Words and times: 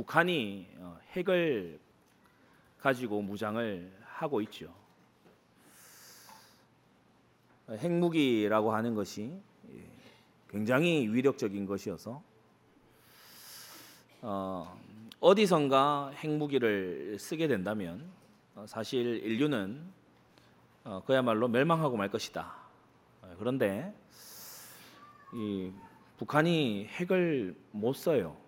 북한이 0.00 0.66
어, 0.78 0.98
핵을 1.12 1.78
가지고 2.78 3.20
무장을 3.20 3.92
하고 4.02 4.40
있죠. 4.40 4.72
핵무기라고 7.68 8.72
하는 8.72 8.94
것이 8.94 9.30
예, 9.70 9.84
굉장히 10.48 11.06
위력적인 11.06 11.66
것이어서 11.66 12.22
어, 14.22 14.80
어디선가 15.20 16.12
핵무기를 16.16 17.18
쓰게 17.18 17.46
된다면 17.46 18.10
어, 18.54 18.64
사실 18.66 19.22
인류는 19.22 19.82
어, 20.84 21.02
그야말로 21.04 21.46
멸망하고 21.46 21.98
말 21.98 22.08
것이다. 22.08 22.56
어, 23.20 23.36
그런데 23.38 23.94
이 25.34 25.70
북한이 26.16 26.86
핵을 26.86 27.54
못 27.72 27.92
써요. 27.92 28.39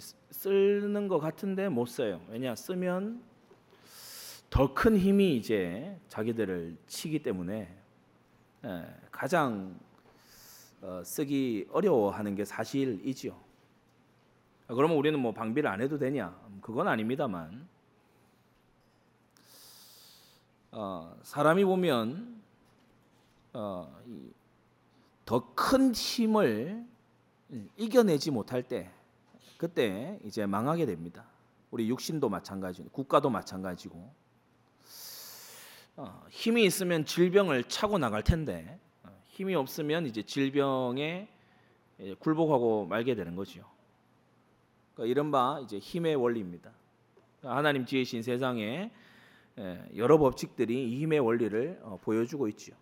쓰- 0.00 0.16
쓰는 0.30 1.08
것 1.08 1.18
같은데 1.18 1.68
못 1.68 1.86
써요. 1.86 2.20
왜냐 2.28 2.54
쓰면 2.54 3.22
더 4.50 4.72
큰 4.74 4.96
힘이 4.96 5.36
이제 5.36 5.98
자기들을 6.08 6.76
치기 6.86 7.22
때문에 7.22 7.74
예, 8.64 8.84
가장 9.10 9.78
어, 10.80 11.02
쓰기 11.04 11.66
어려워하는 11.70 12.34
게 12.34 12.44
사실이지요. 12.44 13.38
아, 14.68 14.74
그러면 14.74 14.96
우리는 14.96 15.18
뭐 15.18 15.32
방비를 15.32 15.68
안 15.68 15.80
해도 15.80 15.98
되냐? 15.98 16.28
음, 16.48 16.58
그건 16.62 16.88
아닙니다만 16.88 17.68
어, 20.70 21.16
사람이 21.22 21.64
보면 21.64 22.40
어, 23.54 23.94
더큰 25.24 25.94
힘을 25.94 26.86
이겨내지 27.76 28.30
못할 28.30 28.62
때 28.62 28.90
그때 29.58 30.18
이제 30.24 30.46
망하게 30.46 30.86
됩니다. 30.86 31.26
우리 31.70 31.90
육신도 31.90 32.28
마찬가지고 32.28 32.88
국가도 32.90 33.28
마찬가지고 33.28 34.10
어, 35.96 36.24
힘이 36.30 36.64
있으면 36.64 37.04
질병을 37.04 37.64
차고 37.64 37.98
나갈 37.98 38.22
텐데 38.22 38.78
어, 39.02 39.10
힘이 39.24 39.56
없으면 39.56 40.06
이제 40.06 40.22
질병에 40.22 41.28
예, 42.00 42.14
굴복하고 42.14 42.86
말게 42.86 43.16
되는 43.16 43.34
거죠. 43.34 43.64
그러니까 44.94 45.10
이른바 45.10 45.60
이제 45.64 45.78
힘의 45.78 46.14
원리입니다. 46.14 46.70
그러니까 47.40 47.58
하나님 47.58 47.84
지으신 47.84 48.22
세상에 48.22 48.92
예, 49.58 49.88
여러 49.96 50.18
법칙들이 50.18 50.92
이 50.92 51.02
힘의 51.02 51.18
원리를 51.18 51.80
어, 51.82 51.98
보여주고 52.00 52.46
있죠. 52.48 52.74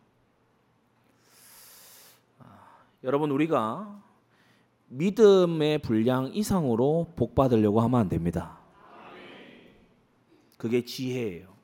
아, 2.38 2.78
여러분 3.02 3.30
우리가 3.30 4.02
믿음의 4.88 5.80
분량 5.80 6.26
이상으로 6.32 7.12
복 7.16 7.34
받으려고 7.34 7.80
하면 7.80 8.00
안 8.00 8.08
됩니다. 8.08 8.58
그게 10.56 10.84
지혜예요. 10.84 11.54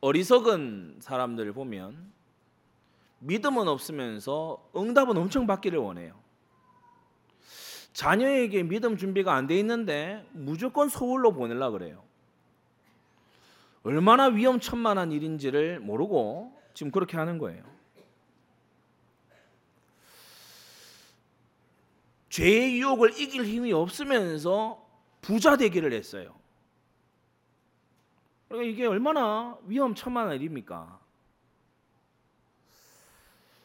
어리석은 0.00 0.98
사람들을 1.00 1.52
보면 1.52 2.12
믿음은 3.20 3.66
없으면서 3.66 4.70
응답은 4.76 5.16
엄청 5.16 5.46
받기를 5.46 5.78
원해요. 5.78 6.14
자녀에게 7.92 8.62
믿음 8.62 8.96
준비가 8.96 9.34
안 9.34 9.48
돼 9.48 9.58
있는데 9.58 10.24
무조건 10.32 10.88
서울로 10.88 11.32
보내려 11.32 11.72
그래요. 11.72 12.04
얼마나 13.82 14.26
위험천만한 14.26 15.10
일인지를 15.10 15.80
모르고 15.80 16.52
지금 16.74 16.92
그렇게 16.92 17.16
하는 17.16 17.38
거예요. 17.38 17.64
죄의 22.28 22.80
유혹을 22.80 23.18
이길 23.18 23.44
힘이 23.44 23.72
없으면서 23.72 24.86
부자 25.20 25.56
되기를 25.56 25.92
했어요. 25.92 26.34
그러니까 28.48 28.70
이게 28.70 28.86
얼마나 28.86 29.58
위험천만한 29.66 30.36
일입니까? 30.36 30.98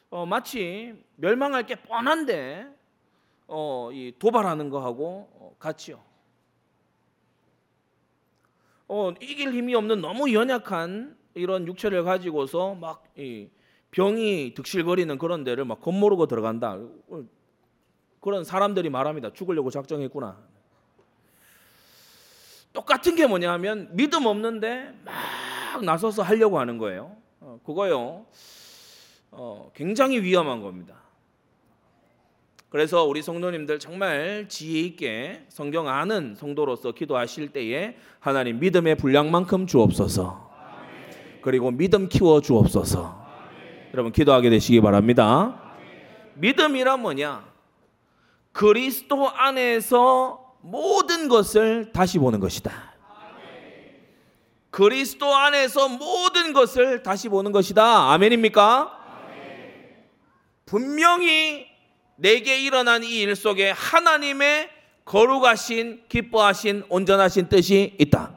어, 0.10 0.26
마치 0.26 0.94
멸망할 1.16 1.66
게 1.66 1.76
뻔한데 1.76 2.68
어, 3.48 3.90
이 3.92 4.14
도발하는 4.20 4.70
거하고 4.70 5.30
어, 5.34 5.56
같지요. 5.60 6.02
어, 8.88 9.12
이길 9.22 9.54
힘이 9.54 9.74
없는 9.76 10.02
너무 10.02 10.32
연약한 10.34 11.18
이런 11.34 11.66
육체를 11.68 12.04
가지고서 12.04 12.76
막이 12.76 13.50
병이 13.92 14.54
득실거리는 14.56 15.18
그런 15.18 15.44
데를 15.44 15.66
막 15.66 15.82
겁모르고 15.82 16.28
들어간다. 16.28 16.78
어, 18.24 18.26
그런 18.26 18.46
사람들이 18.46 18.90
말합니다. 18.90 19.34
죽으려고 19.34 19.70
작정했구나. 19.70 20.38
똑같은 22.72 23.16
게 23.16 23.28
뭐냐 23.28 23.52
하면 23.54 23.90
믿음 23.92 24.26
없는데 24.26 24.94
막 25.04 25.84
나서서 25.84 26.24
하려고 26.24 26.58
하는 26.58 26.78
거예요. 26.78 27.18
어, 27.42 27.60
그거요. 27.66 28.26
어, 29.32 29.72
굉장히 29.76 30.22
위험한 30.22 30.62
겁니다. 30.62 30.96
그래서 32.70 33.04
우리 33.04 33.22
성도님들 33.22 33.78
정말 33.78 34.48
지혜 34.48 34.80
있게 34.82 35.46
성경 35.50 35.88
아는 35.88 36.34
성도로서 36.36 36.94
기도하실 36.94 37.50
때에 37.50 37.98
하나님 38.20 38.60
믿음의 38.60 38.96
분량만큼 38.96 39.68
주옵소서. 39.68 40.52
그리고 41.42 41.70
믿음 41.72 42.08
키워 42.08 42.42
주옵소서. 42.42 43.22
여러분 43.94 44.12
기도하게 44.12 44.50
되시기 44.50 44.82
바랍니다. 44.82 45.76
믿음이란 46.36 47.02
뭐냐? 47.02 47.53
그리스도 48.53 49.30
안에서 49.30 50.56
모든 50.62 51.28
것을 51.28 51.91
다시 51.91 52.18
보는 52.19 52.40
것이다. 52.40 52.94
그리스도 54.69 55.36
안에서 55.36 55.90
모든 55.90 56.53
것을 56.53 57.03
다시 57.03 57.30
보는 57.30 57.52
것이다. 57.52 58.12
아멘입니까? 58.13 59.00
분명히 60.66 61.68
내게 62.16 62.59
일어난 62.62 63.03
이 63.03 63.22
일 63.24 63.36
속에 63.36 63.72
하나님의 63.72 64.69
거룩하신 65.06 66.03
기뻐하신 66.08 66.86
온전하신 66.90 67.50
뜻이 67.50 67.96
있다. 68.00 68.34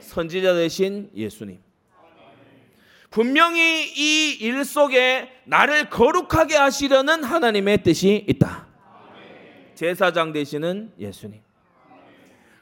선지자 0.00 0.54
되신 0.54 1.10
예수님. 1.16 1.58
분명히 3.10 3.84
이 3.96 4.38
일 4.40 4.64
속에 4.64 5.30
나를 5.44 5.88
거룩하게 5.88 6.56
하시려는 6.56 7.24
하나님의 7.24 7.82
뜻이 7.82 8.24
있다. 8.28 8.66
제사장 9.74 10.32
되시는 10.32 10.92
예수님. 10.98 11.40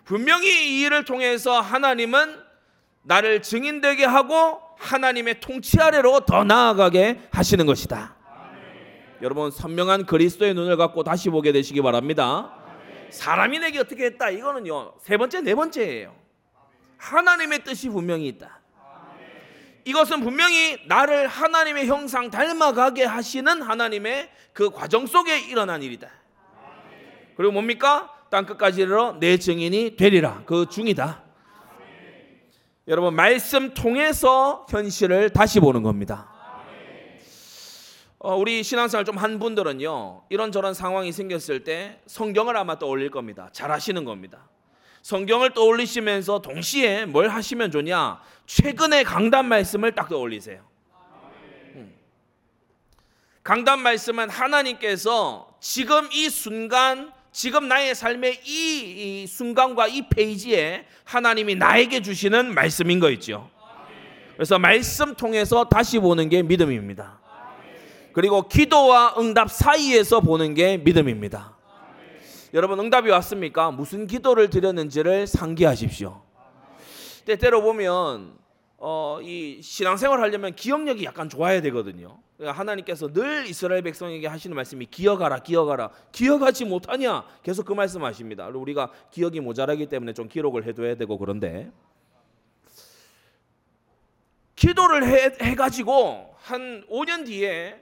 분명히 0.04 0.48
이 0.48 0.80
일을 0.82 1.04
통해서 1.04 1.60
하나님은 1.60 2.40
나를 3.02 3.42
증인되게 3.42 4.04
하고 4.04 4.60
하나님의 4.78 5.40
통치 5.40 5.80
아래로 5.80 6.20
더 6.20 6.44
나아가게 6.44 7.20
하시는 7.30 7.64
것이다. 7.66 8.16
여러분 9.22 9.50
선명한 9.50 10.06
그리스도의 10.06 10.54
눈을 10.54 10.76
갖고 10.76 11.04
다시 11.04 11.30
보게 11.30 11.52
되시기 11.52 11.80
바랍니다. 11.80 12.58
사람이 13.10 13.58
내게 13.60 13.78
어떻게 13.78 14.06
했다 14.06 14.30
이거는요 14.30 14.94
세 15.00 15.16
번째 15.16 15.42
네 15.42 15.54
번째예요. 15.54 16.14
하나님의 16.96 17.62
뜻이 17.62 17.88
분명히 17.88 18.26
있다. 18.28 18.60
이것은 19.84 20.20
분명히 20.20 20.78
나를 20.86 21.26
하나님의 21.26 21.86
형상 21.86 22.30
닮아가게 22.30 23.04
하시는 23.04 23.62
하나님의 23.62 24.30
그 24.52 24.70
과정 24.70 25.06
속에 25.06 25.40
일어난 25.40 25.82
일이다. 25.82 26.08
그리고 27.36 27.52
뭡니까? 27.52 28.10
땅 28.30 28.46
끝까지 28.46 28.82
이르러 28.82 29.16
내 29.18 29.36
증인이 29.36 29.96
되리라. 29.96 30.42
그 30.46 30.66
중이다. 30.70 31.22
여러분 32.88 33.14
말씀 33.14 33.74
통해서 33.74 34.66
현실을 34.68 35.30
다시 35.30 35.60
보는 35.60 35.82
겁니다. 35.82 36.28
어, 38.18 38.36
우리 38.36 38.62
신앙생활 38.62 39.04
좀 39.04 39.18
한 39.18 39.38
분들은요 39.38 40.24
이런저런 40.28 40.74
상황이 40.74 41.12
생겼을 41.12 41.64
때 41.64 42.00
성경을 42.06 42.56
아마 42.56 42.78
떠올릴 42.78 43.10
겁니다. 43.10 43.48
잘 43.52 43.70
하시는 43.70 44.04
겁니다. 44.04 44.48
성경을 45.02 45.52
떠올리시면서 45.54 46.40
동시에 46.42 47.06
뭘 47.06 47.28
하시면 47.28 47.70
좋냐? 47.72 48.20
최근의 48.46 49.04
강단 49.04 49.46
말씀을 49.46 49.94
딱 49.94 50.08
떠올리세요. 50.08 50.64
음. 51.74 51.92
강단 53.42 53.80
말씀은 53.80 54.30
하나님께서 54.30 55.56
지금 55.60 56.08
이 56.12 56.30
순간, 56.30 57.12
지금 57.32 57.66
나의 57.66 57.94
삶의 57.94 58.42
이, 58.44 59.22
이 59.22 59.26
순간과 59.26 59.88
이 59.88 60.06
페이지에 60.08 60.84
하나님이 61.04 61.54
나에게 61.54 62.02
주시는 62.02 62.54
말씀인 62.54 63.00
거 63.00 63.10
있죠. 63.12 63.50
그래서 64.34 64.58
말씀 64.58 65.14
통해서 65.14 65.64
다시 65.64 65.98
보는 65.98 66.28
게 66.28 66.42
믿음입니다. 66.42 67.20
그리고 68.12 68.48
기도와 68.48 69.14
응답 69.18 69.50
사이에서 69.50 70.20
보는 70.20 70.52
게 70.52 70.76
믿음입니다. 70.76 71.56
여러분 72.52 72.78
응답이 72.78 73.08
왔습니까? 73.08 73.70
무슨 73.70 74.06
기도를 74.06 74.50
드렸는지를 74.50 75.26
상기하십시오. 75.26 76.20
때때로 77.24 77.62
보면 77.62 78.34
어, 78.76 79.20
이 79.22 79.60
신앙생활 79.62 80.20
하려면 80.20 80.54
기억력이 80.54 81.04
약간 81.04 81.30
좋아야 81.30 81.62
되거든요. 81.62 82.18
하나님께서 82.50 83.12
늘 83.12 83.46
이스라엘 83.46 83.82
백성에게 83.82 84.26
하시는 84.26 84.54
말씀이 84.54 84.86
기억하라, 84.86 85.38
기억하라. 85.40 85.90
기억하지 86.12 86.64
못하냐? 86.64 87.24
계속 87.42 87.66
그 87.66 87.72
말씀하십니다. 87.72 88.48
우리가 88.48 88.90
기억이 89.10 89.40
모자라기 89.40 89.86
때문에 89.86 90.12
좀 90.12 90.28
기록을 90.28 90.64
해둬야 90.64 90.94
되고 90.96 91.18
그런데 91.18 91.70
기도를 94.56 95.04
해, 95.04 95.32
해가지고 95.40 96.34
한 96.38 96.84
5년 96.88 97.26
뒤에 97.26 97.80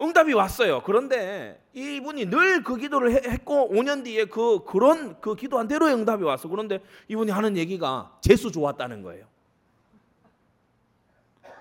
응답이 0.00 0.32
왔어요. 0.32 0.82
그런데 0.84 1.60
이분이 1.74 2.26
늘 2.26 2.62
그 2.64 2.76
기도를 2.76 3.12
했고 3.12 3.70
5년 3.72 4.04
뒤에 4.04 4.24
그 4.26 4.64
그런 4.64 5.20
그 5.20 5.34
기도한 5.34 5.68
대로 5.68 5.86
응답이 5.86 6.22
왔어. 6.24 6.48
그런데 6.48 6.80
이분이 7.08 7.30
하는 7.30 7.56
얘기가 7.56 8.18
재수 8.20 8.50
좋았다는 8.52 9.02
거예요. 9.02 9.26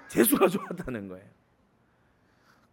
재수가 0.09 0.47
좋았다는 0.49 1.07
거예요. 1.07 1.25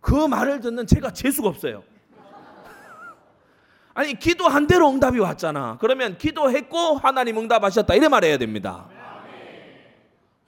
그 0.09 0.15
말을 0.27 0.61
듣는 0.61 0.87
제가 0.87 1.13
재수가 1.13 1.51
없어요. 1.51 1.83
아니 3.93 4.19
기도한 4.19 4.67
대로 4.67 4.89
응답이 4.89 5.19
왔잖아. 5.19 5.77
그러면 5.83 6.17
기도했고 6.17 6.97
하나님 6.97 7.37
응답하셨다 7.37 7.95
이래 7.95 8.09
말해야 8.09 8.39
됩니다. 8.39 8.89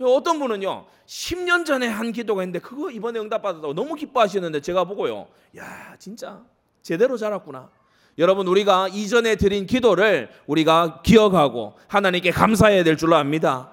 어떤 0.01 0.39
분은요 0.39 0.87
10년 1.05 1.67
전에 1.67 1.87
한 1.87 2.11
기도가 2.11 2.43
있는데 2.43 2.59
그거 2.59 2.91
이번에 2.91 3.21
응답받았다고 3.21 3.75
너무 3.75 3.97
기뻐하시는데 3.97 4.63
제가 4.63 4.85
보고요 4.85 5.27
야 5.59 5.95
진짜 5.99 6.41
제대로 6.81 7.19
자랐구나 7.19 7.69
여러분 8.17 8.49
우리가 8.49 8.89
이전에 8.89 9.37
드린 9.37 9.67
기도를 9.67 10.31
우리가 10.47 11.03
기억하고 11.03 11.75
하나님께 11.87 12.31
감사해야 12.31 12.83
될 12.83 12.97
줄로 12.97 13.17
압니다 13.17 13.71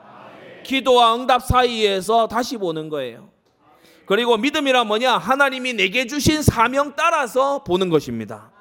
기도와 0.64 1.16
응답 1.16 1.44
사이에서 1.44 2.28
다시 2.28 2.58
보는 2.58 2.90
거예요 2.90 3.37
그리고 4.08 4.38
믿음이란 4.38 4.88
뭐냐 4.88 5.18
하나님이 5.18 5.74
내게 5.74 6.08
주신 6.08 6.42
사명 6.42 6.96
따라서 6.96 7.64
보는 7.64 7.90
것입니다 7.90 8.52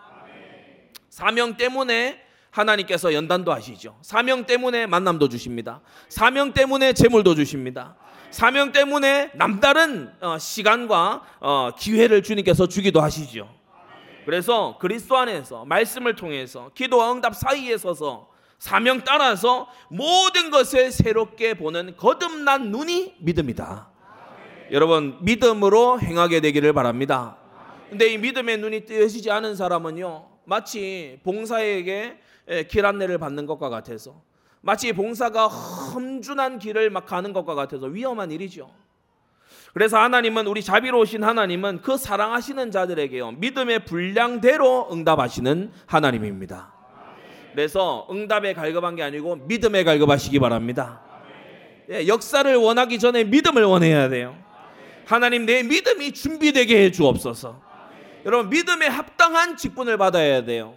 사명 1.09 1.57
때문에 1.57 2.27
하나님께서 2.51 3.13
연단도 3.13 3.53
하시죠. 3.53 3.99
사명 4.03 4.45
때문에 4.45 4.87
만남도 4.87 5.29
주십니다. 5.29 5.81
사명 6.09 6.53
때문에 6.53 6.93
재물도 6.93 7.35
주십니다. 7.35 7.97
사명 8.31 8.73
때문에 8.73 9.31
남다른 9.35 10.13
어, 10.21 10.39
시간과 10.39 11.23
어, 11.41 11.71
기회를 11.79 12.23
주님께서 12.23 12.67
주기도 12.67 13.01
하시죠. 13.01 13.49
그래서 14.25 14.77
그리스도 14.81 15.17
안에서 15.17 15.65
말씀을 15.65 16.17
통해서 16.17 16.71
기도와 16.75 17.13
응답 17.13 17.35
사이에 17.35 17.79
서서 17.79 18.29
사명 18.59 19.05
따라서 19.05 19.69
모든 19.89 20.51
것을 20.51 20.91
새롭게 20.91 21.55
보는 21.55 21.97
거듭난 21.97 22.71
눈이 22.71 23.17
믿음이다. 23.21 23.96
여러분 24.71 25.19
믿음으로 25.21 26.01
행하게 26.01 26.41
되기를 26.41 26.73
바랍니다. 26.73 27.37
근데 27.89 28.13
이 28.13 28.19
믿음의 28.19 28.59
눈이 28.59 28.85
뜨여지지 28.85 29.31
않은 29.31 29.55
사람은요 29.55 30.27
마치 30.45 31.21
봉사에게 31.23 32.19
예, 32.49 32.63
길 32.65 32.87
안내를 32.87 33.19
받는 33.19 33.47
것과 33.47 33.69
같아서 33.69 34.23
마치 34.61 34.93
봉사가 34.93 35.47
험준한 35.49 36.59
길을 36.59 36.91
막 36.91 37.07
가는 37.07 37.33
것과 37.33 37.55
같아서 37.55 37.87
위험한 37.87 38.31
일이죠. 38.31 38.71
그래서 39.73 39.99
하나님은 39.99 40.47
우리 40.47 40.63
자비로우신 40.63 41.23
하나님은 41.23 41.83
그 41.83 41.97
사랑하시는 41.97 42.71
자들에게요 42.71 43.33
믿음의 43.33 43.85
분량대로 43.85 44.89
응답하시는 44.91 45.71
하나님입니다. 45.87 46.73
그래서 47.53 48.07
응답에 48.11 48.53
갈급한 48.55 48.97
게 48.97 49.03
아니고 49.03 49.37
믿음에 49.37 49.85
갈급하시기 49.85 50.39
바랍니다. 50.41 51.03
예, 51.91 52.07
역사를 52.09 52.53
원하기 52.55 52.99
전에 52.99 53.25
믿음을 53.25 53.65
원해야 53.65 54.09
돼요. 54.09 54.46
하나님 55.07 55.47
내 55.47 55.63
믿음이 55.63 56.13
준비되게 56.13 56.85
해 56.85 56.91
주옵소서. 56.91 57.63
여러분 58.25 58.51
믿음에 58.51 58.89
합당한 58.89 59.57
직분을 59.57 59.97
받아야 59.99 60.45
돼요. 60.45 60.75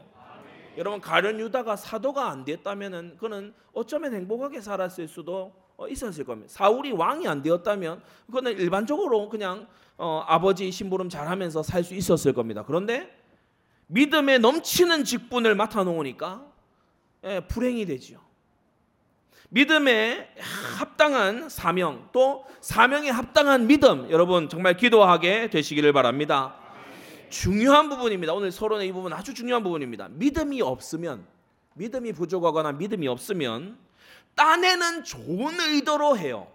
여러분 0.77 1.01
가련 1.01 1.39
유다가 1.39 1.75
사도가 1.75 2.29
안 2.29 2.45
됐다면은 2.45 3.17
그는 3.17 3.53
어쩌면 3.73 4.13
행복하게 4.13 4.61
살았을 4.61 5.07
수도 5.07 5.51
어, 5.77 5.87
있었을 5.87 6.25
겁니다. 6.25 6.47
사울이 6.53 6.91
왕이 6.91 7.27
안 7.27 7.41
되었다면 7.41 8.03
그는 8.31 8.51
일반적으로 8.57 9.29
그냥 9.29 9.67
어, 9.97 10.23
아버지 10.27 10.71
심부름 10.71 11.09
잘하면서 11.09 11.63
살 11.63 11.83
수 11.83 11.95
있었을 11.95 12.33
겁니다. 12.33 12.63
그런데 12.65 13.09
믿음에 13.87 14.37
넘치는 14.37 15.05
직분을 15.05 15.55
맡아 15.55 15.83
놓으니까 15.83 16.45
예, 17.25 17.39
불행이 17.47 17.85
되지요. 17.87 18.19
믿음에 19.49 20.29
합당한 20.77 21.49
사명 21.49 22.09
또 22.11 22.45
사명에 22.61 23.09
합당한 23.09 23.67
믿음 23.67 24.09
여러분 24.11 24.47
정말 24.47 24.77
기도하게 24.77 25.49
되시기를 25.49 25.91
바랍니다. 25.91 26.55
중요한 27.29 27.89
부분입니다. 27.89 28.33
오늘 28.33 28.51
서론의 28.51 28.87
이 28.87 28.91
부분 28.91 29.13
아주 29.13 29.33
중요한 29.33 29.63
부분입니다. 29.63 30.09
믿음이 30.09 30.61
없으면 30.61 31.25
믿음이 31.73 32.13
부족하거나 32.13 32.73
믿음이 32.73 33.07
없으면 33.07 33.77
딴에는 34.35 35.03
좋은 35.03 35.59
의도로 35.59 36.17
해요. 36.17 36.47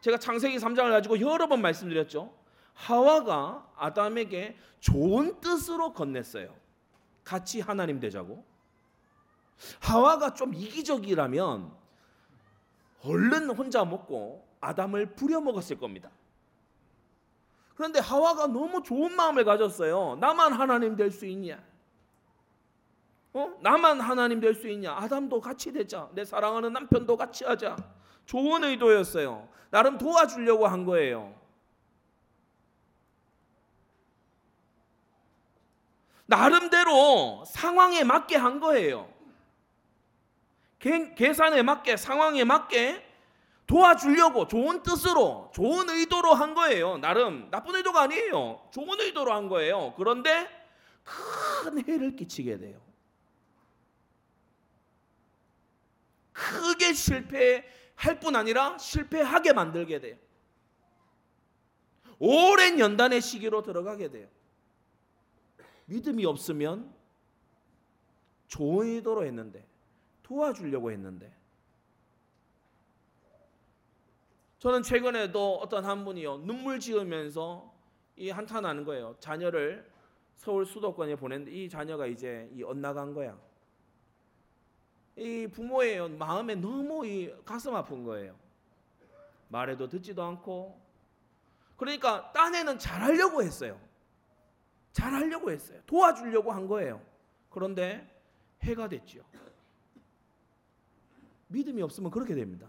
제가 0.00 0.18
창세기 0.18 0.58
3장을 0.58 0.90
가지고 0.90 1.20
여러 1.20 1.48
번 1.48 1.60
말씀드렸죠. 1.60 2.32
하와가 2.74 3.66
아담에게 3.76 4.56
좋은 4.80 5.40
뜻으로 5.40 5.92
건넸어요. 5.92 6.50
같이 7.24 7.60
하나님 7.60 7.98
되자고. 7.98 8.47
하와가 9.80 10.34
좀 10.34 10.54
이기적이라면 10.54 11.72
얼른 13.04 13.50
혼자 13.50 13.84
먹고 13.84 14.46
아담을 14.60 15.14
부려 15.14 15.40
먹었을 15.40 15.78
겁니다. 15.78 16.10
그런데 17.74 18.00
하와가 18.00 18.46
너무 18.48 18.82
좋은 18.82 19.14
마음을 19.14 19.44
가졌어요. 19.44 20.16
나만 20.20 20.52
하나님 20.52 20.96
될 20.96 21.10
수 21.12 21.26
있냐? 21.26 21.62
어? 23.34 23.54
나만 23.60 24.00
하나님 24.00 24.40
될 24.40 24.54
수 24.54 24.68
있냐? 24.68 24.92
아담도 24.96 25.40
같이 25.40 25.72
되자. 25.72 26.08
내 26.12 26.24
사랑하는 26.24 26.72
남편도 26.72 27.16
같이 27.16 27.44
하자. 27.44 27.76
좋은 28.26 28.64
의도였어요. 28.64 29.48
나름 29.70 29.96
도와주려고 29.96 30.66
한 30.66 30.84
거예요. 30.84 31.34
나름대로 36.26 37.44
상황에 37.46 38.04
맞게 38.04 38.36
한 38.36 38.60
거예요. 38.60 39.08
계산에 40.78 41.62
맞게, 41.62 41.96
상황에 41.96 42.44
맞게 42.44 43.04
도와주려고 43.66 44.46
좋은 44.48 44.82
뜻으로 44.82 45.50
좋은 45.54 45.90
의도로 45.90 46.32
한 46.32 46.54
거예요. 46.54 46.96
나름 46.98 47.50
나쁜 47.50 47.74
의도가 47.74 48.02
아니에요. 48.02 48.68
좋은 48.72 48.98
의도로 49.00 49.32
한 49.32 49.48
거예요. 49.48 49.94
그런데 49.96 50.48
큰 51.04 51.86
해를 51.86 52.16
끼치게 52.16 52.58
돼요. 52.58 52.80
크게 56.32 56.94
실패할 56.94 58.20
뿐 58.20 58.36
아니라 58.36 58.78
실패하게 58.78 59.52
만들게 59.52 60.00
돼요. 60.00 60.16
오랜 62.18 62.78
연단의 62.78 63.20
시기로 63.20 63.62
들어가게 63.62 64.10
돼요. 64.10 64.28
믿음이 65.86 66.24
없으면 66.24 66.94
좋은 68.46 68.86
의도로 68.86 69.26
했는데 69.26 69.66
도와주려고 70.28 70.92
했는데 70.92 71.34
저는 74.58 74.82
최근에도 74.82 75.56
어떤 75.56 75.84
한 75.84 76.04
분이요 76.04 76.38
눈물 76.38 76.78
지으면서 76.80 77.72
이 78.16 78.30
한탄 78.30 78.64
하는 78.66 78.84
거예요. 78.84 79.16
자녀를 79.20 79.88
서울 80.34 80.66
수도권에 80.66 81.16
보냈는데 81.16 81.52
이 81.52 81.68
자녀가 81.68 82.06
이제 82.06 82.50
이 82.52 82.62
엇나간 82.62 83.14
거야. 83.14 83.38
이 85.16 85.46
부모의 85.46 86.10
마음에 86.10 86.54
너무 86.54 87.06
이 87.06 87.34
가슴 87.44 87.74
아픈 87.74 88.04
거예요. 88.04 88.36
말해도 89.48 89.88
듣지도 89.88 90.22
않고. 90.22 90.78
그러니까 91.76 92.32
딴에는 92.32 92.78
잘하려고 92.78 93.42
했어요. 93.42 93.80
잘하려고 94.92 95.50
했어요. 95.50 95.80
도와주려고 95.86 96.52
한 96.52 96.66
거예요. 96.66 97.00
그런데 97.50 98.06
해가 98.62 98.88
됐죠. 98.88 99.22
믿음이 101.48 101.82
없으면 101.82 102.10
그렇게 102.10 102.34
됩니다. 102.34 102.66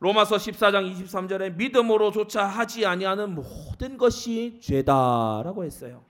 로마서 0.00 0.36
14장 0.36 0.92
23절에 0.92 1.56
믿음으로조차 1.56 2.44
하지 2.44 2.86
아니하는 2.86 3.34
모든 3.34 3.98
것이 3.98 4.58
죄다라고 4.60 5.64
했어요. 5.64 6.04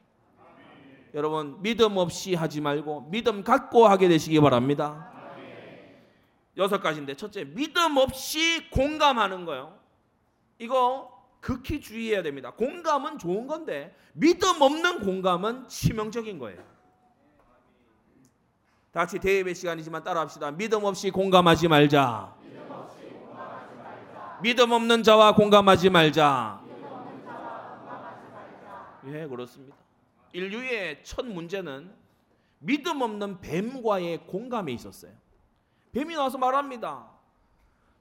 여러분 1.15 1.63
믿음 1.63 1.97
없이 1.97 2.35
하지 2.35 2.61
말고 2.61 3.09
믿음 3.11 3.43
갖고 3.43 3.87
하게 3.87 4.09
되시기 4.09 4.41
바랍니다. 4.41 5.11
여섯 6.59 6.81
가지인데 6.81 7.15
첫째 7.15 7.45
믿음 7.45 7.97
없이 7.97 8.69
공감하는 8.71 9.47
거요. 9.47 9.79
이거 10.59 11.17
극히 11.41 11.81
주의해야 11.81 12.23
됩니다. 12.23 12.51
공감은 12.51 13.19
좋은 13.19 13.47
건데 13.47 13.97
믿음 14.13 14.61
없는 14.61 15.01
공감은 15.01 15.69
치명적인 15.69 16.39
거예요. 16.39 16.63
다 18.99 19.03
같이 19.03 19.21
대예배 19.21 19.55
시간이지만 19.55 20.03
따라합시다. 20.03 20.51
믿음 20.51 20.83
없이 20.83 21.13
공감하지 21.13 21.69
말자. 21.69 22.35
믿음 24.43 24.73
없는 24.73 25.05
자와 25.05 25.37
공감하지 25.37 25.89
말자. 25.89 26.61
예, 29.07 29.29
그렇습니다. 29.29 29.77
인류의 30.33 31.05
첫 31.05 31.25
문제는 31.25 31.95
믿음 32.59 33.01
없는 33.01 33.41
뱀과의 33.41 34.27
공감에 34.27 34.73
있었어요. 34.73 35.13
뱀이 35.93 36.17
나와서 36.17 36.37
말합니다. 36.37 37.09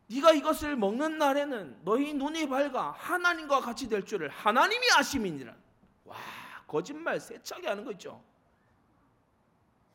네가 0.08 0.32
이것을 0.32 0.76
먹는 0.78 1.20
날에는 1.20 1.82
너희 1.84 2.16
눈이 2.16 2.50
밝아 2.50 2.96
하나님과 2.98 3.62
같이 3.62 3.88
될 3.88 4.04
줄을 4.04 4.30
하나님이 4.30 4.84
아심이니라. 4.98 5.54
와, 6.06 6.16
거짓말 6.66 7.20
세차게 7.20 7.68
하는 7.68 7.86
거 7.86 7.92
있죠. 7.92 8.20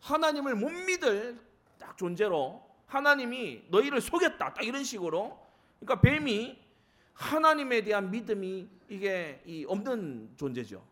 하나님을 0.02 0.54
못 0.56 0.70
믿을 0.70 1.40
딱 1.78 1.96
존재로 1.96 2.62
하나님이 2.86 3.64
너희를 3.68 4.00
속였다. 4.00 4.52
딱 4.52 4.62
이런 4.64 4.84
식으로. 4.84 5.40
그러니까 5.80 6.00
뱀이 6.00 6.58
하나님에 7.14 7.82
대한 7.82 8.10
믿음이 8.10 8.68
이게 8.88 9.42
이 9.46 9.64
없는 9.66 10.34
존재죠. 10.36 10.84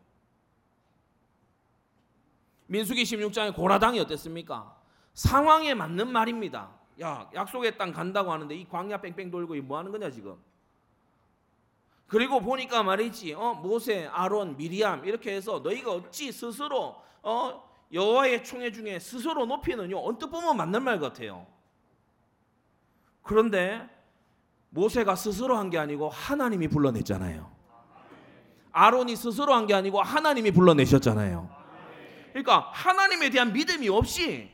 민수기 2.67 3.03
16장의 3.03 3.55
고라당이 3.55 3.99
어땠습니까? 4.01 4.77
상황에 5.13 5.75
맞는 5.75 6.09
말입니다. 6.11 6.71
야, 7.03 7.29
약속의 7.35 7.77
땅 7.77 7.93
간다고 7.93 8.31
하는데 8.33 8.55
이 8.55 8.67
광야 8.69 9.01
뺑뺑 9.01 9.31
돌고 9.31 9.57
이 9.57 9.61
뭐 9.61 9.79
하는 9.79 9.91
거냐 9.91 10.11
지금? 10.11 10.37
그리고 12.07 12.41
보니까 12.41 12.83
말이지, 12.83 13.35
어 13.35 13.55
모세, 13.55 14.07
아론, 14.07 14.57
미리암 14.57 15.05
이렇게 15.05 15.35
해서 15.35 15.61
너희가 15.61 15.93
어찌 15.93 16.31
스스로 16.33 16.97
어 17.23 17.70
여호와의 17.93 18.45
총회 18.45 18.71
중에 18.71 18.99
스스로 18.99 19.47
높이느냐? 19.47 19.97
언뜻 19.99 20.29
보면 20.29 20.57
맞는 20.57 20.83
말 20.83 21.01
같아요. 21.01 21.47
그런데 23.23 23.89
모세가 24.71 25.17
스스로 25.17 25.57
한 25.57 25.71
게 25.71 25.79
아니고 25.79 26.09
하나님이 26.09 26.69
불러냈잖아요. 26.69 27.51
아론이 28.73 29.17
스스로 29.17 29.55
한 29.55 29.67
게 29.67 29.75
아니고 29.75 30.01
하나님이 30.01 30.53
불러내셨잖아요. 30.53 31.51
그러니까 32.31 32.71
하나님에 32.73 33.31
대한 33.31 33.53
믿음이 33.53 33.89
없이 33.89 34.51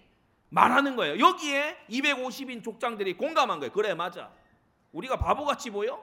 말하는 0.48 0.96
거예요. 0.96 1.18
여기에 1.18 1.76
250인 1.90 2.64
족장들이 2.64 3.16
공감한 3.18 3.58
거예요. 3.60 3.72
그래 3.72 3.92
맞아. 3.94 4.30
우리가 4.92 5.18
바보같이 5.18 5.70
보여? 5.70 6.02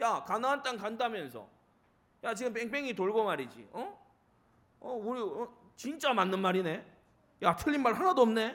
야 0.00 0.24
가나안 0.24 0.62
땅 0.62 0.78
간다면서. 0.78 1.46
야 2.24 2.34
지금 2.34 2.54
뺑뺑이 2.54 2.94
돌고 2.94 3.24
말이지. 3.24 3.68
어? 3.72 3.98
어 4.80 4.92
우리 4.94 5.20
어, 5.20 5.48
진짜 5.80 6.12
맞는 6.12 6.40
말이네. 6.40 6.84
야 7.42 7.56
틀린 7.56 7.82
말 7.82 7.94
하나도 7.94 8.20
없네. 8.20 8.54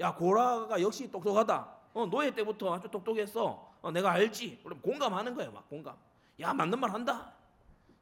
야 0.00 0.14
고라가 0.14 0.80
역시 0.80 1.10
똑똑하다. 1.12 1.68
어 1.92 2.06
노예 2.06 2.30
때부터 2.30 2.72
아주 2.72 2.88
똑똑했어. 2.88 3.70
어, 3.82 3.90
내가 3.90 4.12
알지. 4.12 4.60
그럼 4.64 4.80
공감하는 4.80 5.34
거예요. 5.34 5.52
막 5.52 5.68
공감. 5.68 5.94
야 6.40 6.54
맞는 6.54 6.80
말 6.80 6.90
한다. 6.90 7.34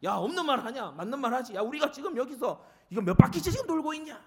야 0.05 0.15
없는 0.15 0.47
말 0.47 0.65
하냐? 0.65 0.93
맞는 0.93 1.19
말 1.19 1.35
하지. 1.35 1.57
야 1.57 1.63
우리가 1.63 1.91
지금 1.91 2.17
여기서 2.17 2.65
이거 2.91 3.03
몇 3.03 3.17
바퀴째 3.17 3.51
지금 3.51 3.67
돌고 3.67 3.93
있냐? 3.95 4.21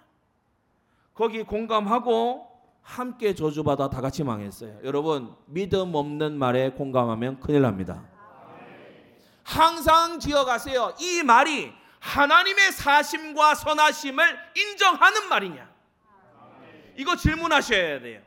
거기 1.13 1.43
공감하고 1.43 2.45
함께 2.81 3.33
저주받아 3.33 3.89
다 3.89 4.01
같이 4.01 4.25
망했어요. 4.25 4.79
여러분 4.83 5.33
믿음 5.45 5.95
없는 5.95 6.38
말에 6.38 6.71
공감하면 6.71 7.39
큰일 7.39 7.62
납니다. 7.62 8.03
항상 9.45 10.19
기억하세요. 10.19 10.95
이 11.00 11.23
말이 11.23 11.71
하나님의 12.03 12.74
사심과 12.74 13.55
선하심을 13.55 14.38
인정하는 14.57 15.29
말이냐? 15.29 15.74
이거 16.98 17.15
질문하셔야 17.15 18.01
돼요. 18.01 18.22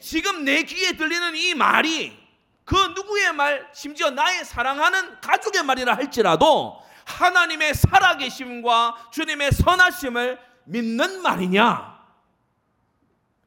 지금 0.00 0.44
내 0.44 0.62
귀에 0.64 0.92
들리는 0.92 1.34
이 1.34 1.54
말이 1.54 2.16
그 2.64 2.74
누구의 2.76 3.32
말, 3.32 3.70
심지어 3.72 4.10
나의 4.10 4.44
사랑하는 4.44 5.18
가족의 5.22 5.64
말이라 5.64 5.94
할지라도 5.96 6.82
하나님의 7.06 7.72
살아계심과 7.74 9.08
주님의 9.10 9.52
선하심을 9.52 10.38
믿는 10.64 11.22
말이냐? 11.22 11.94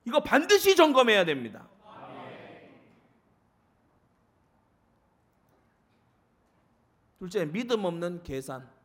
이거 0.05 0.19
반드시 0.19 0.75
점검해야 0.75 1.25
됩니다. 1.25 1.67
둘째, 7.19 7.45
믿음 7.45 7.85
없는 7.85 8.23
계산. 8.23 8.76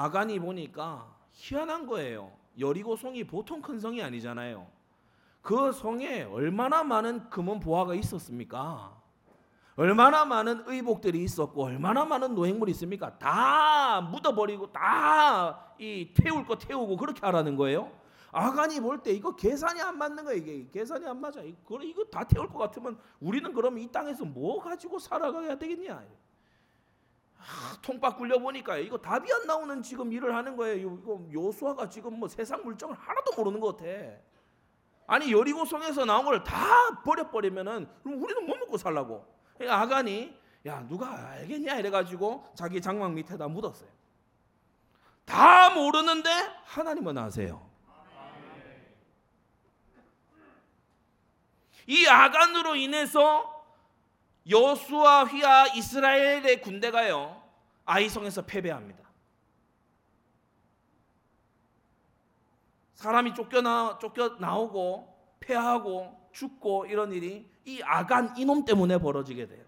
아간이 0.00 0.38
보니까 0.40 1.10
희한한 1.32 1.86
거예요. 1.86 2.30
여리고 2.58 2.96
성이 2.96 3.24
보통 3.24 3.62
큰 3.62 3.78
성이 3.80 4.02
아니잖아요. 4.02 4.66
그 5.40 5.72
성에 5.72 6.24
얼마나 6.24 6.82
많은 6.82 7.30
금은 7.30 7.60
보화가 7.60 7.94
있었습니까? 7.94 8.94
얼마나 9.76 10.24
많은 10.24 10.64
의복들이 10.66 11.22
있었고 11.22 11.64
얼마나 11.64 12.04
많은 12.04 12.34
노획물이 12.34 12.72
있습니까? 12.72 13.16
다 13.18 14.00
묻어버리고 14.02 14.70
다 14.72 15.62
이 15.78 16.10
태울 16.14 16.46
거 16.46 16.56
태우고 16.56 16.96
그렇게 16.96 17.20
하라는 17.20 17.54
거예요. 17.56 17.92
아간이 18.32 18.80
볼 18.80 19.02
때 19.02 19.12
이거 19.12 19.36
계산이 19.36 19.80
안 19.82 19.98
맞는 19.98 20.24
거예요. 20.24 20.38
이게 20.38 20.66
계산이 20.72 21.06
안 21.06 21.20
맞아. 21.20 21.42
이거 21.42 22.04
다 22.10 22.24
태울 22.24 22.48
것 22.48 22.58
같으면 22.58 22.98
우리는 23.20 23.52
그럼 23.52 23.78
이 23.78 23.86
땅에서 23.92 24.24
뭐 24.24 24.58
가지고 24.62 24.98
살아가야 24.98 25.58
되겠냐? 25.58 26.02
아, 27.48 27.76
통박 27.80 28.16
굴려 28.16 28.38
보니까 28.38 28.76
이거 28.78 28.98
답이 28.98 29.32
안 29.32 29.46
나오는 29.46 29.82
지금 29.82 30.12
일을 30.12 30.34
하는 30.34 30.56
거예요. 30.56 30.74
이거 30.98 31.20
요수아가 31.32 31.88
지금 31.88 32.18
뭐 32.18 32.28
세상 32.28 32.62
물정을 32.64 32.96
하나도 32.96 33.32
모르는 33.36 33.60
것 33.60 33.76
같아. 33.76 33.88
아니 35.06 35.30
여리고성에서 35.32 36.04
나온 36.04 36.24
걸 36.24 36.42
다 36.42 37.00
버려버리면은 37.04 37.88
그럼 38.02 38.22
우리는 38.22 38.44
뭐 38.46 38.56
먹고 38.56 38.76
살라고? 38.76 39.24
그러니까 39.54 39.80
아간이 39.80 40.36
야 40.66 40.84
누가 40.88 41.30
알겠냐 41.30 41.76
이래가지고 41.76 42.44
자기 42.56 42.80
장막 42.80 43.12
밑에다 43.12 43.46
묻었어요. 43.46 43.88
다 45.24 45.70
모르는데 45.70 46.28
하나님은 46.64 47.16
아세요. 47.18 47.64
이 51.86 52.06
아간으로 52.08 52.74
인해서 52.74 53.55
여수와 54.48 55.24
휘하 55.24 55.66
이스라엘의 55.74 56.60
군대가요 56.60 57.42
아이성에서 57.84 58.42
패배합니다. 58.42 59.04
사람이 62.94 63.34
쫓겨나 63.34 63.98
쫓겨 64.00 64.36
나오고 64.40 65.14
패하고 65.40 66.28
죽고 66.32 66.86
이런 66.86 67.12
일이 67.12 67.48
이 67.64 67.82
아간 67.82 68.36
이놈 68.36 68.64
때문에 68.64 68.98
벌어지게 68.98 69.46
돼요. 69.46 69.64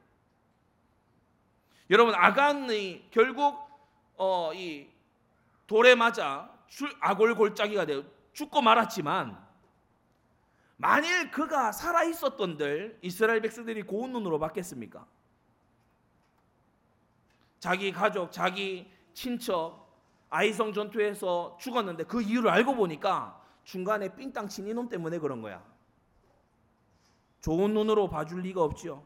여러분 1.90 2.14
아간이 2.14 3.08
결국 3.10 3.68
어, 4.16 4.52
이 4.54 4.88
돌에 5.66 5.94
맞아 5.94 6.50
아골골짜기가 7.00 7.86
되어 7.86 8.04
죽고 8.32 8.60
말았지만 8.62 9.47
만일 10.78 11.30
그가 11.32 11.72
살아 11.72 12.04
있었던들 12.04 13.00
이스라엘 13.02 13.42
백성들이 13.42 13.82
고운 13.82 14.12
눈으로 14.12 14.38
봤겠습니까? 14.38 15.04
자기 17.58 17.90
가족, 17.90 18.30
자기 18.30 18.88
친척 19.12 19.88
아이성 20.30 20.72
전투에서 20.72 21.58
죽었는데 21.60 22.04
그 22.04 22.22
이유를 22.22 22.48
알고 22.48 22.76
보니까 22.76 23.42
중간에 23.64 24.14
삥땅 24.14 24.48
친 24.48 24.68
이놈 24.68 24.88
때문에 24.88 25.18
그런 25.18 25.42
거야. 25.42 25.64
좋은 27.40 27.74
눈으로 27.74 28.08
봐줄 28.08 28.42
리가 28.42 28.62
없죠. 28.62 29.04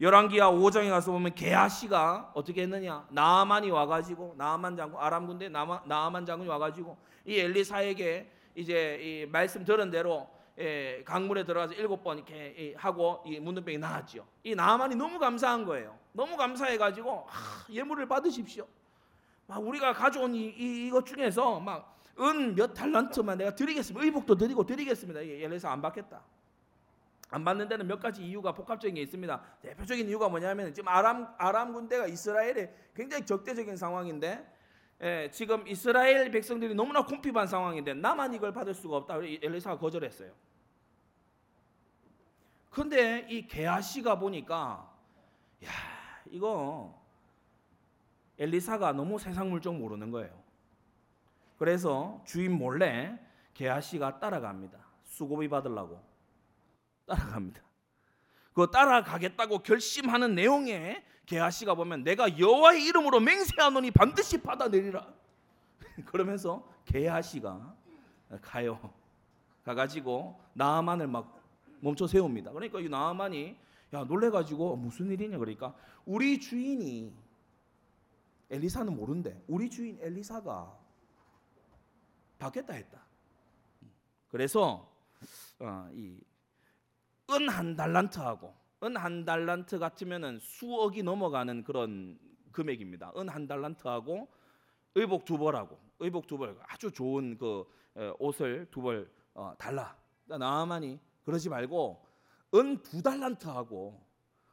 열왕기하 0.00 0.50
5장에 0.50 0.90
가서 0.90 1.12
보면 1.12 1.34
게하시가 1.36 2.32
어떻게 2.34 2.62
했느냐? 2.62 3.06
나아만이 3.10 3.70
와가지고 3.70 4.34
나아만 4.36 4.76
장군 4.76 5.00
아람 5.00 5.28
군대 5.28 5.48
나아, 5.48 5.82
나아만 5.86 6.26
장군이 6.26 6.48
와가지고 6.48 6.96
이 7.24 7.38
엘리사에게 7.38 8.32
이제 8.56 8.98
이 9.00 9.26
말씀 9.26 9.64
들은 9.64 9.92
대로 9.92 10.28
예, 10.58 11.02
강물에 11.04 11.44
들어가서 11.44 11.74
일곱 11.74 12.02
번 12.02 12.18
이렇게 12.18 12.74
하고 12.76 13.22
이 13.24 13.38
문둥병이 13.38 13.78
나았죠. 13.78 14.26
이 14.42 14.54
나아만이 14.54 14.96
너무 14.96 15.18
감사한 15.18 15.64
거예요. 15.64 15.98
너무 16.12 16.36
감사해가지고 16.36 17.26
아, 17.28 17.64
예물을 17.70 18.06
받으십시오. 18.06 18.66
막 19.46 19.58
우리가 19.66 19.92
가져온 19.92 20.34
이, 20.34 20.46
이 20.48 20.86
이것 20.88 21.06
중에서 21.06 21.60
막 21.60 21.98
은 22.18 22.54
몇 22.56 22.74
달란트만 22.74 23.38
내가 23.38 23.54
드리겠습니다. 23.54 24.04
의복도 24.04 24.34
드리고 24.34 24.66
드리겠습니다. 24.66 25.20
엘리사 25.20 25.70
안 25.70 25.80
받겠다. 25.80 26.20
안 27.30 27.44
받는 27.44 27.68
데는 27.68 27.86
몇 27.86 28.00
가지 28.00 28.24
이유가 28.24 28.52
복합적인 28.52 28.94
게 28.94 29.02
있습니다. 29.02 29.40
대표적인 29.62 30.08
이유가 30.08 30.28
뭐냐면 30.28 30.72
지금 30.74 30.88
아람 30.88 31.32
아람 31.38 31.72
군대가 31.72 32.06
이스라엘에 32.06 32.74
굉장히 32.94 33.24
적대적인 33.24 33.76
상황인데 33.76 34.44
예, 35.00 35.30
지금 35.30 35.66
이스라엘 35.68 36.30
백성들이 36.30 36.74
너무나 36.74 37.04
궁핍한 37.04 37.46
상황인데 37.46 37.94
나만 37.94 38.34
이걸 38.34 38.52
받을 38.52 38.74
수가 38.74 38.96
없다. 38.96 39.18
엘리사가 39.22 39.78
거절했어요. 39.78 40.32
근데 42.70 43.26
이 43.30 43.46
게하시가 43.46 44.18
보니까 44.18 44.92
야 45.64 45.70
이거 46.26 47.00
엘리사가 48.38 48.92
너무 48.92 49.18
세상 49.18 49.50
물정 49.50 49.78
모르는 49.78 50.10
거예요. 50.10 50.42
그래서 51.58 52.22
주인 52.24 52.52
몰래 52.52 53.18
게하시가 53.54 54.20
따라갑니다. 54.20 54.78
수고비 55.04 55.48
받으려고. 55.48 56.00
따라갑니다. 57.06 57.62
그 58.52 58.70
따라가겠다고 58.70 59.60
결심하는 59.60 60.34
내용에 60.34 61.04
게하시가 61.28 61.74
보면 61.74 62.04
내가 62.04 62.38
여호와의 62.38 62.84
이름으로 62.86 63.20
맹세하노니 63.20 63.90
반드시 63.90 64.40
받아내리라. 64.40 65.06
그러면서 66.06 66.66
게하시가 66.86 67.76
가요. 68.40 68.94
가가지고 69.62 70.40
나아만을 70.54 71.06
막 71.06 71.38
멈춰 71.80 72.06
세웁니다. 72.06 72.52
그러니까 72.52 72.80
이 72.80 72.88
나아만이 72.88 73.56
야 73.92 74.04
놀래가지고 74.04 74.76
무슨 74.76 75.10
일이냐 75.10 75.36
그러니까 75.36 75.74
우리 76.06 76.40
주인이 76.40 77.14
엘리사는 78.50 78.96
모른대. 78.96 79.38
우리 79.48 79.68
주인 79.68 79.98
엘리사가 80.00 80.78
받겠다 82.38 82.72
했다. 82.72 83.02
그래서 84.30 84.90
어, 85.58 85.90
이은 85.92 87.48
한 87.50 87.76
달란트하고 87.76 88.54
은한 88.82 89.24
달란트 89.24 89.78
같으면은 89.78 90.38
수억이 90.40 91.02
넘어가는 91.02 91.64
그런 91.64 92.18
금액입니다. 92.52 93.12
은 93.16 93.28
한 93.28 93.46
달란트하고 93.46 94.28
의복 94.94 95.24
두 95.24 95.36
벌하고 95.38 95.78
의복 95.98 96.26
두 96.26 96.38
벌 96.38 96.56
아주 96.66 96.90
좋은 96.92 97.36
그 97.38 97.64
옷을 98.18 98.66
두벌 98.70 99.10
어, 99.34 99.52
달라. 99.58 99.96
나만이 100.26 100.98
그러지 101.24 101.48
말고 101.48 102.04
은 102.54 102.82
두 102.82 103.02
달란트하고 103.02 104.06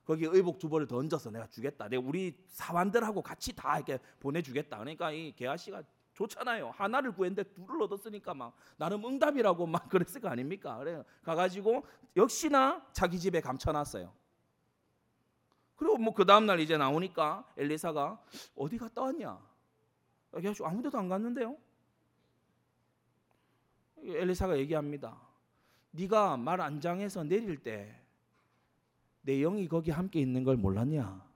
거기 0.06 0.26
의복 0.26 0.60
두 0.60 0.70
벌을 0.70 0.88
던져서 0.88 1.32
내가 1.32 1.48
주겠다. 1.48 1.88
내가 1.88 2.04
우리 2.06 2.38
사관들하고 2.48 3.22
같이 3.22 3.56
다 3.56 3.78
이렇게 3.78 4.00
보내주겠다. 4.20 4.78
그러니까 4.78 5.12
이 5.12 5.32
게하씨가 5.36 5.84
좋잖아요. 6.16 6.72
하나를 6.72 7.12
구했는데 7.12 7.44
둘을 7.54 7.84
얻었으니까 7.84 8.34
막 8.34 8.56
나름 8.78 9.06
응답이라고 9.06 9.68
막 9.68 9.88
그랬을 9.90 10.22
거 10.22 10.30
아닙니까? 10.30 10.78
그래 10.78 11.04
가가지고 11.24 11.86
역시나 12.16 12.88
자기 12.94 13.20
집에 13.20 13.40
감춰놨어요. 13.42 14.12
그리고 15.76 15.98
뭐 15.98 16.14
그 16.14 16.26
다음 16.26 16.46
날 16.46 16.60
이제 16.60 16.78
나오니까 16.78 17.46
엘리사가 17.58 18.24
어디 18.56 18.78
갔다 18.78 19.02
왔냐? 19.04 19.38
게하씨 20.42 20.64
아무 20.66 20.82
데도 20.82 20.98
안 20.98 21.08
갔는데요. 21.10 21.58
엘리사가 24.02 24.58
얘기합니다. 24.58 25.22
네가 25.92 26.38
말 26.38 26.62
안장에서 26.62 27.24
내릴 27.24 27.62
때 27.62 28.02
내 29.26 29.40
영이 29.42 29.68
거기 29.68 29.90
함께 29.90 30.20
있는 30.22 30.44
걸 30.44 30.56
몰랐냐? 30.56 31.28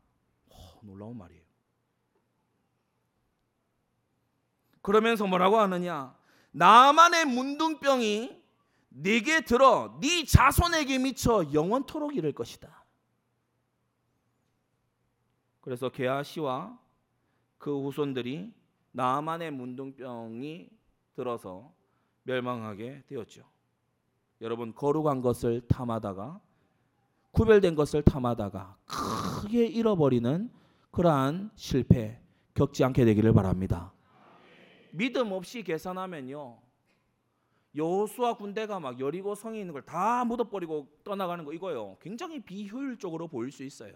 오, 0.49 0.55
놀라운 0.85 1.17
말이에요. 1.17 1.38
그러면서 4.89 5.27
뭐라고 5.27 5.59
하느냐? 5.59 6.15
나만의 6.49 7.25
문둥병이 7.25 8.41
네게 8.89 9.41
들어 9.41 9.95
네 10.01 10.25
자손에게 10.25 10.97
미쳐 10.97 11.53
영원토록 11.53 12.15
이를 12.15 12.33
것이다. 12.33 12.83
그래서 15.61 15.89
게하시와 15.89 16.75
그 17.59 17.83
후손들이 17.83 18.51
나만의 18.91 19.51
문둥병이 19.51 20.69
들어서 21.13 21.71
멸망하게 22.23 23.03
되었죠. 23.05 23.43
여러분 24.41 24.73
거룩한 24.73 25.21
것을 25.21 25.61
탐하다가 25.67 26.41
구별된 27.29 27.75
것을 27.75 28.01
탐하다가 28.01 28.77
크게 28.85 29.67
잃어버리는 29.67 30.49
그러한 30.89 31.51
실패 31.53 32.19
겪지 32.55 32.83
않게 32.83 33.05
되기를 33.05 33.33
바랍니다. 33.33 33.93
믿음 34.91 35.31
없이 35.31 35.63
계산하면요. 35.63 36.61
여호수아 37.75 38.33
군대가 38.35 38.79
막 38.79 38.99
여리고 38.99 39.35
성에 39.35 39.59
있는 39.59 39.73
걸 39.73 39.83
다 39.83 40.25
묻어버리고 40.25 40.87
떠나가는 41.03 41.43
거 41.45 41.53
이거요. 41.53 41.97
굉장히 42.01 42.39
비효율적으로 42.39 43.27
보일 43.27 43.51
수 43.51 43.63
있어요. 43.63 43.93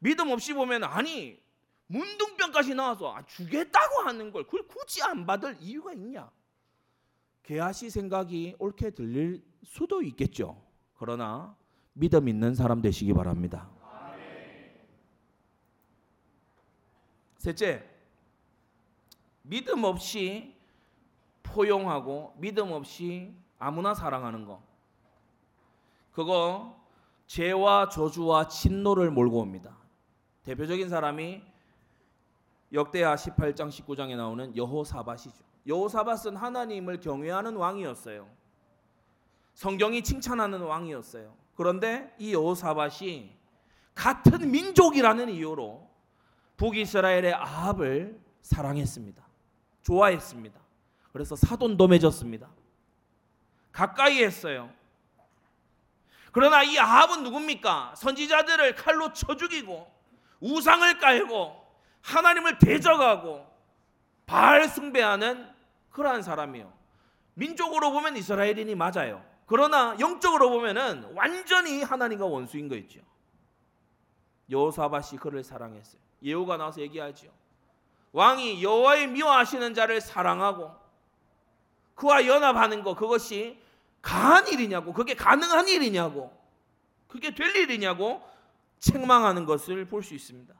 믿음 0.00 0.30
없이 0.30 0.52
보면 0.52 0.84
아니 0.84 1.40
문둥병까지 1.86 2.74
나와서 2.74 3.14
아, 3.14 3.24
주겠다고 3.24 4.02
하는 4.02 4.30
걸 4.30 4.44
그걸 4.44 4.66
굳이 4.66 5.02
안 5.02 5.26
받을 5.26 5.56
이유가 5.60 5.92
있냐? 5.94 6.30
게하시 7.44 7.88
생각이 7.90 8.56
옳게 8.58 8.90
들릴 8.90 9.42
수도 9.64 10.02
있겠죠. 10.02 10.62
그러나 10.94 11.56
믿음 11.94 12.28
있는 12.28 12.54
사람 12.54 12.82
되시기 12.82 13.14
바랍니다. 13.14 13.70
셋째, 17.38 17.88
믿음 19.48 19.84
없이 19.84 20.54
포용하고 21.42 22.34
믿음 22.36 22.72
없이 22.72 23.34
아무나 23.58 23.94
사랑하는 23.94 24.44
거. 24.44 24.62
그거 26.12 26.78
죄와 27.26 27.88
저주와 27.88 28.48
진노를 28.48 29.10
몰고 29.10 29.40
옵니다. 29.40 29.76
대표적인 30.42 30.88
사람이 30.88 31.42
역대하 32.72 33.14
18장 33.14 33.68
19장에 33.68 34.16
나오는 34.16 34.54
여호사밧이죠. 34.56 35.44
여호사밧은 35.66 36.36
하나님을 36.36 37.00
경외하는 37.00 37.56
왕이었어요. 37.56 38.28
성경이 39.54 40.02
칭찬하는 40.02 40.60
왕이었어요. 40.60 41.34
그런데 41.54 42.14
이 42.18 42.32
여호사밧이 42.32 43.30
같은 43.94 44.50
민족이라는 44.50 45.30
이유로 45.30 45.88
북이스라엘의 46.56 47.34
아합을 47.34 48.20
사랑했습니다. 48.42 49.27
좋아했습니다. 49.88 50.60
그래서 51.12 51.34
사돈도 51.34 51.88
맺었습니다. 51.88 52.48
가까이 53.72 54.22
했어요. 54.22 54.70
그러나 56.32 56.62
이 56.62 56.78
아합은 56.78 57.22
누굽니까? 57.22 57.94
선지자들을 57.96 58.74
칼로 58.74 59.12
쳐 59.14 59.34
죽이고 59.34 59.90
우상을 60.40 60.98
깔고 60.98 61.66
하나님을 62.02 62.58
대적하고 62.58 63.46
바알 64.26 64.68
숭배하는 64.68 65.48
그러한 65.90 66.22
사람이요. 66.22 66.70
민족으로 67.34 67.90
보면 67.90 68.16
이스라엘인이 68.18 68.74
맞아요. 68.74 69.24
그러나 69.46 69.96
영적으로 69.98 70.50
보면은 70.50 71.14
완전히 71.14 71.82
하나님과 71.82 72.26
원수인 72.26 72.68
거 72.68 72.76
있죠. 72.76 73.00
여호사밧이 74.50 75.18
그를 75.18 75.42
사랑했어요. 75.42 76.00
예후가 76.22 76.58
나와서 76.58 76.82
얘기하죠. 76.82 77.37
왕이 78.12 78.62
여호와의 78.62 79.08
미워하시는 79.08 79.74
자를 79.74 80.00
사랑하고 80.00 80.70
그와 81.94 82.26
연합하는 82.26 82.82
것 82.82 82.94
그것이 82.94 83.58
가한 84.02 84.48
일이냐고 84.48 84.92
그게 84.92 85.14
가능한 85.14 85.68
일이냐고 85.68 86.32
그게 87.08 87.34
될 87.34 87.54
일이냐고 87.56 88.22
책망하는 88.78 89.44
것을 89.44 89.84
볼 89.86 90.02
수 90.02 90.14
있습니다. 90.14 90.54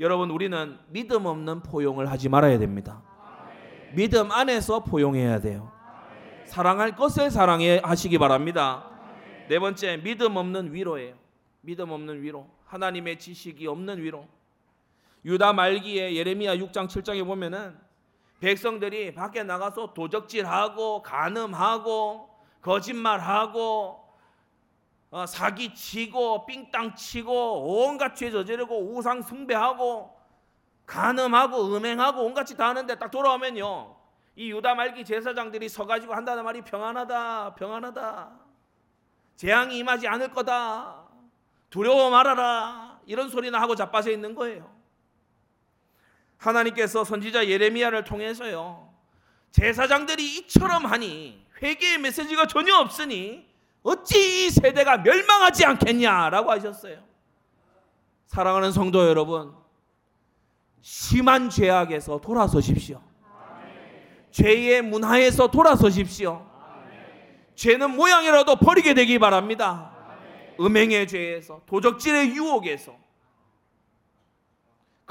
여러분 0.00 0.30
우리는 0.30 0.78
믿음 0.88 1.26
없는 1.26 1.62
포용을 1.62 2.10
하지 2.10 2.28
말아야 2.28 2.58
됩니다. 2.58 3.02
믿음 3.94 4.32
안에서 4.32 4.80
포용해야 4.84 5.40
돼요. 5.40 5.70
사랑할 6.46 6.96
것을 6.96 7.30
사랑해 7.30 7.80
하시기 7.84 8.18
바랍니다. 8.18 8.88
네 9.48 9.58
번째 9.58 9.98
믿음 9.98 10.36
없는 10.36 10.72
위로예요. 10.72 11.14
믿음 11.60 11.90
없는 11.90 12.22
위로. 12.22 12.48
하나님의 12.66 13.18
지식이 13.18 13.66
없는 13.66 14.02
위로. 14.02 14.26
유다 15.24 15.52
말기에 15.52 16.14
예레미야 16.14 16.56
6장 16.56 16.88
7장에 16.88 17.24
보면은 17.24 17.78
백성들이 18.40 19.14
밖에 19.14 19.44
나가서 19.44 19.94
도적질하고 19.94 21.02
간음하고 21.02 22.28
거짓말하고 22.60 24.02
어, 25.10 25.26
사기치고 25.26 26.46
삥땅치고 26.46 27.84
온갖 27.84 28.16
죄 28.16 28.30
저지르고 28.30 28.94
우상 28.94 29.22
숭배하고 29.22 30.16
간음하고 30.86 31.76
음행하고 31.76 32.22
온갖 32.22 32.44
짓다 32.44 32.68
하는데 32.68 32.98
딱 32.98 33.10
돌아오면요 33.10 33.96
이 34.34 34.50
유다 34.50 34.74
말기 34.74 35.04
제사장들이 35.04 35.68
서가지고 35.68 36.14
한다는 36.14 36.44
말이 36.44 36.62
평안하다 36.62 37.54
평안하다. 37.54 38.30
재앙이 39.36 39.78
임하지 39.78 40.08
않을 40.08 40.30
거다. 40.32 41.04
두려워 41.68 42.10
말아라. 42.10 43.00
이런 43.06 43.28
소리나 43.28 43.60
하고 43.60 43.74
자빠져 43.74 44.10
있는 44.10 44.34
거예요 44.34 44.81
하나님께서 46.46 47.04
선지자 47.04 47.48
예레미야를 47.48 48.04
통해서요 48.04 48.92
제사장들이 49.52 50.38
이처럼 50.38 50.86
하니 50.86 51.42
회개의 51.62 51.98
메시지가 51.98 52.46
전혀 52.46 52.76
없으니 52.76 53.46
어찌 53.82 54.46
이 54.46 54.50
세대가 54.50 54.98
멸망하지 54.98 55.64
않겠냐라고 55.64 56.50
하셨어요. 56.50 56.98
사랑하는 58.26 58.72
성도 58.72 59.06
여러분, 59.06 59.52
심한 60.80 61.50
죄악에서 61.50 62.20
돌아서십시오. 62.20 63.02
죄의 64.30 64.82
문화에서 64.82 65.48
돌아서십시오. 65.48 66.48
죄는 67.54 67.94
모양이라도 67.94 68.56
버리게 68.56 68.94
되기 68.94 69.18
바랍니다. 69.18 69.92
음행의 70.58 71.06
죄에서, 71.06 71.62
도적질의 71.66 72.34
유혹에서, 72.34 72.96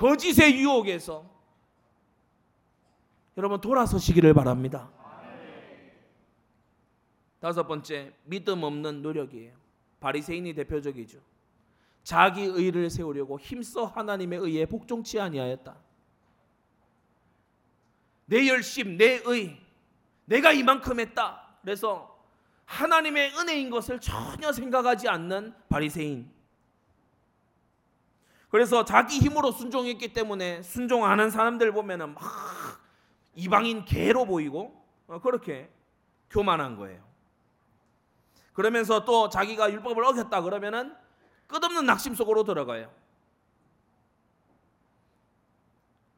거짓의 0.02 0.60
유혹에서 0.60 1.30
여러분 3.38 3.62
돌아서시기를 3.62 4.34
바랍니다. 4.34 4.90
다섯 7.40 7.68
번째 7.68 8.12
믿음 8.24 8.64
없는 8.64 9.04
노력이에요. 9.04 9.54
바리새인이 10.00 10.56
대표적이죠. 10.56 11.20
자기 12.04 12.42
의를 12.42 12.90
세우려고 12.90 13.40
힘써 13.40 13.86
하나님의 13.86 14.40
의에 14.40 14.66
복종치 14.66 15.20
아니하였다. 15.20 15.78
내 18.26 18.48
열심, 18.48 18.98
내 18.98 19.22
의, 19.26 19.56
내가 20.26 20.52
이만큼 20.52 21.00
했다. 21.00 21.58
그래서 21.62 22.20
하나님의 22.66 23.38
은혜인 23.38 23.70
것을 23.70 24.00
전혀 24.00 24.52
생각하지 24.52 25.08
않는 25.08 25.54
바리새인. 25.70 26.41
그래서 28.52 28.84
자기 28.84 29.18
힘으로 29.18 29.52
순종했기 29.52 30.12
때문에 30.14 30.62
순종하는 30.62 31.30
사람들 31.32 31.72
보면은 31.72 32.14
막 32.14 32.22
이방인 33.34 33.86
개로 33.86 34.26
보이고 34.26 34.86
어, 35.08 35.20
그렇게 35.22 35.70
교만한 36.30 36.76
거예요. 36.76 37.02
그러면서 38.52 39.06
또 39.06 39.30
자기가 39.30 39.72
율법을 39.72 40.04
어겼다 40.04 40.42
그러면은 40.42 40.94
끝없는 41.48 41.86
낙심 41.86 42.14
속으로 42.14 42.44
들어가요. 42.44 42.94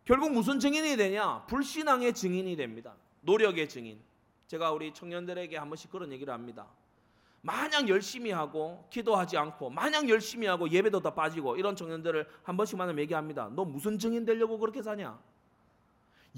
결국 0.04 0.34
무슨 0.34 0.60
증인이 0.60 0.98
되냐? 0.98 1.46
불신앙의 1.46 2.14
증인이 2.14 2.56
됩니다. 2.56 2.96
노력의 3.22 3.70
증인. 3.70 4.02
제가 4.48 4.72
우리 4.72 4.92
청년들에게 4.94 5.56
한 5.56 5.70
번씩 5.70 5.92
그런 5.92 6.12
얘기를 6.12 6.34
합니다. 6.34 6.68
마냥 7.46 7.90
열심히 7.90 8.32
하고 8.32 8.88
기도하지 8.90 9.38
않고 9.38 9.70
마냥 9.70 10.08
열심히 10.08 10.48
하고 10.48 10.70
예배도 10.70 11.02
다 11.02 11.14
빠지고 11.14 11.58
이런 11.58 11.76
청년들을 11.76 12.26
한 12.42 12.56
번씩만 12.56 12.98
얘기합니다. 13.00 13.50
너 13.52 13.66
무슨 13.66 14.00
증인 14.00 14.24
되려고 14.24 14.58
그렇게 14.58 14.82
사냐? 14.82 15.20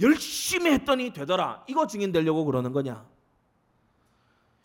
열심히 0.01 0.71
했더니 0.71 1.13
되더라. 1.13 1.63
이거 1.67 1.85
증인 1.85 2.11
되려고 2.11 2.43
그러는 2.43 2.73
거냐? 2.73 3.05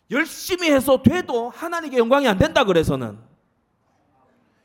열심히 0.09 0.71
해서 0.71 1.03
돼도 1.03 1.51
하나님께 1.51 1.99
영광이 1.99 2.27
안 2.27 2.39
된다 2.39 2.63
그래서는 2.63 3.19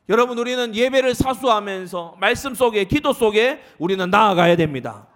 여러분 0.08 0.38
우리는 0.38 0.74
예배를 0.74 1.14
사수하면서 1.14 2.16
말씀 2.18 2.54
속에 2.54 2.84
기도 2.84 3.12
속에 3.12 3.62
우리는 3.78 4.08
나아가야 4.08 4.56
됩니다. 4.56 5.06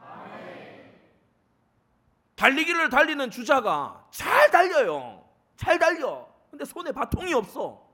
달리기를 2.36 2.90
달리는 2.90 3.30
주자가 3.30 4.04
잘 4.10 4.50
달려요. 4.50 5.24
잘 5.56 5.78
달려. 5.78 6.29
근데 6.50 6.64
손에 6.64 6.92
바통이 6.92 7.32
없어. 7.34 7.86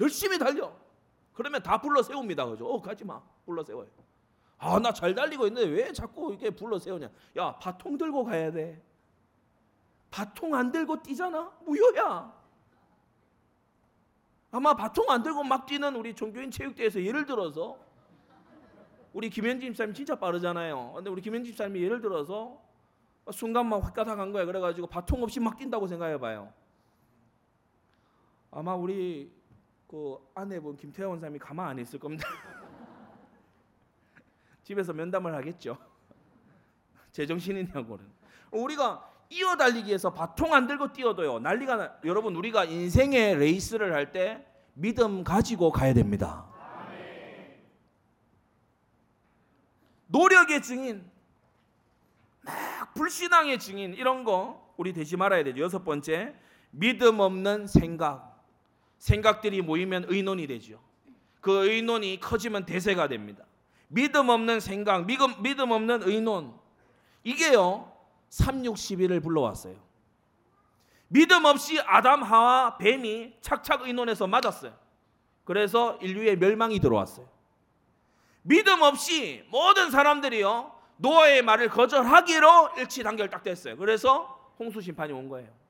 열심히 0.00 0.38
달려. 0.38 0.72
그러면 1.34 1.62
다 1.62 1.80
불러 1.80 2.02
세웁니다. 2.02 2.46
그죠? 2.46 2.66
어, 2.66 2.80
가지 2.80 3.04
마. 3.04 3.20
불러 3.44 3.62
세워요. 3.64 3.88
아, 4.58 4.78
나 4.78 4.92
잘 4.92 5.14
달리고 5.14 5.46
있는데 5.48 5.68
왜 5.68 5.92
자꾸 5.92 6.30
이렇게 6.30 6.50
불러 6.50 6.78
세우냐? 6.78 7.10
야, 7.38 7.56
바통 7.58 7.98
들고 7.98 8.24
가야 8.24 8.52
돼. 8.52 8.80
바통 10.10 10.54
안 10.54 10.70
들고 10.70 11.02
뛰잖아? 11.02 11.50
무효야. 11.64 12.40
아마 14.52 14.74
바통 14.74 15.10
안 15.10 15.22
들고 15.22 15.42
막 15.42 15.66
뛰는 15.66 15.96
우리 15.96 16.14
종교인 16.14 16.50
체육대회에서 16.50 17.02
예를 17.02 17.24
들어서 17.24 17.78
우리 19.14 19.30
김현진 19.30 19.72
집사님 19.72 19.94
진짜 19.94 20.14
빠르잖아요. 20.14 20.92
근데 20.94 21.10
우리 21.10 21.22
김현진 21.22 21.52
집사님이 21.52 21.82
예를 21.82 22.00
들어서 22.00 22.60
순간 23.32 23.66
막 23.68 23.82
확가닥 23.82 24.18
한 24.18 24.30
거야. 24.32 24.44
그래가지고 24.44 24.86
바통 24.86 25.22
없이 25.22 25.40
막 25.40 25.56
뛴다고 25.56 25.86
생각해봐요. 25.86 26.52
아마 28.52 28.74
우리 28.74 29.32
그 29.88 30.18
아내분 30.34 30.76
김태원 30.76 31.18
사님이 31.18 31.38
가만 31.38 31.68
안 31.68 31.78
있을 31.78 31.98
겁니다. 31.98 32.28
집에서 34.62 34.92
면담을 34.92 35.34
하겠죠. 35.34 35.78
제정신이냐고는. 37.12 38.04
우리가 38.52 39.10
이어 39.30 39.56
달리기에서 39.56 40.12
바통 40.12 40.52
안 40.52 40.66
들고 40.66 40.92
뛰어도요. 40.92 41.38
난리가 41.38 41.76
나. 41.76 41.96
여러분 42.04 42.36
우리가 42.36 42.66
인생의 42.66 43.38
레이스를 43.38 43.94
할 43.94 44.12
때 44.12 44.46
믿음 44.74 45.24
가지고 45.24 45.72
가야 45.72 45.94
됩니다. 45.94 46.46
노력의 50.06 50.62
증인, 50.62 51.10
막 52.42 52.92
불신앙의 52.94 53.58
증인 53.58 53.94
이런 53.94 54.24
거 54.24 54.74
우리 54.76 54.92
되지 54.92 55.16
말아야 55.16 55.42
되죠. 55.44 55.62
여섯 55.62 55.84
번째, 55.84 56.34
믿음 56.70 57.20
없는 57.20 57.66
생각. 57.66 58.31
생각들이 59.02 59.62
모이면 59.62 60.04
의논이 60.08 60.46
되죠. 60.46 60.80
그 61.40 61.68
의논이 61.68 62.20
커지면 62.20 62.64
대세가 62.66 63.08
됩니다. 63.08 63.44
믿음 63.88 64.28
없는 64.28 64.60
생각, 64.60 65.06
믿음, 65.06 65.42
믿음 65.42 65.72
없는 65.72 66.04
의논. 66.04 66.54
이게요, 67.24 67.92
361을 68.30 69.20
불러왔어요. 69.20 69.74
믿음 71.08 71.44
없이 71.46 71.80
아담, 71.80 72.22
하와, 72.22 72.78
뱀이 72.78 73.34
착착 73.40 73.88
의논해서 73.88 74.28
맞았어요. 74.28 74.72
그래서 75.42 75.98
인류의 76.00 76.36
멸망이 76.36 76.78
들어왔어요. 76.78 77.28
믿음 78.42 78.82
없이 78.82 79.44
모든 79.48 79.90
사람들이요, 79.90 80.72
노아의 80.98 81.42
말을 81.42 81.70
거절하기로 81.70 82.74
일치단결 82.78 83.30
딱 83.30 83.42
됐어요. 83.42 83.76
그래서 83.76 84.52
홍수 84.60 84.80
심판이 84.80 85.12
온 85.12 85.28
거예요. 85.28 85.61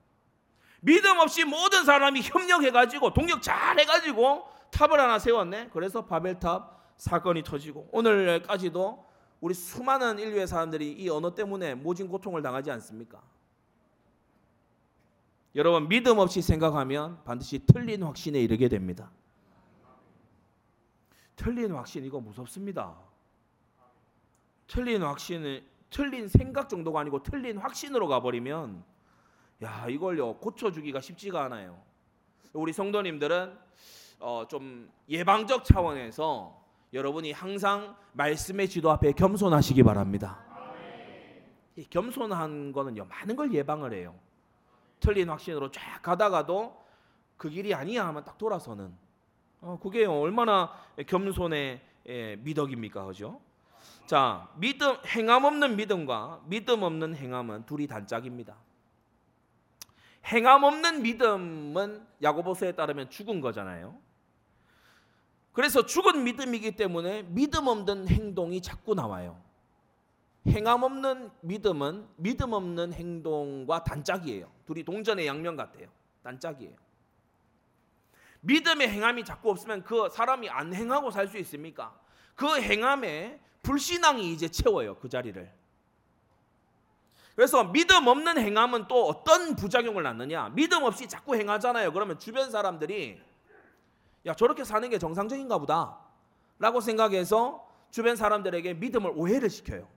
믿음 0.85 1.19
없이 1.19 1.45
모든 1.45 1.85
사람이 1.85 2.23
협력해가지고 2.23 3.13
동력 3.13 3.41
잘 3.41 3.79
해가지고 3.79 4.49
탑을 4.73 4.99
하나 4.99 5.19
세웠네. 5.19 5.71
그래서 5.73 6.05
바벨탑 6.05 6.95
사건이 6.97 7.45
터지고 7.45 7.89
오늘까지도 7.93 9.07
우리 9.41 9.55
수많은 9.55 10.19
인류의 10.19 10.47
사람들이 10.49 10.93
이 10.93 11.09
언어 11.09 11.35
때문에 11.35 11.77
모진 11.77 12.09
고통을 12.09 12.43
당하지 12.43 12.71
않습니까? 12.73 13.23
여러분 15.55 15.89
믿음 15.89 16.19
없이 16.19 16.43
생각하면 16.43 17.23
반드시 17.25 17.61
틀린 17.61 18.03
확신에 18.03 18.41
이르게 18.41 18.69
됩니다. 18.69 19.11
틀린 21.37 21.73
확신 21.73 22.05
이거 22.05 22.21
무섭습니다. 22.21 22.97
틀린 24.67 25.03
확신을 25.03 25.65
틀린 25.91 26.27
생각 26.27 26.69
정도가 26.69 27.01
아니고 27.01 27.23
틀린 27.23 27.59
확신으로 27.59 28.09
가버리면 28.09 28.92
야 29.63 29.87
이걸요 29.89 30.39
고쳐주기가 30.39 31.01
쉽지가 31.01 31.45
않아요. 31.45 31.81
우리 32.53 32.73
성도님들은 32.73 33.57
어, 34.19 34.45
좀 34.49 34.91
예방적 35.09 35.65
차원에서 35.65 36.61
여러분이 36.93 37.33
항상 37.33 37.97
말씀의 38.13 38.69
지도 38.69 38.91
앞에 38.91 39.13
겸손하시기 39.13 39.83
바랍니다. 39.85 40.45
이 41.77 41.85
겸손한 41.85 42.73
거는요 42.73 43.05
많은 43.07 43.37
걸 43.37 43.53
예방을 43.53 43.95
해요. 43.95 44.15
틀린 45.01 45.29
확신으로 45.29 45.71
쫙 45.71 46.03
가다가도 46.03 46.83
그 47.37 47.49
길이 47.49 47.73
아니야 47.73 48.07
하면 48.09 48.25
딱 48.25 48.37
돌아서는. 48.39 48.93
어, 49.61 49.79
그게 49.81 50.05
얼마나 50.05 50.73
겸손의 51.07 51.81
예, 52.09 52.37
미덕입니까, 52.37 53.05
그죠? 53.05 53.41
자, 54.07 54.49
믿음 54.57 54.97
행함 55.07 55.45
없는 55.45 55.77
믿음과 55.77 56.43
믿음 56.47 56.83
없는 56.83 57.15
행함은 57.15 57.65
둘이 57.67 57.87
단짝입니다. 57.87 58.57
행함 60.27 60.63
없는 60.65 61.03
믿음은 61.03 62.07
야고보서에 62.23 62.73
따르면 62.73 63.11
죽은 63.11 63.41
거잖아요. 63.41 63.99
그래서 65.53 65.85
죽은 65.85 66.25
믿음이기 66.25 66.77
때문에 66.77 67.23
믿음 67.25 67.67
없는 67.67 68.09
행동이 68.09 68.63
자꾸 68.63 68.95
나와요. 68.95 69.43
행함 70.47 70.83
없는 70.83 71.31
믿음은 71.43 72.09
믿음 72.17 72.53
없는 72.53 72.93
행동과 72.93 73.85
단짝이에요. 73.85 74.51
둘이 74.67 74.83
동전의 74.83 75.27
양면 75.27 75.57
같아요. 75.57 75.89
단짝이에요. 76.23 76.75
믿음의 78.41 78.89
행함이 78.89 79.25
자꾸 79.25 79.51
없으면 79.51 79.83
그 79.85 80.09
사람이 80.11 80.49
안 80.49 80.75
행하고 80.75 81.11
살 81.11 81.29
수 81.29 81.39
있습니까? 81.39 81.97
그 82.35 82.61
행함에 82.61 83.39
불신앙이 83.63 84.33
이제 84.33 84.49
채워요. 84.49 84.97
그 84.97 85.09
자리를. 85.09 85.62
그래서 87.35 87.65
믿음 87.65 88.07
없는 88.07 88.39
행함은 88.39 88.89
또 88.89 89.07
어떤 89.07 89.57
부작용을 89.57 90.03
낳느냐? 90.03 90.51
믿음 90.51 90.83
없이 90.83 91.09
자꾸 91.09 91.35
행하잖아요. 91.35 91.93
그러면 91.93 92.19
주변 92.19 92.51
사람들이 92.51 93.21
야 94.27 94.35
저렇게 94.35 94.65
사는 94.65 94.89
게 94.89 94.99
정상적인가 94.99 95.59
보다 95.59 95.99
라고 96.59 96.81
생각해서 96.81 97.67
주변 97.91 98.17
사람들에게 98.17 98.75
믿음을 98.75 99.13
오해를 99.15 99.51
시켜요. 99.51 99.89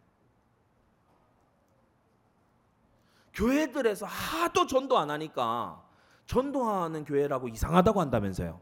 교회들에서 3.33 4.05
하도 4.05 4.65
전도 4.65 4.97
안 4.97 5.11
하니까 5.11 5.83
전도하는 6.25 7.03
교회라고 7.03 7.49
이상하다고 7.49 7.99
한다면서요. 7.99 8.61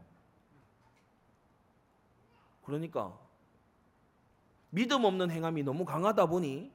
그러니까 2.64 3.16
믿음 4.70 5.04
없는 5.04 5.30
행함이 5.30 5.62
너무 5.62 5.84
강하다 5.84 6.26
보니 6.26 6.72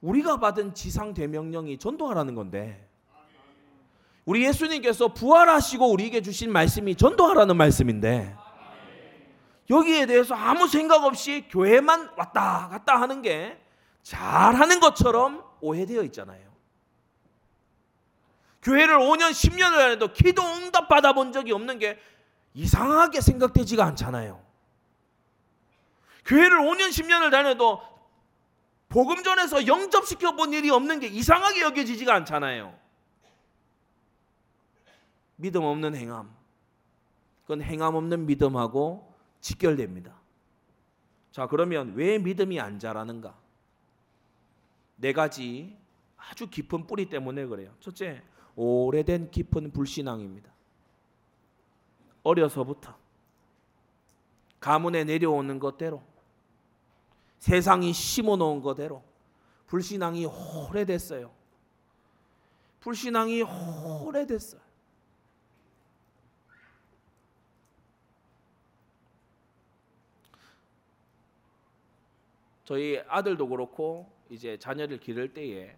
우리가 0.00 0.38
받은 0.38 0.74
지상 0.74 1.14
대명령이 1.14 1.78
전도하라는 1.78 2.34
건데 2.34 2.88
우리 4.24 4.44
예수님께서 4.44 5.08
부활하시고 5.08 5.90
우리에게 5.90 6.22
주신 6.22 6.52
말씀이 6.52 6.94
전도하라는 6.94 7.56
말씀인데 7.56 8.34
여기에 9.68 10.06
대해서 10.06 10.34
아무 10.34 10.66
생각 10.68 11.04
없이 11.04 11.46
교회만 11.48 12.10
왔다 12.16 12.68
갔다 12.70 13.00
하는 13.00 13.22
게 13.22 13.60
잘하는 14.02 14.80
것처럼 14.80 15.44
오해되어 15.60 16.02
있잖아요. 16.04 16.50
교회를 18.62 18.98
5년, 18.98 19.30
10년을 19.30 19.92
해도 19.92 20.12
기도 20.12 20.42
응답 20.42 20.88
받아본 20.88 21.32
적이 21.32 21.52
없는 21.52 21.78
게 21.78 21.98
이상하게 22.54 23.20
생각되지가 23.20 23.84
않잖아요. 23.86 24.42
교회를 26.26 26.58
5년, 26.58 26.88
10년을 26.90 27.30
다녀도 27.30 27.80
복음 28.90 29.22
전에서 29.22 29.68
영접시켜 29.68 30.34
본 30.34 30.52
일이 30.52 30.68
없는 30.68 30.98
게 30.98 31.06
이상하게 31.06 31.62
여겨지지가 31.62 32.12
않잖아요. 32.16 32.76
믿음 35.36 35.62
없는 35.62 35.94
행함. 35.94 36.28
그건 37.42 37.62
행함 37.62 37.94
없는 37.94 38.26
믿음하고 38.26 39.14
직결됩니다. 39.40 40.12
자, 41.30 41.46
그러면 41.46 41.94
왜 41.94 42.18
믿음이 42.18 42.58
안 42.58 42.80
자라는가? 42.80 43.38
네 44.96 45.12
가지 45.12 45.78
아주 46.16 46.50
깊은 46.50 46.88
뿌리 46.88 47.08
때문에 47.08 47.46
그래요. 47.46 47.72
첫째, 47.78 48.22
오래된 48.56 49.30
깊은 49.30 49.70
불신앙입니다. 49.70 50.50
어려서부터 52.24 52.98
가문에 54.58 55.04
내려오는 55.04 55.60
것대로 55.60 56.02
세상이 57.40 57.92
심어 57.92 58.36
놓은 58.36 58.60
것대로 58.60 59.02
불신앙이 59.66 60.26
오래됐어요. 60.26 61.30
불신앙이 62.80 63.42
오래됐어요. 63.42 64.60
저희 72.64 73.02
아들도 73.08 73.48
그렇고 73.48 74.12
이제 74.28 74.56
자녀를 74.58 75.00
기를 75.00 75.32
때에 75.32 75.76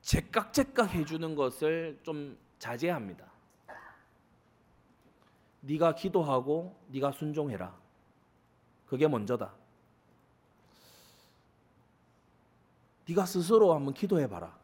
제깍제깍 0.00 0.94
해주는 0.94 1.34
것을 1.34 1.98
좀 2.02 2.38
자제합니다. 2.58 3.30
네가 5.60 5.96
기도하고 5.96 6.78
네가 6.88 7.12
순종해라. 7.12 7.76
그게 8.86 9.08
먼저다. 9.08 9.63
네가 13.08 13.26
스스로 13.26 13.74
한번 13.74 13.94
기도해 13.94 14.28
봐라. 14.28 14.56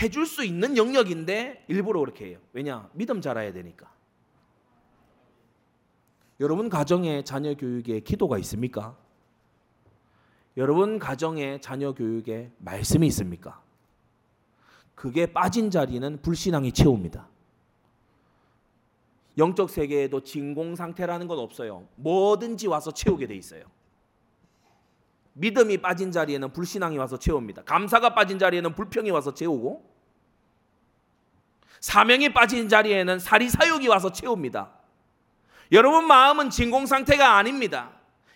해줄 0.00 0.26
수 0.26 0.44
있는 0.44 0.76
영역인데 0.76 1.64
일부러 1.68 2.00
그렇게 2.00 2.26
해요. 2.26 2.38
왜냐? 2.52 2.88
믿음 2.92 3.20
자라야 3.20 3.52
되니까. 3.52 3.92
여러분 6.40 6.68
가정에 6.68 7.22
자녀 7.22 7.54
교육에 7.54 8.00
기도가 8.00 8.38
있습니까? 8.38 8.96
여러분 10.56 10.98
가정에 10.98 11.60
자녀 11.60 11.92
교육에 11.94 12.50
말씀이 12.58 13.06
있습니까? 13.08 13.62
그게 14.94 15.26
빠진 15.26 15.70
자리는 15.70 16.22
불신앙이 16.22 16.72
채웁니다. 16.72 17.28
영적 19.36 19.70
세계에도 19.70 20.22
진공 20.22 20.76
상태라는 20.76 21.26
건 21.26 21.38
없어요. 21.40 21.86
뭐든지 21.96 22.68
와서 22.68 22.92
채우게 22.92 23.26
돼 23.26 23.34
있어요. 23.34 23.64
믿음이 25.34 25.78
빠진 25.78 26.10
자리에는 26.12 26.52
불신앙이 26.52 26.96
와서 26.96 27.18
채웁니다. 27.18 27.62
감사가 27.64 28.14
빠진 28.14 28.38
자리에는 28.38 28.74
불평이 28.74 29.10
와서 29.10 29.34
채우고 29.34 29.94
사명이 31.80 32.32
빠진 32.32 32.68
자리에는 32.68 33.18
사리사욕이 33.18 33.88
와서 33.88 34.10
채웁니다. 34.10 34.70
여러분 35.72 36.06
마음은 36.06 36.50
진공 36.50 36.86
상태가 36.86 37.36
아닙니다. 37.36 37.90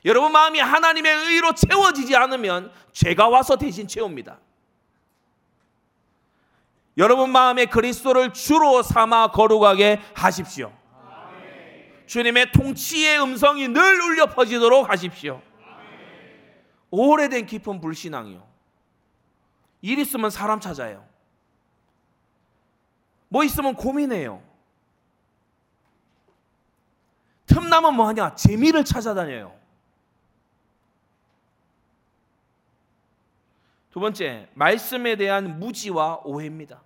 여러분 0.04 0.32
마음이 0.32 0.58
하나님의 0.58 1.12
의로 1.28 1.54
채워지지 1.54 2.14
않으면 2.16 2.72
죄가 2.92 3.28
와서 3.28 3.56
대신 3.56 3.86
채웁니다. 3.86 4.38
여러분 6.96 7.30
마음에 7.30 7.66
그리스도를 7.66 8.32
주로 8.32 8.82
삼아 8.82 9.30
거룩하게 9.30 10.00
하십시오. 10.14 10.72
주님의 12.06 12.52
통치의 12.52 13.22
음성이 13.22 13.68
늘 13.68 14.00
울려 14.00 14.26
퍼지도록 14.26 14.90
하십시오. 14.90 15.40
오래된 16.90 17.46
깊은 17.46 17.80
불신앙이요. 17.80 18.46
일 19.82 19.98
있으면 19.98 20.30
사람 20.30 20.60
찾아요. 20.60 21.06
뭐 23.28 23.44
있으면 23.44 23.74
고민해요. 23.74 24.42
틈나면 27.46 27.94
뭐 27.94 28.06
하냐? 28.08 28.34
재미를 28.34 28.84
찾아다녀요. 28.84 29.56
두 33.90 34.00
번째, 34.00 34.48
말씀에 34.54 35.16
대한 35.16 35.58
무지와 35.58 36.20
오해입니다. 36.24 36.82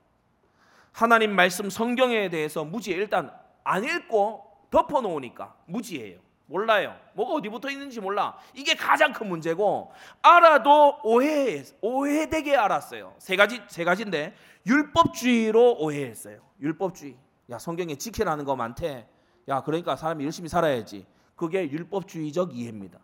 하나님 0.92 1.34
말씀 1.34 1.68
성경에 1.68 2.28
대해서 2.28 2.64
무지해. 2.64 2.96
일단 2.96 3.32
안 3.64 3.84
읽고 3.84 4.66
덮어 4.70 5.00
놓으니까 5.00 5.54
무지해요. 5.66 6.18
몰라요. 6.52 6.94
뭐가 7.14 7.32
어디 7.32 7.48
붙어 7.48 7.70
있는지 7.70 7.98
몰라. 7.98 8.36
이게 8.54 8.74
가장 8.74 9.14
큰 9.14 9.26
문제고 9.26 9.90
알아도 10.20 10.98
오해 11.02 11.64
오해되게 11.80 12.54
알았어요. 12.54 13.14
세 13.16 13.36
가지 13.36 13.62
세 13.68 13.84
가지인데 13.84 14.34
율법주의로 14.66 15.78
오해했어요. 15.78 16.40
율법주의. 16.60 17.16
야 17.50 17.58
성경에 17.58 17.94
지키라는 17.96 18.44
거 18.44 18.54
많대. 18.54 19.08
야 19.48 19.62
그러니까 19.62 19.96
사람이 19.96 20.24
열심히 20.24 20.50
살아야지. 20.50 21.06
그게 21.36 21.70
율법주의적 21.70 22.54
이해입니다. 22.54 22.98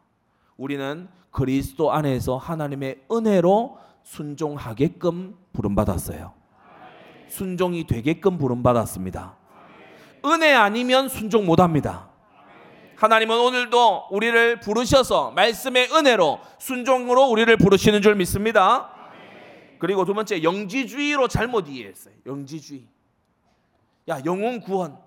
우리는 0.58 1.08
그리스도 1.30 1.90
안에서 1.90 2.37
하나님의 2.37 3.04
은혜로 3.11 3.78
순종하게끔 4.02 5.37
부름받았어요. 5.54 6.34
순종이 7.28 7.87
되게끔 7.87 8.37
부름받았습니다. 8.37 9.37
은혜 10.26 10.52
아니면 10.52 11.08
순종 11.08 11.46
못 11.46 11.61
합니다. 11.61 12.07
하나님은 12.98 13.38
오늘도 13.38 14.08
우리를 14.11 14.58
부르셔서 14.58 15.30
말씀의 15.30 15.92
은혜로 15.92 16.40
순종으로 16.58 17.26
우리를 17.26 17.56
부르시는 17.56 18.02
줄 18.02 18.16
믿습니다. 18.16 18.90
그리고 19.78 20.04
두 20.04 20.14
번째 20.14 20.42
영지주의로 20.42 21.28
잘못 21.28 21.68
이해했어요. 21.68 22.14
영지주의. 22.26 22.88
야, 24.08 24.20
영혼 24.24 24.61
구원. 24.61 24.98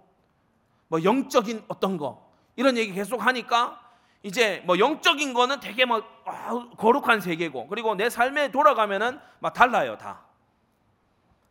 뭐 0.87 1.03
영적인 1.03 1.63
어떤 1.67 1.97
거 1.97 2.31
이런 2.55 2.77
얘기 2.77 2.93
계속 2.93 3.25
하니까 3.25 3.81
이제 4.23 4.63
뭐 4.65 4.79
영적인 4.79 5.33
거는 5.33 5.59
되게 5.59 5.83
뭐 5.83 6.01
아, 6.25 6.67
거룩한 6.77 7.19
세계고 7.19 7.67
그리고 7.67 7.95
내 7.95 8.09
삶에 8.09 8.51
돌아가면은 8.51 9.19
막 9.39 9.53
달라요, 9.53 9.97
다. 9.97 10.21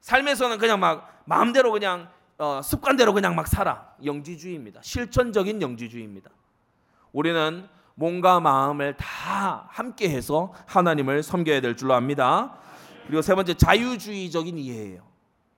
삶에서는 0.00 0.56
그냥 0.56 0.80
막 0.80 1.22
마음대로 1.26 1.70
그냥 1.70 2.08
어, 2.40 2.62
습관대로 2.62 3.12
그냥 3.12 3.36
막 3.36 3.46
살아. 3.46 3.92
영지주의입니다. 4.02 4.80
실천적인 4.82 5.60
영지주의입니다. 5.60 6.30
우리는 7.12 7.68
몸과 7.94 8.40
마음을 8.40 8.96
다 8.96 9.66
함께 9.68 10.08
해서 10.08 10.54
하나님을 10.66 11.22
섬겨야 11.22 11.60
될 11.60 11.76
줄로 11.76 11.92
압니다. 11.92 12.56
그리고 13.06 13.20
세 13.20 13.34
번째 13.34 13.52
자유주의적인 13.52 14.56
이해예요. 14.56 15.06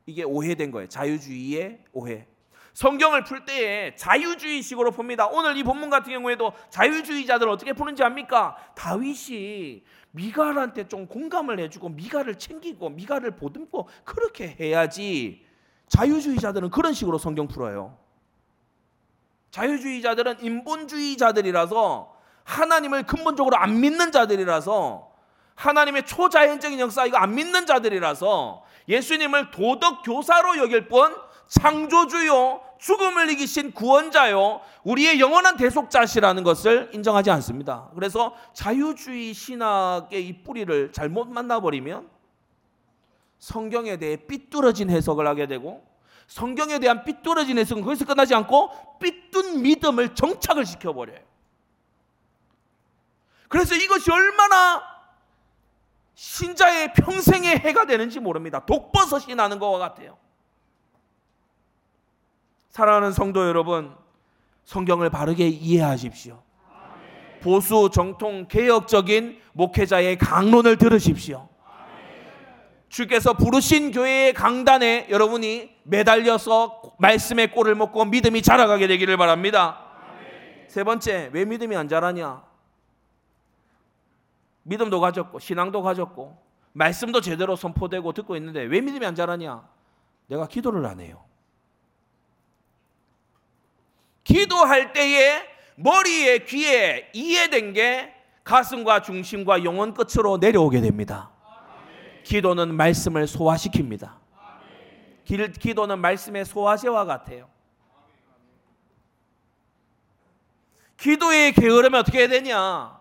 이게 0.06 0.24
오해된 0.24 0.72
거예요. 0.72 0.88
자유주의의 0.88 1.84
오해. 1.92 2.26
성경을 2.72 3.22
풀 3.22 3.44
때에 3.44 3.94
자유주의식으로 3.94 4.90
풉니다. 4.90 5.30
오늘 5.32 5.56
이 5.56 5.62
본문 5.62 5.88
같은 5.88 6.12
경우에도 6.12 6.52
자유주의자들 6.70 7.48
어떻게 7.48 7.74
푸는지 7.74 8.02
압니까? 8.02 8.56
다윗이 8.74 9.84
미갈한테 10.10 10.88
좀 10.88 11.06
공감을 11.06 11.60
해주고 11.60 11.90
미갈을 11.90 12.38
챙기고 12.38 12.88
미갈을 12.90 13.36
보듬고 13.36 13.88
그렇게 14.04 14.56
해야지 14.58 15.51
자유주의자들은 15.92 16.70
그런 16.70 16.94
식으로 16.94 17.18
성경 17.18 17.48
풀어요. 17.48 17.98
자유주의자들은 19.50 20.42
인본주의자들이라서 20.42 22.16
하나님을 22.44 23.02
근본적으로 23.02 23.58
안 23.58 23.78
믿는 23.78 24.10
자들이라서 24.10 25.12
하나님의 25.54 26.06
초자연적인 26.06 26.80
역사 26.80 27.04
이거 27.04 27.18
안 27.18 27.34
믿는 27.34 27.66
자들이라서 27.66 28.64
예수님을 28.88 29.50
도덕 29.50 30.02
교사로 30.02 30.56
여길 30.56 30.88
뿐 30.88 31.14
창조주요 31.48 32.62
죽음을 32.78 33.28
이기신 33.30 33.72
구원자요 33.72 34.62
우리의 34.84 35.20
영원한 35.20 35.58
대속자시라는 35.58 36.42
것을 36.42 36.88
인정하지 36.94 37.30
않습니다. 37.32 37.90
그래서 37.94 38.34
자유주의 38.54 39.34
신학의 39.34 40.26
이 40.26 40.42
뿌리를 40.42 40.90
잘못 40.92 41.28
만나버리면 41.28 42.08
성경에 43.42 43.96
대해 43.96 44.14
삐뚤어진 44.14 44.88
해석을 44.88 45.26
하게 45.26 45.48
되고 45.48 45.84
성경에 46.28 46.78
대한 46.78 47.02
삐뚤어진 47.02 47.58
해석은 47.58 47.82
거기서 47.82 48.04
끝나지 48.04 48.36
않고 48.36 48.70
삐뚤 49.00 49.62
믿음을 49.62 50.14
정착을 50.14 50.64
시켜버려요. 50.64 51.18
그래서 53.48 53.74
이것이 53.74 54.12
얼마나 54.12 54.80
신자의 56.14 56.92
평생의 56.92 57.58
해가 57.58 57.84
되는지 57.86 58.20
모릅니다. 58.20 58.64
독버섯이 58.64 59.34
나는 59.34 59.58
것과 59.58 59.78
같아요. 59.78 60.16
사랑하는 62.70 63.10
성도 63.10 63.44
여러분, 63.48 63.92
성경을 64.66 65.10
바르게 65.10 65.48
이해하십시오. 65.48 66.40
보수 67.40 67.90
정통 67.92 68.46
개혁적인 68.46 69.42
목회자의 69.52 70.16
강론을 70.16 70.78
들으십시오. 70.78 71.51
주께서 72.92 73.32
부르신 73.32 73.90
교회의 73.90 74.34
강단에 74.34 75.06
여러분이 75.08 75.76
매달려서 75.84 76.96
말씀의 76.98 77.50
꼴을 77.52 77.74
먹고 77.74 78.04
믿음이 78.04 78.42
자라가게 78.42 78.86
되기를 78.86 79.16
바랍니다. 79.16 79.82
세 80.68 80.84
번째, 80.84 81.30
왜 81.32 81.46
믿음이 81.46 81.74
안 81.74 81.88
자라냐? 81.88 82.44
믿음도 84.64 85.00
가졌고 85.00 85.38
신앙도 85.38 85.82
가졌고 85.82 86.36
말씀도 86.72 87.22
제대로 87.22 87.56
선포되고 87.56 88.12
듣고 88.12 88.36
있는데 88.36 88.60
왜 88.60 88.82
믿음이 88.82 89.06
안 89.06 89.14
자라냐? 89.14 89.66
내가 90.26 90.46
기도를 90.46 90.84
안 90.84 91.00
해요. 91.00 91.24
기도할 94.22 94.92
때에 94.92 95.42
머리에 95.76 96.40
귀에 96.40 97.10
이해된 97.14 97.72
게 97.72 98.14
가슴과 98.44 99.00
중심과 99.00 99.64
영혼 99.64 99.94
끝으로 99.94 100.36
내려오게 100.36 100.82
됩니다. 100.82 101.31
기도는 102.22 102.74
말씀을 102.74 103.26
소화시킵니다. 103.26 104.22
기, 105.24 105.74
도는 105.74 105.98
말씀의 105.98 106.44
소화제와 106.44 107.04
같아요. 107.04 107.48
기도에 110.96 111.52
게으르면 111.52 112.00
어떻게 112.00 112.20
해야 112.20 112.28
되냐? 112.28 113.00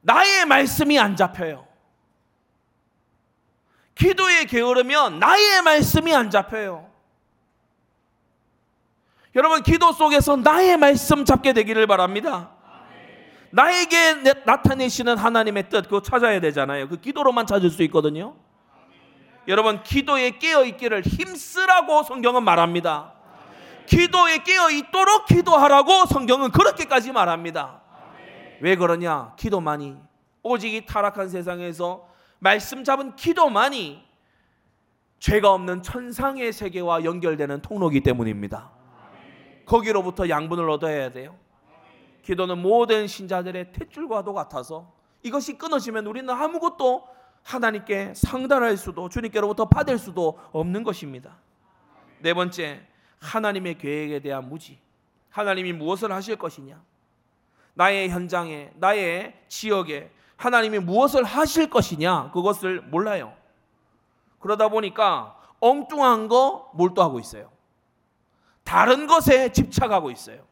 나의 0.00 0.46
말씀이 0.46 0.98
안 0.98 1.14
잡혀요. 1.16 1.66
기도에 3.94 4.44
게으르면 4.44 5.18
나의 5.18 5.62
말씀이 5.62 6.14
안 6.14 6.30
잡혀요. 6.30 6.88
여러분 9.34 9.62
기도 9.62 9.92
속에서 9.92 10.36
나의 10.36 10.76
말씀 10.76 11.24
잡게 11.24 11.52
되기를 11.52 11.86
바랍니다. 11.86 12.52
나에게 13.50 14.34
나타내시는 14.44 15.16
하나님의 15.16 15.68
뜻 15.68 15.82
그거 15.82 16.02
찾아야 16.02 16.40
되잖아요. 16.40 16.88
그 16.88 17.00
기도로만 17.00 17.46
찾을 17.46 17.70
수 17.70 17.82
있거든요. 17.84 18.36
여러분 19.48 19.82
기도에 19.82 20.32
깨어 20.32 20.64
있기를 20.64 21.00
힘쓰라고 21.00 22.02
성경은 22.02 22.44
말합니다. 22.44 23.14
기도에 23.86 24.42
깨어 24.44 24.70
있도록 24.70 25.24
기도하라고 25.24 26.04
성경은 26.04 26.50
그렇게까지 26.50 27.12
말합니다. 27.12 27.80
왜 28.60 28.76
그러냐? 28.76 29.32
기도만이 29.36 29.96
오직 30.42 30.74
이 30.74 30.84
타락한 30.84 31.30
세상에서 31.30 32.06
말씀 32.38 32.84
잡은 32.84 33.16
기도만이 33.16 34.06
죄가 35.18 35.50
없는 35.50 35.82
천상의 35.82 36.52
세계와 36.52 37.04
연결되는 37.04 37.62
통로기 37.62 38.02
때문입니다. 38.02 38.70
거기로부터 39.64 40.28
양분을 40.28 40.68
얻어야 40.68 41.10
돼요. 41.10 41.34
기도는 42.22 42.58
모든 42.58 43.06
신자들의 43.06 43.72
탯줄과도 43.72 44.34
같아서 44.34 44.92
이것이 45.22 45.56
끊어지면 45.56 46.06
우리는 46.06 46.28
아무것도 46.28 47.17
하나님께 47.48 48.12
상달할 48.14 48.76
수도 48.76 49.08
주님께로부터 49.08 49.64
받을 49.64 49.96
수도 49.96 50.38
없는 50.52 50.82
것입니다. 50.82 51.38
네 52.18 52.34
번째, 52.34 52.86
하나님의 53.20 53.78
계획에 53.78 54.20
대한 54.20 54.46
무지. 54.46 54.78
하나님이 55.30 55.72
무엇을 55.72 56.12
하실 56.12 56.36
것이냐? 56.36 56.78
나의 57.72 58.10
현장에, 58.10 58.70
나의 58.74 59.34
지역에 59.48 60.10
하나님이 60.36 60.80
무엇을 60.80 61.24
하실 61.24 61.70
것이냐? 61.70 62.32
그것을 62.32 62.82
몰라요. 62.82 63.34
그러다 64.40 64.68
보니까 64.68 65.40
엉뚱한 65.60 66.28
거 66.28 66.70
몰두하고 66.74 67.18
있어요. 67.18 67.50
다른 68.62 69.06
것에 69.06 69.52
집착하고 69.52 70.10
있어요. 70.10 70.44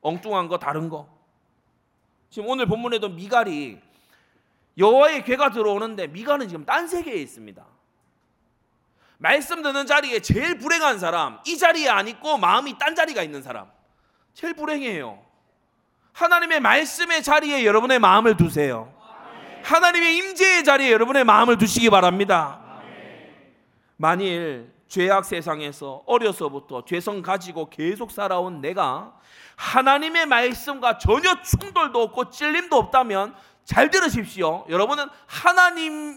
엉뚱한 0.00 0.48
거 0.48 0.58
다른 0.58 0.88
거. 0.88 1.06
지금 2.30 2.48
오늘 2.48 2.64
본문에도 2.64 3.10
미갈이 3.10 3.87
여호와의 4.78 5.24
괴가 5.24 5.50
들어오는데 5.50 6.06
미갈은 6.06 6.48
지금 6.48 6.64
딴 6.64 6.86
세계에 6.86 7.16
있습니다. 7.16 7.64
말씀 9.18 9.62
듣는 9.62 9.86
자리에 9.86 10.20
제일 10.20 10.58
불행한 10.58 11.00
사람, 11.00 11.40
이 11.44 11.58
자리에 11.58 11.88
안 11.88 12.06
있고 12.06 12.38
마음이 12.38 12.78
딴 12.78 12.94
자리가 12.94 13.22
있는 13.22 13.42
사람, 13.42 13.68
제일 14.32 14.54
불행해요. 14.54 15.20
하나님의 16.12 16.60
말씀의 16.60 17.22
자리에 17.22 17.64
여러분의 17.64 17.98
마음을 17.98 18.36
두세요. 18.36 18.94
하나님의 19.64 20.16
임재의 20.16 20.64
자리에 20.64 20.92
여러분의 20.92 21.24
마음을 21.24 21.58
두시기 21.58 21.90
바랍니다. 21.90 22.60
만일 23.96 24.72
죄악 24.86 25.24
세상에서 25.24 26.02
어려서부터 26.06 26.84
죄성 26.84 27.20
가지고 27.20 27.68
계속 27.68 28.10
살아온 28.10 28.60
내가 28.60 29.14
하나님의 29.56 30.26
말씀과 30.26 30.98
전혀 30.98 31.42
충돌도 31.42 32.00
없고 32.02 32.30
찔림도 32.30 32.76
없다면 32.76 33.34
잘 33.68 33.90
들으십시오. 33.90 34.64
여러분은 34.70 35.04
하나님을 35.26 36.16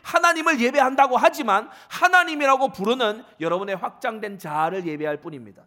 하나님을 0.00 0.58
예배한다고 0.60 1.18
하지만 1.18 1.68
하나님이라고 1.90 2.72
부르는 2.72 3.22
여러분의 3.38 3.76
확장된 3.76 4.38
자아를 4.38 4.86
예배할 4.86 5.20
뿐입니다. 5.20 5.66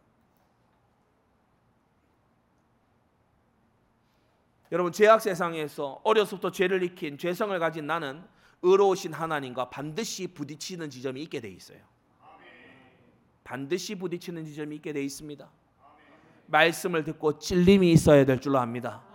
여러분 4.72 4.92
죄악 4.92 5.22
세상에서 5.22 6.02
어려서부터 6.04 6.52
죄를 6.52 6.82
익힌 6.82 7.20
죄성을 7.20 7.58
가진 7.60 7.86
나는 7.86 8.24
의로우신 8.64 9.14
하나님과 9.14 9.70
반드시 9.70 10.26
부딪히는 10.26 10.90
지점이 10.90 11.22
있게 11.22 11.42
돼 11.42 11.50
있어요. 11.50 11.78
반드시 13.44 13.94
부딪히는 13.94 14.46
지점이 14.46 14.78
있게 14.78 14.94
돼 14.94 15.04
있습니다. 15.04 15.48
말씀을 16.48 17.04
듣고 17.04 17.38
찔림이 17.38 17.92
있어야 17.92 18.26
될 18.26 18.42
줄로 18.42 18.58
압니다. 18.58 19.07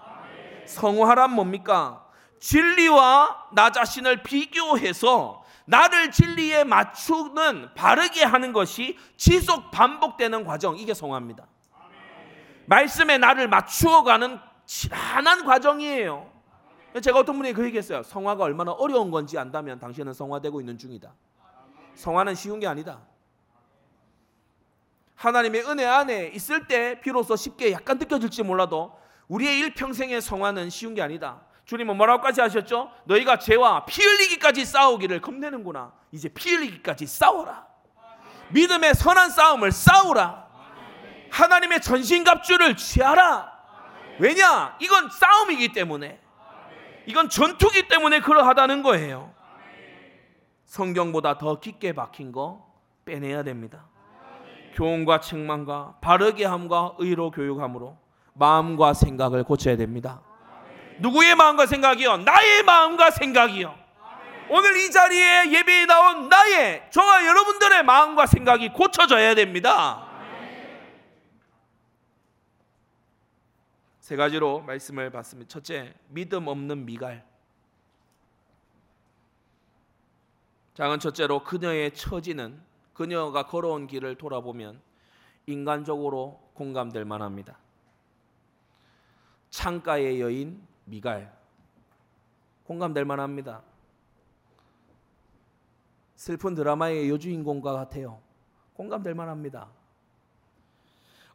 성화란 0.66 1.32
뭡니까? 1.34 2.06
진리와 2.38 3.50
나 3.52 3.70
자신을 3.70 4.22
비교해서 4.22 5.44
나를 5.64 6.10
진리에 6.10 6.64
맞추는 6.64 7.74
바르게 7.74 8.24
하는 8.24 8.52
것이 8.52 8.98
지속 9.16 9.70
반복되는 9.70 10.44
과정 10.44 10.76
이게 10.76 10.92
성화입니다. 10.92 11.46
말씀에 12.66 13.18
나를 13.18 13.48
맞추어가는 13.48 14.38
지난한 14.66 15.44
과정이에요. 15.44 16.30
제가 17.00 17.20
어떤 17.20 17.36
분이 17.36 17.52
그 17.52 17.64
얘기했어요. 17.64 18.02
성화가 18.02 18.44
얼마나 18.44 18.72
어려운 18.72 19.10
건지 19.10 19.38
안다면 19.38 19.78
당신은 19.78 20.12
성화되고 20.12 20.60
있는 20.60 20.76
중이다. 20.78 21.14
성화는 21.94 22.34
쉬운 22.34 22.60
게 22.60 22.66
아니다. 22.66 23.00
하나님의 25.14 25.62
은혜 25.68 25.86
안에 25.86 26.28
있을 26.34 26.66
때 26.66 27.00
비로소 27.00 27.36
쉽게 27.36 27.72
약간 27.72 27.98
느껴질지 27.98 28.42
몰라도 28.42 28.98
우리의 29.32 29.60
일평생의 29.60 30.20
성화는 30.20 30.68
쉬운 30.68 30.94
게 30.94 31.00
아니다. 31.00 31.40
주님은 31.64 31.96
뭐라고까지 31.96 32.42
하셨죠? 32.42 32.90
너희가 33.04 33.38
죄와 33.38 33.86
피 33.86 34.02
흘리기까지 34.02 34.66
싸우기를 34.66 35.22
겁내는구나. 35.22 35.92
이제 36.10 36.28
피 36.28 36.54
흘리기까지 36.54 37.06
싸워라. 37.06 37.66
믿음의 38.50 38.94
선한 38.94 39.30
싸움을 39.30 39.72
싸우라. 39.72 40.48
하나님의 41.30 41.80
전신갑주를 41.80 42.76
취하라. 42.76 43.50
왜냐? 44.18 44.76
이건 44.80 45.08
싸움이기 45.08 45.72
때문에. 45.72 46.20
이건 47.06 47.30
전투기 47.30 47.88
때문에 47.88 48.20
그러하다는 48.20 48.82
거예요. 48.82 49.32
성경보다 50.66 51.38
더 51.38 51.58
깊게 51.58 51.94
박힌 51.94 52.32
거 52.32 52.70
빼내야 53.06 53.44
됩니다. 53.44 53.86
교훈과 54.74 55.20
책망과 55.20 56.00
바르게 56.02 56.44
함과 56.44 56.96
의로 56.98 57.30
교육함으로 57.30 57.96
마음과 58.34 58.94
생각을 58.94 59.44
고쳐야 59.44 59.76
됩니다. 59.76 60.22
누구의 60.98 61.34
마음과 61.34 61.66
생각이요? 61.66 62.18
나의 62.18 62.62
마음과 62.62 63.10
생각이요. 63.10 63.82
오늘 64.50 64.76
이 64.76 64.90
자리에 64.90 65.52
예배에 65.52 65.86
나온 65.86 66.28
나의 66.28 66.88
저와 66.90 67.26
여러분들의 67.26 67.82
마음과 67.84 68.26
생각이 68.26 68.68
고쳐져야 68.70 69.34
됩니다. 69.34 70.08
세 74.00 74.16
가지로 74.16 74.60
말씀을 74.60 75.10
받습니다. 75.10 75.48
첫째, 75.48 75.94
믿음 76.08 76.48
없는 76.48 76.84
미갈. 76.84 77.24
작은 80.74 80.98
첫째로 80.98 81.44
그녀의 81.44 81.92
처지는 81.92 82.60
그녀가 82.92 83.46
걸어온 83.46 83.86
길을 83.86 84.16
돌아보면 84.16 84.80
인간적으로 85.46 86.40
공감될 86.54 87.04
만합니다. 87.04 87.61
창가의 89.52 90.20
여인 90.20 90.66
미갈 90.86 91.30
공감될 92.64 93.04
만합니다. 93.04 93.62
슬픈 96.16 96.54
드라마의 96.54 97.10
여주인공과 97.10 97.72
같아요. 97.72 98.20
공감될 98.72 99.14
만합니다. 99.14 99.68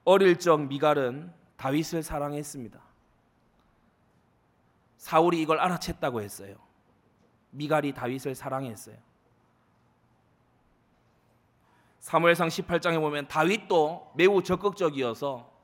어릴 0.03 0.39
적 0.39 0.59
미갈은 0.61 1.31
다윗을 1.57 2.01
사랑했습니다. 2.01 2.81
사울이 4.97 5.39
이걸 5.39 5.59
알아챘다고 5.59 6.21
했어요. 6.21 6.55
미갈이 7.51 7.93
다윗을 7.93 8.33
사랑했어요. 8.33 8.97
사무엘상 11.99 12.47
18장에 12.47 12.99
보면 12.99 13.27
다윗도 13.27 14.13
매우 14.15 14.41
적극적이어서 14.41 15.56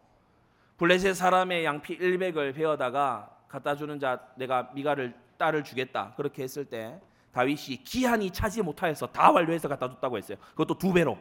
블레셋 0.77 1.15
사람의 1.15 1.65
양피 1.65 1.97
100을 1.97 2.55
베어다가 2.55 3.29
갖다 3.47 3.75
주는 3.75 3.99
자 3.99 4.27
내가 4.35 4.71
미갈을 4.73 5.13
딸을 5.37 5.63
주겠다. 5.63 6.13
그렇게 6.15 6.43
했을 6.43 6.65
때 6.65 6.99
다윗이 7.31 7.83
기한이 7.83 8.31
차지 8.31 8.61
못하여서 8.61 9.07
다 9.07 9.31
완료해서 9.31 9.67
갖다 9.67 9.89
줬다고 9.89 10.17
했어요. 10.17 10.37
그것도 10.51 10.77
두 10.77 10.93
배로. 10.93 11.17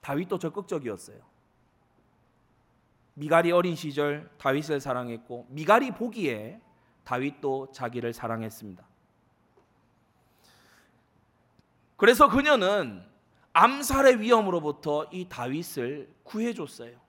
다윗도 0.00 0.38
적극적이었어요. 0.38 1.18
미갈이 3.14 3.50
어린 3.50 3.74
시절 3.74 4.30
다윗을 4.38 4.80
사랑했고 4.80 5.46
미갈이 5.50 5.90
보기에 5.90 6.60
다윗도 7.04 7.72
자기를 7.72 8.12
사랑했습니다. 8.12 8.86
그래서 11.96 12.28
그녀는 12.28 13.04
암살의 13.52 14.20
위험으로부터 14.20 15.08
이 15.10 15.28
다윗을 15.28 16.14
구해줬어요. 16.22 17.07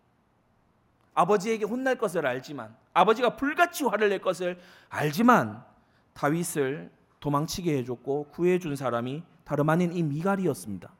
아버지에게 1.13 1.65
혼날 1.65 1.95
것을 1.95 2.25
알지만 2.25 2.75
아버지가 2.93 3.35
불같이 3.35 3.83
화를 3.83 4.09
낼 4.09 4.19
것을 4.19 4.59
알지만 4.89 5.63
다윗을 6.13 6.91
도망치게 7.19 7.77
해줬고 7.79 8.27
구해준 8.31 8.75
사람이 8.75 9.23
다름 9.43 9.69
아닌 9.69 9.91
이 9.93 10.03
미갈이었습니다. 10.03 10.91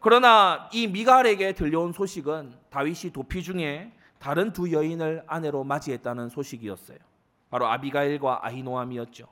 그러나 0.00 0.68
이 0.72 0.86
미갈에게 0.86 1.52
들려온 1.52 1.92
소식은 1.92 2.54
다윗이 2.70 3.12
도피 3.12 3.42
중에 3.42 3.92
다른 4.18 4.52
두 4.52 4.72
여인을 4.72 5.24
아내로 5.26 5.64
맞이했다는 5.64 6.30
소식이었어요. 6.30 6.98
바로 7.50 7.66
아비가일과 7.66 8.46
아히노암이었죠. 8.46 9.26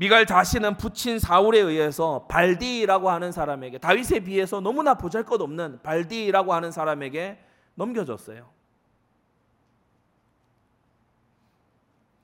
미갈 0.00 0.24
자신은 0.24 0.78
부친 0.78 1.18
사울에 1.18 1.58
의해서 1.58 2.26
발디라고 2.26 3.10
하는 3.10 3.32
사람에게 3.32 3.76
다윗에 3.76 4.20
비해서 4.20 4.58
너무나 4.58 4.94
보잘것없는 4.94 5.82
발디라고 5.82 6.54
하는 6.54 6.72
사람에게 6.72 7.38
넘겨졌어요. 7.74 8.48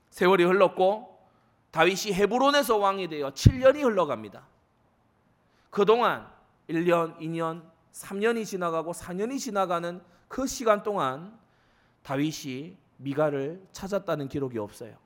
세월이 0.09 0.43
흘렀고 0.45 1.19
다윗이 1.69 2.15
헤브론에서 2.15 2.77
왕이 2.77 3.09
되어 3.09 3.29
7년이 3.29 3.83
흘러갑니다. 3.83 4.47
그동안 5.69 6.27
1년, 6.67 7.15
2년, 7.19 7.61
3년이 7.93 8.43
지나가고 8.47 8.91
4년이 8.93 9.37
지나가는 9.37 10.01
그 10.27 10.47
시간 10.47 10.81
동안 10.81 11.37
다윗이 12.01 12.75
미가를 12.97 13.61
찾았다는 13.71 14.29
기록이 14.29 14.57
없어요. 14.57 14.97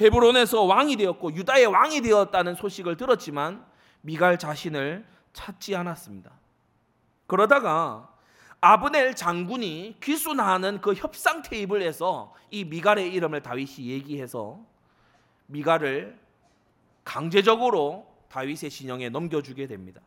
헤브론에서 0.00 0.62
왕이 0.62 0.96
되었고 0.96 1.34
유다의 1.34 1.66
왕이 1.66 2.00
되었다는 2.00 2.54
소식을 2.54 2.96
들었지만 2.96 3.64
미갈 4.00 4.38
자신을 4.38 5.06
찾지 5.32 5.76
않았습니다. 5.76 6.30
그러다가 7.26 8.08
아브넬 8.60 9.16
장군이 9.16 9.96
귀순하는 10.00 10.80
그 10.80 10.94
협상 10.94 11.42
테이블에서 11.42 12.32
이 12.50 12.64
미갈의 12.64 13.12
이름을 13.12 13.42
다윗이 13.42 13.88
얘기해서 13.88 14.60
미갈을 15.46 16.18
강제적으로 17.04 18.06
다윗의 18.28 18.70
신영에 18.70 19.08
넘겨주게 19.08 19.66
됩니다. 19.66 20.00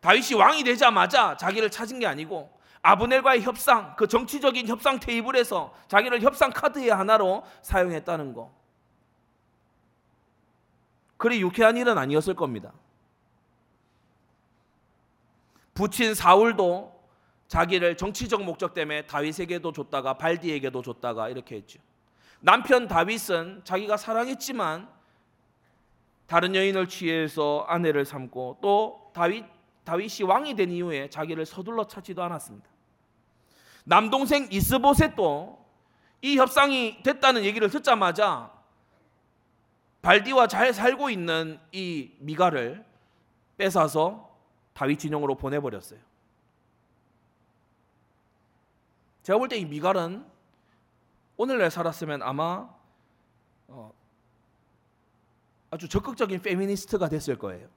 다윗이 0.00 0.34
왕이 0.34 0.62
되자마자 0.62 1.36
자기를 1.36 1.70
찾은 1.70 1.98
게 1.98 2.06
아니고 2.06 2.56
아브넬과의 2.82 3.42
협상, 3.42 3.94
그 3.96 4.06
정치적인 4.06 4.66
협상 4.68 5.00
테이블에서 5.00 5.74
자기를 5.88 6.22
협상 6.22 6.50
카드의 6.50 6.90
하나로 6.90 7.44
사용했다는 7.62 8.34
거. 8.34 8.52
그리 11.16 11.40
유쾌한 11.40 11.76
일은 11.76 11.98
아니었을 11.98 12.34
겁니다. 12.34 12.72
부친 15.74 16.14
사울도 16.14 16.98
자기를 17.48 17.96
정치적 17.96 18.42
목적 18.44 18.74
때문에 18.74 19.06
다윗에게도 19.06 19.72
줬다가 19.72 20.14
발디에게도 20.14 20.82
줬다가 20.82 21.28
이렇게 21.28 21.56
했죠. 21.56 21.80
남편 22.40 22.86
다윗은 22.86 23.62
자기가 23.64 23.96
사랑했지만 23.96 24.88
다른 26.26 26.54
여인을 26.54 26.88
취해서 26.88 27.64
아내를 27.68 28.04
삼고 28.04 28.58
또 28.60 29.10
다윗 29.14 29.44
다윗이 29.88 30.24
왕이 30.28 30.54
된 30.54 30.70
이후에 30.70 31.08
자기를 31.08 31.46
서둘러 31.46 31.86
찾지도 31.86 32.22
않았습니다. 32.22 32.68
남동생 33.84 34.46
이스보셋도 34.50 35.64
이 36.20 36.36
협상이 36.36 37.02
됐다는 37.02 37.42
얘기를 37.44 37.70
듣자마자 37.70 38.52
발디와 40.02 40.46
잘 40.46 40.74
살고 40.74 41.08
있는 41.08 41.58
이 41.72 42.10
미가를 42.18 42.84
뺏어서 43.56 44.30
다윗 44.74 44.98
진영으로 44.98 45.36
보내버렸어요. 45.36 46.00
제가 49.22 49.38
볼 49.38 49.48
때 49.48 49.56
이 49.58 49.64
미갈은 49.64 50.22
오늘날 51.38 51.70
살았으면 51.70 52.22
아마 52.22 52.68
어, 53.68 53.90
아주 55.70 55.88
적극적인 55.88 56.42
페미니스트가 56.42 57.08
됐을 57.08 57.38
거예요. 57.38 57.68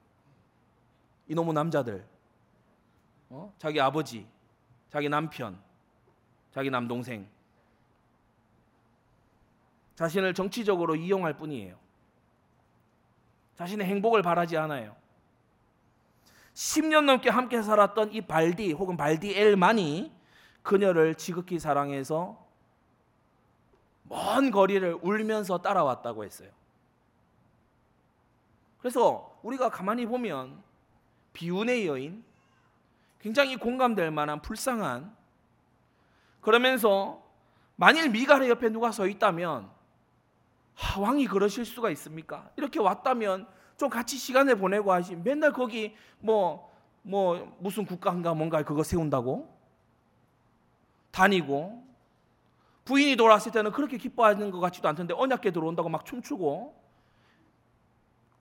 이놈의 1.32 1.54
남자들, 1.54 2.06
어? 3.30 3.52
자기 3.56 3.80
아버지, 3.80 4.26
자기 4.90 5.08
남편, 5.08 5.58
자기 6.50 6.68
남동생, 6.68 7.26
자신을 9.94 10.34
정치적으로 10.34 10.94
이용할 10.94 11.38
뿐이에요. 11.38 11.78
자신의 13.56 13.86
행복을 13.86 14.20
바라지 14.22 14.58
않아요. 14.58 14.94
10년 16.52 17.06
넘게 17.06 17.30
함께 17.30 17.62
살았던 17.62 18.12
이 18.12 18.20
발디 18.20 18.72
혹은 18.72 18.98
발디 18.98 19.34
엘만이 19.34 20.12
그녀를 20.62 21.14
지극히 21.14 21.58
사랑해서 21.58 22.46
먼 24.02 24.50
거리를 24.50 24.98
울면서 25.00 25.62
따라왔다고 25.62 26.24
했어요. 26.24 26.50
그래서 28.80 29.38
우리가 29.42 29.70
가만히 29.70 30.04
보면 30.04 30.62
비운의 31.32 31.86
여인, 31.86 32.24
굉장히 33.20 33.56
공감될 33.56 34.10
만한 34.10 34.42
불쌍한 34.42 35.14
그러면서 36.40 37.22
만일 37.76 38.10
미갈의 38.10 38.50
옆에 38.50 38.68
누가 38.68 38.92
서 38.92 39.06
있다면 39.06 39.70
하, 40.74 41.00
왕이 41.00 41.26
그러실 41.26 41.64
수가 41.64 41.90
있습니까? 41.90 42.50
이렇게 42.56 42.80
왔다면 42.80 43.46
좀 43.76 43.88
같이 43.88 44.16
시간을 44.16 44.56
보내고 44.56 44.92
하시 44.92 45.14
맨날 45.16 45.52
거기 45.52 45.94
뭐뭐 46.20 46.70
뭐 47.02 47.56
무슨 47.60 47.84
국가인가 47.84 48.34
뭔가 48.34 48.62
그거 48.62 48.82
세운다고 48.82 49.56
다니고 51.12 51.82
부인이 52.84 53.16
돌아왔을 53.16 53.52
때는 53.52 53.70
그렇게 53.70 53.96
기뻐하는 53.96 54.50
것 54.50 54.58
같지도 54.60 54.88
않던데 54.88 55.14
언약계 55.14 55.52
들어온다고 55.52 55.88
막 55.88 56.04
춤추고 56.04 56.82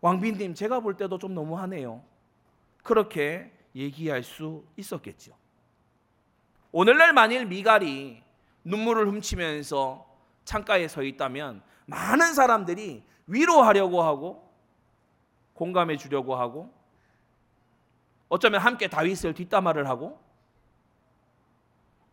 왕비님 0.02 0.56
제가 0.56 0.80
볼 0.80 0.98
때도 0.98 1.20
좀 1.20 1.36
너무하네요. 1.36 2.04
그렇게 2.84 3.51
얘기할 3.75 4.23
수 4.23 4.65
있었겠죠. 4.77 5.36
오늘날 6.71 7.13
만일 7.13 7.45
미갈이 7.45 8.23
눈물을 8.63 9.07
훔치면서 9.07 10.05
창가에 10.45 10.88
서 10.88 11.03
있다면 11.03 11.61
많은 11.86 12.34
사람들이 12.34 13.03
위로하려고 13.27 14.01
하고 14.01 14.51
공감해 15.53 15.97
주려고 15.97 16.36
하고 16.36 16.73
어쩌면 18.29 18.61
함께 18.61 18.88
다윗을 18.88 19.34
뒷담화를 19.34 19.89
하고 19.89 20.19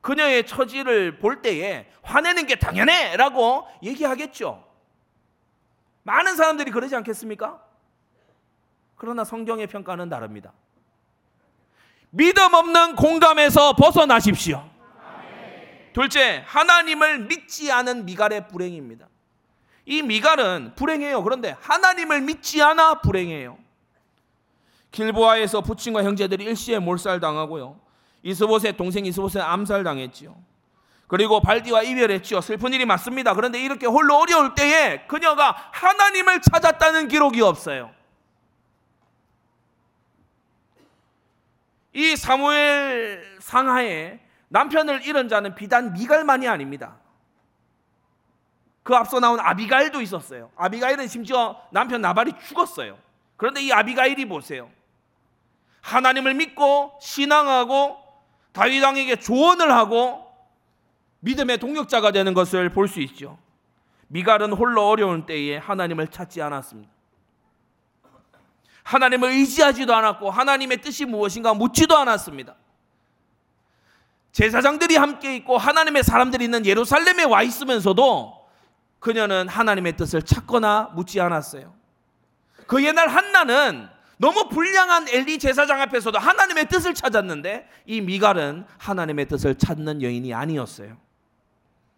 그녀의 0.00 0.46
처지를 0.46 1.18
볼 1.18 1.42
때에 1.42 1.88
화내는 2.02 2.46
게 2.46 2.56
당연해라고 2.56 3.66
얘기하겠죠. 3.82 4.64
많은 6.02 6.36
사람들이 6.36 6.70
그러지 6.70 6.96
않겠습니까? 6.96 7.62
그러나 8.98 9.24
성경의 9.24 9.68
평가는 9.68 10.08
다릅니다. 10.08 10.52
믿음 12.10 12.52
없는 12.52 12.96
공감에서 12.96 13.74
벗어나십시오. 13.74 14.68
둘째, 15.92 16.44
하나님을 16.46 17.20
믿지 17.20 17.72
않은 17.72 18.04
미갈의 18.04 18.48
불행입니다. 18.48 19.08
이 19.86 20.02
미갈은 20.02 20.74
불행해요. 20.76 21.22
그런데 21.22 21.56
하나님을 21.60 22.20
믿지 22.20 22.62
않아 22.62 23.00
불행해요. 23.00 23.58
길보아에서 24.90 25.60
부친과 25.62 26.02
형제들이 26.04 26.44
일시에 26.44 26.78
몰살당하고요. 26.78 27.80
이스보셋 28.22 28.76
동생 28.76 29.06
이스보셋 29.06 29.42
암살당했지요. 29.42 30.36
그리고 31.06 31.40
발디와 31.40 31.82
이별했지요. 31.82 32.40
슬픈 32.42 32.74
일이 32.74 32.84
맞습니다. 32.84 33.34
그런데 33.34 33.60
이렇게 33.60 33.86
홀로 33.86 34.18
어려울 34.18 34.54
때에 34.54 35.06
그녀가 35.06 35.56
하나님을 35.72 36.42
찾았다는 36.42 37.08
기록이 37.08 37.40
없어요. 37.40 37.90
이 41.92 42.16
사무엘 42.16 43.38
상하에 43.40 44.20
남편을 44.48 45.06
잃은 45.06 45.28
자는 45.28 45.54
비단 45.54 45.92
미갈만이 45.92 46.48
아닙니다. 46.48 46.96
그 48.82 48.94
앞서 48.94 49.20
나온 49.20 49.38
아비가일도 49.40 50.00
있었어요. 50.00 50.50
아비가일은 50.56 51.08
심지어 51.08 51.60
남편 51.70 52.00
나발이 52.00 52.32
죽었어요. 52.46 52.98
그런데 53.36 53.60
이 53.60 53.70
아비가일이 53.72 54.26
보세요. 54.26 54.70
하나님을 55.82 56.34
믿고 56.34 56.98
신앙하고 57.00 57.98
다윗 58.52 58.82
왕에게 58.82 59.16
조언을 59.16 59.72
하고 59.72 60.26
믿음의 61.20 61.58
동력자가 61.58 62.12
되는 62.12 62.32
것을 62.34 62.70
볼 62.72 62.88
수 62.88 63.00
있죠. 63.00 63.38
미갈은 64.08 64.52
홀로 64.52 64.88
어려운 64.88 65.26
때에 65.26 65.58
하나님을 65.58 66.08
찾지 66.08 66.40
않았습니다. 66.40 66.90
하나님을 68.88 69.28
의지하지도 69.32 69.94
않았고 69.94 70.30
하나님의 70.30 70.80
뜻이 70.80 71.04
무엇인가 71.04 71.52
묻지도 71.52 71.94
않았습니다. 71.98 72.56
제사장들이 74.32 74.96
함께 74.96 75.36
있고 75.36 75.58
하나님의 75.58 76.02
사람들이 76.02 76.44
있는 76.44 76.64
예루살렘에 76.64 77.24
와 77.24 77.42
있으면서도 77.42 78.48
그녀는 78.98 79.46
하나님의 79.46 79.96
뜻을 79.98 80.22
찾거나 80.22 80.92
묻지 80.94 81.20
않았어요. 81.20 81.74
그 82.66 82.82
옛날 82.82 83.08
한나는 83.08 83.88
너무 84.16 84.48
불량한 84.48 85.08
엘리 85.10 85.38
제사장 85.38 85.82
앞에서도 85.82 86.18
하나님의 86.18 86.68
뜻을 86.68 86.94
찾았는데 86.94 87.68
이 87.84 88.00
미갈은 88.00 88.64
하나님의 88.78 89.28
뜻을 89.28 89.56
찾는 89.56 90.00
여인이 90.00 90.32
아니었어요. 90.32 90.96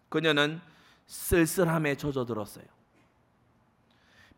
그녀는 0.09 0.59
쓸쓸함에 1.07 1.95
젖어들었어요. 1.95 2.65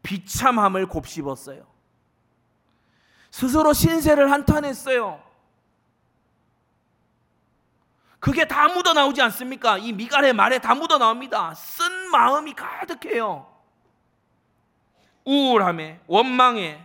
비참함을 0.03 0.85
곱씹었어요. 0.85 1.72
스스로 3.33 3.73
신세를 3.73 4.31
한탄했어요. 4.31 5.19
그게 8.19 8.47
다 8.47 8.67
묻어 8.67 8.93
나오지 8.93 9.23
않습니까? 9.23 9.79
이 9.79 9.91
미갈의 9.91 10.33
말에 10.33 10.59
다 10.59 10.75
묻어 10.75 10.99
나옵니다. 10.99 11.51
쓴 11.55 12.11
마음이 12.11 12.53
가득해요. 12.53 13.47
우울함에, 15.25 16.01
원망에, 16.05 16.79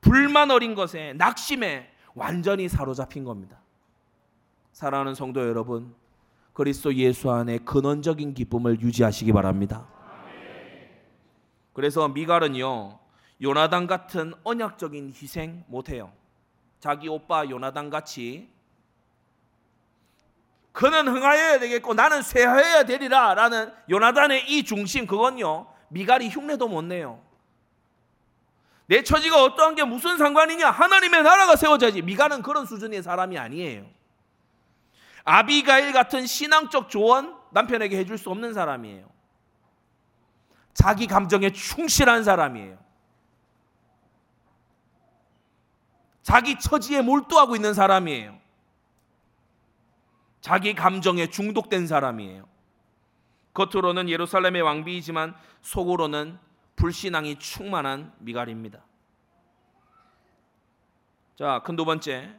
불만 0.00 0.50
어린 0.50 0.74
것에, 0.74 1.12
낙심에 1.12 1.88
완전히 2.16 2.68
사로잡힌 2.68 3.22
겁니다. 3.22 3.58
사랑하는 4.72 5.14
성도 5.14 5.46
여러분, 5.46 5.94
그리스도 6.52 6.92
예수 6.94 7.30
안에 7.30 7.58
근원적인 7.58 8.34
기쁨을 8.34 8.80
유지하시기 8.80 9.32
바랍니다. 9.32 9.86
그래서 11.72 12.08
미갈은요, 12.08 12.98
요나단 13.42 13.88
같은 13.88 14.32
언약적인 14.44 15.12
희생 15.14 15.64
못해요. 15.66 16.12
자기 16.78 17.08
오빠 17.08 17.48
요나단 17.48 17.90
같이 17.90 18.48
그는 20.72 21.08
흥하여야 21.08 21.58
되겠고 21.58 21.92
나는 21.94 22.22
쇠하여야 22.22 22.84
되리라 22.84 23.34
라는 23.34 23.72
요나단의 23.90 24.48
이 24.50 24.64
중심 24.64 25.06
그건요 25.06 25.66
미갈이 25.88 26.28
흉내도 26.28 26.68
못 26.68 26.82
내요. 26.82 27.20
내 28.86 29.02
처지가 29.02 29.42
어떠한 29.42 29.74
게 29.74 29.84
무슨 29.84 30.18
상관이냐? 30.18 30.70
하나님의 30.70 31.22
나라가 31.22 31.56
세워져야지. 31.56 32.02
미갈은 32.02 32.42
그런 32.42 32.66
수준의 32.66 33.02
사람이 33.02 33.38
아니에요. 33.38 33.86
아비가일 35.24 35.92
같은 35.92 36.26
신앙적 36.26 36.88
조언 36.90 37.36
남편에게 37.52 37.96
해줄 37.98 38.18
수 38.18 38.30
없는 38.30 38.54
사람이에요. 38.54 39.10
자기 40.74 41.06
감정에 41.06 41.52
충실한 41.52 42.24
사람이에요 42.24 42.81
자기 46.22 46.58
처지에 46.58 47.02
몰두하고 47.02 47.56
있는 47.56 47.74
사람이에요 47.74 48.42
자기 50.42 50.74
감정에 50.74 51.28
중독된 51.28 51.86
사람이에요. 51.86 52.48
겉으로는 53.54 54.08
예루살렘의 54.08 54.62
왕비이지만 54.62 55.34
속으로는 55.62 56.36
불신앙이 56.74 57.38
충만한 57.38 58.12
미갈입니다. 58.18 58.84
자, 61.36 61.62
큰 61.64 61.76
두 61.76 61.84
번째. 61.84 62.34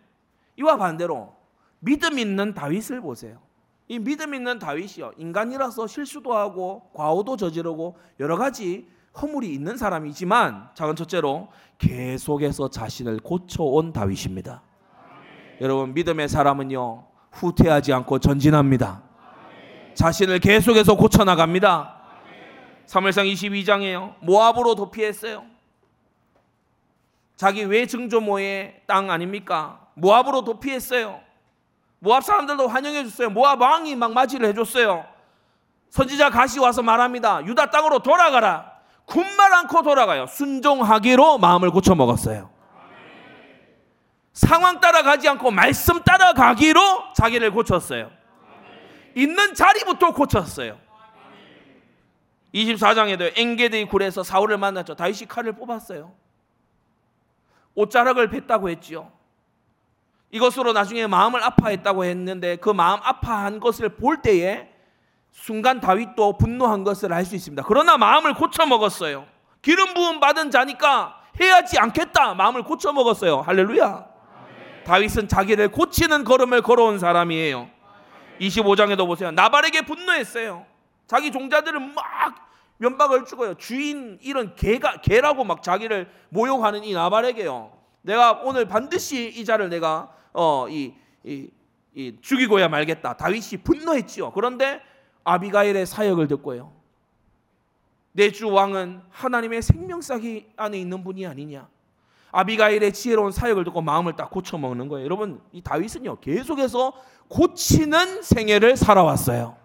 이와 0.57 0.75
반대로 0.77 1.33
믿음 1.79 2.19
있는 2.19 2.53
다윗을 2.53 2.99
보세요. 2.99 3.41
이 3.87 3.99
믿음 3.99 4.33
있는 4.33 4.59
다윗이요. 4.59 5.13
인간이라서 5.17 5.87
실수도 5.87 6.35
하고 6.35 6.89
과오도 6.93 7.37
저지르고 7.37 7.97
여러 8.19 8.37
가지 8.37 8.87
허물이 9.21 9.53
있는 9.53 9.77
사람이지만 9.77 10.69
작은 10.73 10.95
첫째로 10.95 11.49
계속해서 11.77 12.69
자신을 12.69 13.19
고쳐온 13.19 13.93
다윗입니다. 13.93 14.61
여러분 15.61 15.93
믿음의 15.93 16.29
사람은요 16.29 17.05
후퇴하지 17.31 17.93
않고 17.93 18.19
전진합니다. 18.19 19.03
자신을 19.93 20.39
계속해서 20.39 20.95
고쳐 20.95 21.23
나갑니다. 21.23 21.95
사무엘상 22.85 23.25
22장에요. 23.25 24.15
모압으로 24.19 24.75
도피했어요. 24.75 25.45
자기 27.35 27.63
외증조모의 27.63 28.81
땅 28.87 29.11
아닙니까? 29.11 29.87
모압으로 29.95 30.43
도피했어요. 30.43 31.19
모압 31.99 32.23
사람들도 32.23 32.67
환영해 32.67 33.03
줬어요. 33.05 33.29
모압 33.29 33.61
왕이 33.61 33.95
막 33.95 34.11
맞이를 34.11 34.49
해줬어요. 34.49 35.05
선지자 35.89 36.31
가시 36.31 36.59
와서 36.59 36.81
말합니다. 36.81 37.45
유다 37.45 37.69
땅으로 37.69 37.99
돌아가라. 37.99 38.72
군말 39.05 39.53
않고 39.53 39.81
돌아가요. 39.81 40.27
순종하기로 40.27 41.37
마음을 41.37 41.71
고쳐 41.71 41.95
먹었어요. 41.95 42.49
상황 44.33 44.79
따라가지 44.79 45.27
않고 45.29 45.51
말씀 45.51 46.01
따라가기로 46.03 47.13
자기를 47.15 47.51
고쳤어요. 47.51 48.11
있는 49.15 49.53
자리부터 49.53 50.13
고쳤어요. 50.13 50.79
24장에도 52.53 53.37
엥게드의 53.37 53.87
굴에서 53.87 54.23
사울을 54.23 54.57
만났죠. 54.57 54.95
다윗이 54.95 55.27
칼을 55.27 55.53
뽑았어요. 55.53 56.13
옷자락을 57.75 58.29
뱉다고 58.29 58.69
했지요. 58.69 59.11
이것으로 60.31 60.73
나중에 60.73 61.05
마음을 61.05 61.43
아파했다고 61.43 62.05
했는데 62.05 62.55
그 62.55 62.69
마음 62.69 62.99
아파한 63.03 63.59
것을 63.59 63.89
볼 63.89 64.21
때에 64.21 64.72
순간 65.33 65.81
다윗도 65.81 66.37
분노한 66.37 66.83
것을 66.83 67.11
알 67.11 67.25
수 67.25 67.35
있습니다. 67.35 67.63
그러나 67.67 67.97
마음을 67.97 68.33
고쳐 68.35 68.65
먹었어요. 68.65 69.25
기름 69.61 69.93
부음 69.93 70.19
받은 70.19 70.51
자니까 70.51 71.19
해야지 71.41 71.79
않겠다. 71.79 72.35
마음을 72.35 72.63
고쳐 72.63 72.93
먹었어요. 72.93 73.41
할렐루야. 73.41 74.05
다윗은 74.85 75.27
자기를 75.27 75.69
고치는 75.69 76.23
걸음을 76.23 76.61
걸어온 76.61 76.99
사람이에요. 76.99 77.69
25장에도 78.39 79.07
보세요. 79.07 79.31
나발에게 79.31 79.81
분노했어요. 79.81 80.65
자기 81.07 81.31
종자들은 81.31 81.93
막 81.93 82.03
면박을 82.77 83.25
주고요. 83.25 83.55
주인 83.55 84.19
이런 84.21 84.55
개가 84.55 85.01
개라고 85.01 85.43
막 85.45 85.63
자기를 85.63 86.11
모욕하는 86.29 86.83
이 86.83 86.93
나발에게요. 86.93 87.71
내가 88.01 88.41
오늘 88.43 88.67
반드시 88.67 89.29
이 89.29 89.45
자를 89.45 89.69
내가 89.69 90.11
어이 90.33 90.93
이, 91.23 91.49
이 91.95 92.17
죽이고야 92.21 92.67
말겠다. 92.67 93.15
다윗이 93.15 93.63
분노했지요. 93.63 94.31
그런데 94.31 94.81
아비가일의 95.23 95.85
사역을 95.85 96.27
듣고요. 96.27 96.71
내 98.11 98.29
주 98.31 98.51
왕은 98.51 99.01
하나님의 99.09 99.61
생명사기 99.61 100.51
안에 100.55 100.79
있는 100.79 101.03
분이 101.03 101.25
아니냐. 101.25 101.67
아비가일의 102.31 102.93
지혜로운 102.93 103.31
사역을 103.31 103.63
듣고 103.63 103.81
마음을 103.81 104.15
딱 104.15 104.29
고쳐 104.29 104.57
먹는 104.57 104.87
거예요. 104.87 105.05
여러분, 105.05 105.41
이 105.51 105.61
다윗은요. 105.61 106.19
계속해서 106.19 106.93
고치는 107.27 108.21
생애를 108.21 108.75
살아왔어요. 108.77 109.55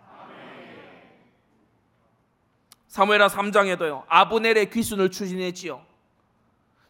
사무엘하 2.88 3.28
3장에도요. 3.28 4.04
아브넬의 4.08 4.70
귀순을 4.70 5.10
추진했지요. 5.10 5.82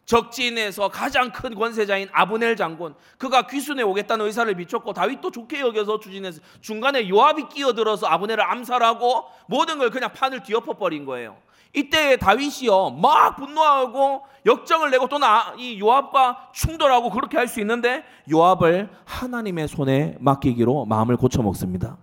적진에서 0.09 0.89
가장 0.89 1.31
큰 1.31 1.53
권세자인 1.53 2.09
아브넬 2.11 2.55
장군 2.55 2.95
그가 3.19 3.45
귀순에 3.45 3.83
오겠다는 3.83 4.25
의사를 4.25 4.51
비췄고 4.55 4.91
다윗도 4.93 5.29
좋게 5.29 5.59
여겨서 5.59 5.99
추진해서 5.99 6.41
중간에 6.61 7.07
요압이 7.07 7.49
끼어들어서 7.49 8.07
아브넬을 8.07 8.43
암살하고 8.43 9.25
모든 9.45 9.77
걸 9.77 9.91
그냥 9.91 10.11
판을 10.11 10.41
뒤엎어 10.41 10.73
버린 10.73 11.05
거예요. 11.05 11.37
이때 11.75 12.17
다윗이요 12.17 12.89
막 12.99 13.35
분노하고 13.35 14.23
역정을 14.47 14.89
내고 14.89 15.07
또나이 15.07 15.79
요압과 15.79 16.49
충돌하고 16.53 17.11
그렇게 17.11 17.37
할 17.37 17.47
수 17.47 17.59
있는데 17.59 18.03
요압을 18.31 18.89
하나님의 19.05 19.67
손에 19.67 20.15
맡기기로 20.19 20.85
마음을 20.85 21.17
고쳐 21.17 21.43
먹습니다. 21.43 21.97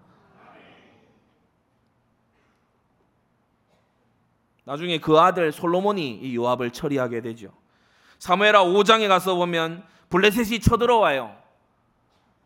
나중에 4.64 4.98
그 4.98 5.18
아들 5.18 5.50
솔로몬이 5.50 6.20
이 6.22 6.36
요압을 6.36 6.70
처리하게 6.70 7.22
되죠. 7.22 7.50
사무엘하 8.18 8.64
5장에 8.64 9.08
가서 9.08 9.34
보면 9.34 9.84
블레셋이 10.08 10.60
쳐들어와요. 10.60 11.34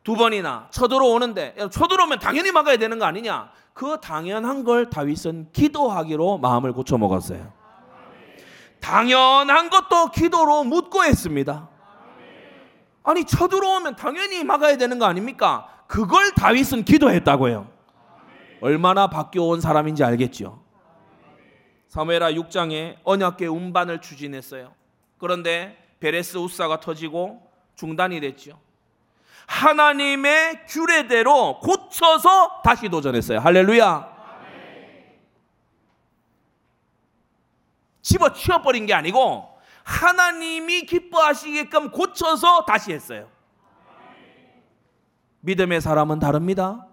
두 0.02 0.16
번이나 0.16 0.68
쳐들어오는데 0.70 1.56
쳐들어오면 1.70 2.18
당연히 2.18 2.52
막아야 2.52 2.76
되는 2.76 2.98
거 2.98 3.04
아니냐? 3.04 3.50
그 3.74 3.98
당연한 4.00 4.64
걸 4.64 4.90
다윗은 4.90 5.50
기도하기로 5.52 6.38
마음을 6.38 6.72
고쳐 6.72 6.98
먹었어요. 6.98 7.52
당연한 8.80 9.68
것도 9.70 10.10
기도로 10.10 10.64
묻고 10.64 11.04
했습니다. 11.04 11.68
아니 13.02 13.24
쳐들어오면 13.24 13.96
당연히 13.96 14.42
막아야 14.44 14.76
되는 14.76 14.98
거 14.98 15.04
아닙니까? 15.06 15.68
그걸 15.86 16.32
다윗은 16.32 16.84
기도했다고요. 16.84 17.68
얼마나 18.60 19.08
바뀌어온 19.08 19.60
사람인지 19.60 20.04
알겠죠. 20.04 20.62
사무엘하 21.88 22.32
6장에 22.32 22.96
언약궤 23.04 23.46
운반을 23.46 24.00
추진했어요. 24.00 24.72
그런데 25.20 25.76
베레스 26.00 26.38
우사가 26.38 26.80
터지고 26.80 27.46
중단이 27.76 28.20
됐죠. 28.20 28.58
하나님의 29.46 30.66
규례대로 30.66 31.60
고쳐서 31.60 32.62
다시 32.64 32.88
도전했어요. 32.88 33.38
할렐루야. 33.40 34.18
집어 38.02 38.32
치워버린 38.32 38.86
게 38.86 38.94
아니고 38.94 39.48
하나님이 39.84 40.82
기뻐하시게끔 40.82 41.90
고쳐서 41.90 42.64
다시 42.64 42.92
했어요. 42.92 43.28
믿음의 45.40 45.80
사람은 45.80 46.18
다릅니다. 46.18 46.86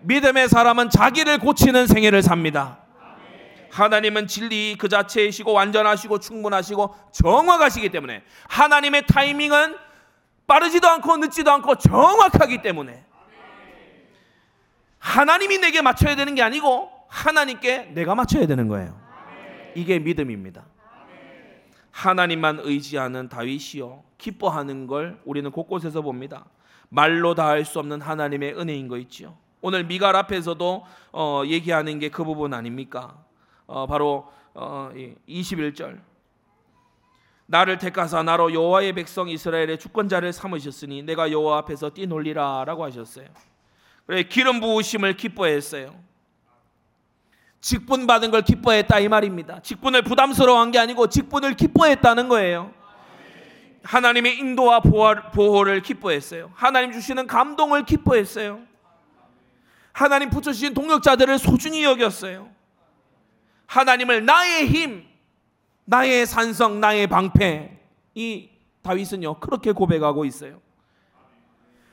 믿음의 0.00 0.48
사람은 0.48 0.90
자기를 0.90 1.38
고치는 1.38 1.86
생애를 1.86 2.22
삽니다. 2.22 2.85
하나님은 3.76 4.26
진리 4.26 4.74
그 4.78 4.88
자체이시고 4.88 5.52
완전하시고 5.52 6.18
충분하시고 6.20 6.94
정확하시기 7.12 7.90
때문에 7.90 8.22
하나님의 8.48 9.06
타이밍은 9.06 9.76
빠르지도 10.46 10.88
않고 10.88 11.18
늦지도 11.18 11.50
않고 11.52 11.74
정확하기 11.76 12.62
때문에 12.62 13.04
하나님이 14.98 15.58
내게 15.58 15.82
맞춰야 15.82 16.16
되는 16.16 16.34
게 16.34 16.42
아니고 16.42 16.90
하나님께 17.08 17.90
내가 17.94 18.14
맞춰야 18.14 18.46
되는 18.46 18.66
거예요. 18.68 18.98
이게 19.74 19.98
믿음입니다. 19.98 20.64
하나님만 21.90 22.60
의지하는 22.62 23.28
다윗이요 23.28 24.04
기뻐하는 24.16 24.86
걸 24.86 25.20
우리는 25.24 25.50
곳곳에서 25.50 26.00
봅니다. 26.00 26.46
말로 26.88 27.34
다 27.34 27.48
할 27.48 27.64
수 27.66 27.78
없는 27.78 28.00
하나님의 28.00 28.58
은혜인 28.58 28.88
거 28.88 28.96
있지요. 28.98 29.36
오늘 29.60 29.84
미갈 29.84 30.16
앞에서도 30.16 30.84
어, 31.12 31.42
얘기하는 31.44 31.98
게 31.98 32.08
그 32.08 32.24
부분 32.24 32.54
아닙니까? 32.54 33.14
어, 33.66 33.86
바로 33.86 34.30
어, 34.54 34.90
21절. 35.28 36.00
나를 37.46 37.78
택하사 37.78 38.22
나로 38.22 38.52
여호와의 38.52 38.92
백성 38.92 39.28
이스라엘의 39.28 39.78
주권자를 39.78 40.32
삼으셨으니 40.32 41.02
내가 41.02 41.30
여호와 41.30 41.58
앞에서 41.58 41.90
뛰놀리라라고 41.90 42.84
하셨어요. 42.84 43.26
그래 44.06 44.24
기름 44.24 44.60
부으심을 44.60 45.16
기뻐했어요. 45.16 45.94
직분 47.60 48.06
받은 48.06 48.30
걸 48.30 48.42
기뻐했다 48.42 48.98
이 49.00 49.08
말입니다. 49.08 49.60
직분을 49.60 50.02
부담스러워한 50.02 50.70
게 50.70 50.78
아니고 50.78 51.08
직분을 51.08 51.54
기뻐했다는 51.54 52.28
거예요. 52.28 52.72
하나님의 53.82 54.38
인도와 54.38 54.80
보호를 54.80 55.82
기뻐했어요. 55.82 56.50
하나님 56.54 56.92
주시는 56.92 57.26
감동을 57.28 57.84
기뻐했어요. 57.84 58.60
하나님 59.92 60.30
붙여주신 60.30 60.74
동역자들을 60.74 61.38
소중히 61.38 61.84
여겼어요. 61.84 62.55
하나님을 63.66 64.24
나의 64.24 64.66
힘, 64.66 65.04
나의 65.84 66.26
산성, 66.26 66.80
나의 66.80 67.06
방패. 67.06 67.78
이 68.14 68.48
다윗은요, 68.82 69.40
그렇게 69.40 69.72
고백하고 69.72 70.24
있어요. 70.24 70.60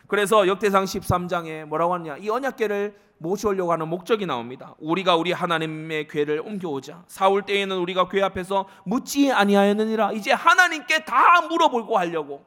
그래서 0.08 0.48
역대상 0.48 0.86
13장에 0.86 1.66
뭐라고 1.66 1.96
하느냐. 1.96 2.18
이 2.18 2.30
언약계를 2.30 2.96
모셔오려고 3.18 3.72
하는 3.72 3.88
목적이 3.88 4.26
나옵니다. 4.26 4.76
우리가 4.80 5.16
우리 5.16 5.32
하나님의 5.32 6.08
궤를 6.08 6.42
옮겨오자. 6.42 7.04
사울 7.08 7.44
때에는 7.44 7.78
우리가 7.78 8.10
궤 8.10 8.22
앞에서 8.22 8.68
묻지 8.86 9.32
아니하였느니라. 9.32 10.12
이제 10.12 10.32
하나님께 10.32 11.06
다 11.06 11.42
물어보고 11.50 11.98
하려고. 11.98 12.44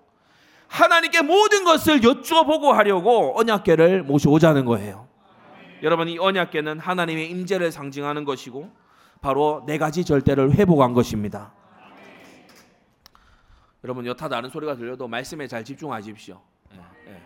하나님께 0.69 1.23
모든 1.23 1.65
것을 1.65 2.03
여쭈어보고 2.03 2.73
하려고 2.73 3.39
언약궤를 3.39 4.03
모셔오자는 4.03 4.65
거예요. 4.65 5.07
여러분 5.83 6.09
이 6.09 6.19
언약궤는 6.19 6.79
하나님의 6.79 7.31
임재를 7.31 7.71
상징하는 7.71 8.25
것이고 8.25 8.71
바로 9.21 9.65
네 9.67 9.79
가지 9.79 10.05
절대를 10.05 10.53
회복한 10.53 10.95
것입니다. 10.95 11.53
여러분 13.85 14.05
여타 14.07 14.29
다른 14.29 14.51
소리가 14.51 14.75
들려도 14.77 15.07
말씀에 15.07 15.47
잘 15.47 15.65
집중하십시오. 15.65 16.41
예, 16.75 17.13
예. 17.13 17.23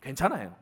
괜찮아요. 0.00 0.54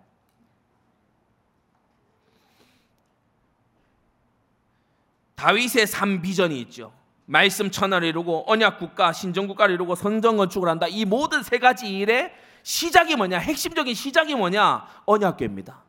다윗의 5.34 5.86
삼 5.86 6.22
비전이 6.22 6.58
있죠. 6.62 6.92
말씀 7.26 7.70
천하를 7.70 8.08
이루고 8.08 8.44
언약 8.50 8.78
국가, 8.78 9.12
신정 9.12 9.46
국가를 9.46 9.74
이루고 9.74 9.94
선정 9.94 10.38
건축을 10.38 10.68
한다. 10.68 10.86
이 10.88 11.04
모든 11.04 11.42
세 11.42 11.58
가지 11.58 11.86
일의 11.98 12.32
시작이 12.62 13.16
뭐냐? 13.16 13.38
핵심적인 13.38 13.92
시작이 13.94 14.34
뭐냐? 14.34 14.86
언약궤입니다. 15.04 15.83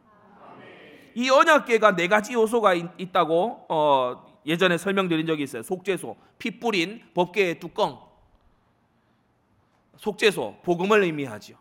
이 1.16 1.30
언약궤가 1.30 1.96
네 1.96 2.10
가지 2.10 2.34
요소가 2.34 2.74
있, 2.74 3.12
다고 3.14 3.66
어, 3.70 4.42
예전에 4.46 4.78
설명드린 4.78 5.26
적이 5.26 5.44
있어요. 5.44 5.64
속죄소, 5.64 6.18
피 6.38 6.60
뿌린 6.60 7.02
법궤의 7.14 7.60
뚜껑. 7.60 8.06
속죄소, 9.98 10.58
복음을 10.62 11.02
의미하죠. 11.04 11.58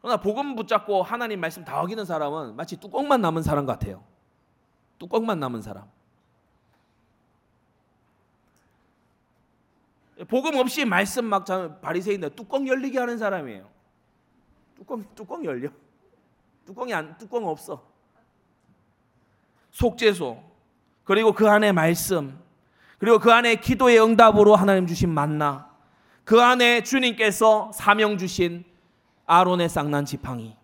그러나 0.00 0.20
복음 0.20 0.54
붙잡고 0.54 1.02
하나님 1.02 1.40
말씀 1.40 1.64
다 1.64 1.80
어기는 1.80 2.04
사람은 2.04 2.54
마치 2.54 2.78
뚜껑만 2.78 3.20
남은 3.20 3.42
사람 3.42 3.66
같아요. 3.66 4.04
뚜껑만 5.00 5.40
남은 5.40 5.60
사람. 5.60 5.90
복음 10.28 10.56
없이 10.56 10.84
말씀 10.84 11.24
막 11.24 11.44
바리새인들 11.80 12.36
뚜껑 12.36 12.68
열리게 12.68 13.00
하는 13.00 13.18
사람이에요. 13.18 13.68
뚜껑 14.76 15.04
뚜껑 15.16 15.44
열려. 15.44 15.68
뚜껑이 16.66 16.92
안 16.92 17.16
뚜껑 17.16 17.46
없어. 17.46 17.82
속죄소 19.70 20.42
그리고 21.04 21.32
그 21.32 21.48
안에 21.48 21.72
말씀 21.72 22.38
그리고 22.98 23.18
그 23.18 23.32
안에 23.32 23.56
기도의 23.56 24.02
응답으로 24.02 24.56
하나님 24.56 24.86
주신 24.86 25.08
만나 25.10 25.70
그 26.24 26.40
안에 26.40 26.82
주님께서 26.82 27.70
사명 27.72 28.18
주신 28.18 28.64
아론의 29.26 29.68
쌍난 29.68 30.04
지팡이 30.04 30.56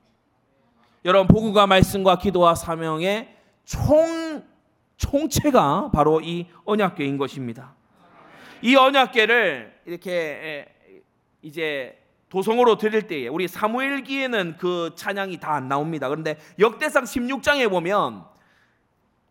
여러분 1.05 1.29
복음과 1.29 1.67
말씀과 1.67 2.19
기도와 2.19 2.55
사명의 2.55 3.37
총 3.65 4.45
총체가 4.97 5.91
바로 5.93 6.21
이 6.21 6.47
언약궤인 6.65 7.19
것입니다. 7.19 7.75
이 8.63 8.77
언약궤를 8.77 9.83
이렇게 9.85 10.73
이제 11.43 12.02
도성으로 12.33 12.79
드릴 12.79 13.07
때에 13.07 13.29
우리 13.29 13.47
사무엘기에는 13.47 14.57
그 14.57 14.93
찬양이 14.95 15.39
다 15.39 15.53
안 15.53 15.69
나옵니다. 15.69 16.09
그런데 16.09 16.39
역대상 16.59 17.05
16장에 17.05 17.69
보면 17.69 18.25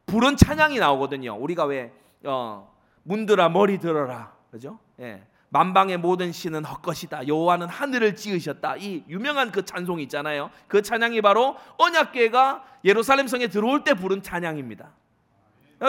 부른 0.06 0.38
찬양이 0.38 0.78
나오거든요. 0.78 1.36
우리가 1.36 1.66
왜 1.66 1.92
어, 2.24 2.72
문들아 3.02 3.50
머리 3.50 3.80
들어라, 3.80 4.32
그죠? 4.52 4.78
예. 5.00 5.24
만방의 5.50 5.98
모든 5.98 6.32
신은 6.32 6.64
헛것이다. 6.64 7.28
여호와는 7.28 7.68
하늘을 7.70 8.16
지으셨다. 8.16 8.76
이 8.78 9.04
유명한 9.10 9.52
그 9.52 9.66
찬송이 9.66 10.04
있잖아요. 10.04 10.52
그 10.68 10.84
찬양이 10.84 11.22
바로 11.22 11.58
언약궤가 11.80 12.64
예루살렘 12.86 13.26
성에 13.28 13.48
들어올 13.48 13.84
때 13.84 13.96
부른 13.96 14.22
찬양입니다. 14.22 14.92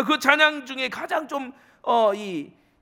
그 0.06 0.18
찬양 0.18 0.64
중에 0.64 0.88
가장 0.88 1.28
좀이 1.28 1.52
어, 1.82 2.12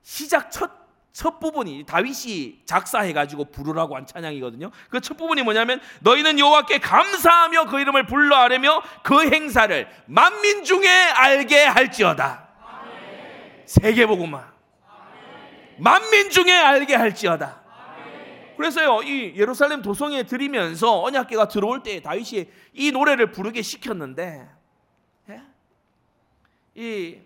시작 0.03 0.49
첫, 0.51 0.71
첫 1.13 1.39
부분이 1.39 1.85
다윗이 1.85 2.61
작사해 2.65 3.11
가지고 3.13 3.45
부르라고 3.45 3.95
한 3.95 4.05
찬양이거든요. 4.05 4.71
그 4.89 5.01
첫 5.01 5.17
부분이 5.17 5.43
뭐냐면 5.43 5.81
너희는 6.01 6.39
여호와께 6.39 6.79
감사하며 6.79 7.65
그 7.65 7.79
이름을 7.79 8.05
불러 8.05 8.37
아뢰며 8.37 8.81
그 9.03 9.29
행사를 9.29 9.89
만민 10.05 10.63
중에 10.63 10.87
알게 10.87 11.65
할지어다. 11.65 12.47
세계복음화. 13.65 14.51
만민 15.79 16.29
중에 16.29 16.51
알게 16.51 16.95
할지어다. 16.95 17.61
그래서요 18.55 19.01
이 19.01 19.33
예루살렘 19.35 19.81
도성에 19.81 20.23
들이면서 20.23 21.01
언약궤가 21.01 21.47
들어올 21.47 21.81
때 21.81 21.99
다윗이 22.01 22.47
이 22.73 22.91
노래를 22.91 23.31
부르게 23.31 23.63
시켰는데 23.63 24.47
예? 25.29 25.41
이 26.75 27.17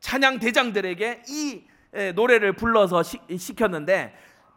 찬양 0.00 0.38
대장들에게 0.38 1.22
이 1.28 1.64
예, 1.64 1.73
노래를 2.14 2.54
불러서 2.54 3.02
시, 3.02 3.18
켰는데 3.54 4.14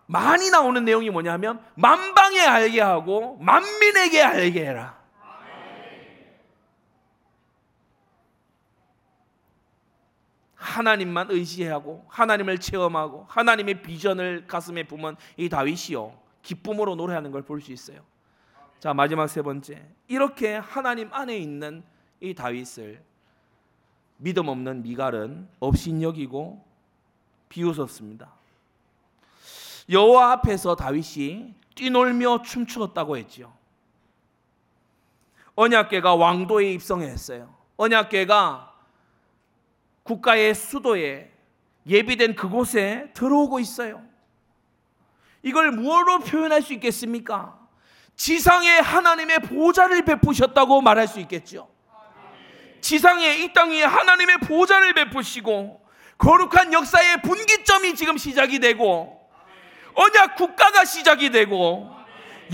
많이 0.07 0.49
나오는 0.49 0.83
내용이 0.83 1.09
뭐냐면 1.09 1.61
만방에 1.75 2.39
알게 2.39 2.81
하고 2.81 3.37
만민에게 3.37 4.21
알게 4.21 4.65
해라. 4.65 4.97
하나님만 10.55 11.27
의지하고 11.29 12.05
하나님을 12.09 12.57
체험하고 12.59 13.25
하나님의 13.29 13.81
비전을 13.81 14.47
가슴에 14.47 14.83
품은 14.83 15.15
이 15.37 15.49
다윗이요 15.49 16.17
기쁨으로 16.41 16.95
노래하는 16.95 17.31
걸 17.31 17.43
볼 17.43 17.61
수 17.61 17.71
있어요. 17.71 18.01
자 18.79 18.93
마지막 18.93 19.27
세 19.27 19.41
번째 19.41 19.83
이렇게 20.07 20.55
하나님 20.55 21.11
안에 21.13 21.37
있는 21.37 21.83
이 22.19 22.33
다윗을 22.33 23.03
믿음 24.17 24.47
없는 24.47 24.81
미갈은 24.83 25.47
업신여기고 25.59 26.66
비웃었습니다. 27.49 28.31
여호와 29.89 30.31
앞에서 30.33 30.75
다윗이 30.75 31.53
뛰놀며 31.75 32.41
춤추었다고 32.41 33.17
했지요. 33.17 33.53
언약궤가 35.55 36.15
왕도에 36.15 36.73
입성했어요. 36.73 37.53
언약궤가 37.77 38.73
국가의 40.03 40.53
수도에 40.55 41.31
예비된 41.87 42.35
그곳에 42.35 43.11
들어오고 43.13 43.59
있어요. 43.59 44.03
이걸 45.41 45.71
무엇으로 45.71 46.19
표현할 46.19 46.61
수 46.61 46.73
있겠습니까? 46.73 47.57
지상에 48.15 48.79
하나님의 48.79 49.39
보좌를 49.39 50.03
베푸셨다고 50.03 50.81
말할 50.81 51.07
수 51.07 51.19
있겠죠. 51.21 51.69
지상에 52.81 53.37
이 53.37 53.53
땅 53.53 53.69
위에 53.71 53.83
하나님의 53.83 54.39
보좌를 54.39 54.93
베푸시고 54.93 55.86
거룩한 56.17 56.73
역사의 56.73 57.21
분기점이 57.21 57.95
지금 57.95 58.17
시작이 58.17 58.59
되고 58.59 59.17
언약 59.93 60.35
국가가 60.35 60.85
시작이 60.85 61.31
되고 61.31 61.91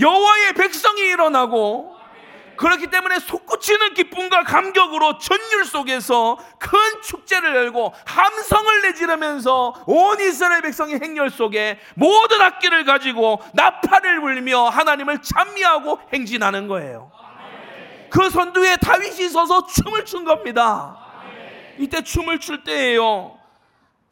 여호와의 0.00 0.54
백성이 0.54 1.02
일어나고 1.02 1.94
그렇기 2.56 2.86
때문에 2.86 3.18
솟구치는 3.18 3.94
기쁨과 3.94 4.44
감격으로 4.44 5.18
전율 5.18 5.64
속에서 5.64 6.38
큰 6.58 6.78
축제를 7.02 7.54
열고 7.54 7.92
함성을 8.06 8.82
내지르면서 8.82 9.74
온 9.86 10.20
이스라엘 10.20 10.62
백성의 10.62 11.00
행렬 11.02 11.30
속에 11.30 11.80
모든 11.94 12.40
악기를 12.40 12.84
가지고 12.84 13.42
나팔을 13.54 14.20
불며 14.20 14.68
하나님을 14.68 15.20
찬미하고 15.22 16.00
행진하는 16.12 16.68
거예요. 16.68 17.10
그 18.08 18.30
선두에 18.30 18.76
다윗이 18.76 19.28
서서 19.28 19.66
춤을 19.66 20.04
춘 20.04 20.24
겁니다. 20.24 20.96
이때 21.78 22.02
춤을 22.02 22.38
출 22.38 22.62
때예요. 22.62 23.36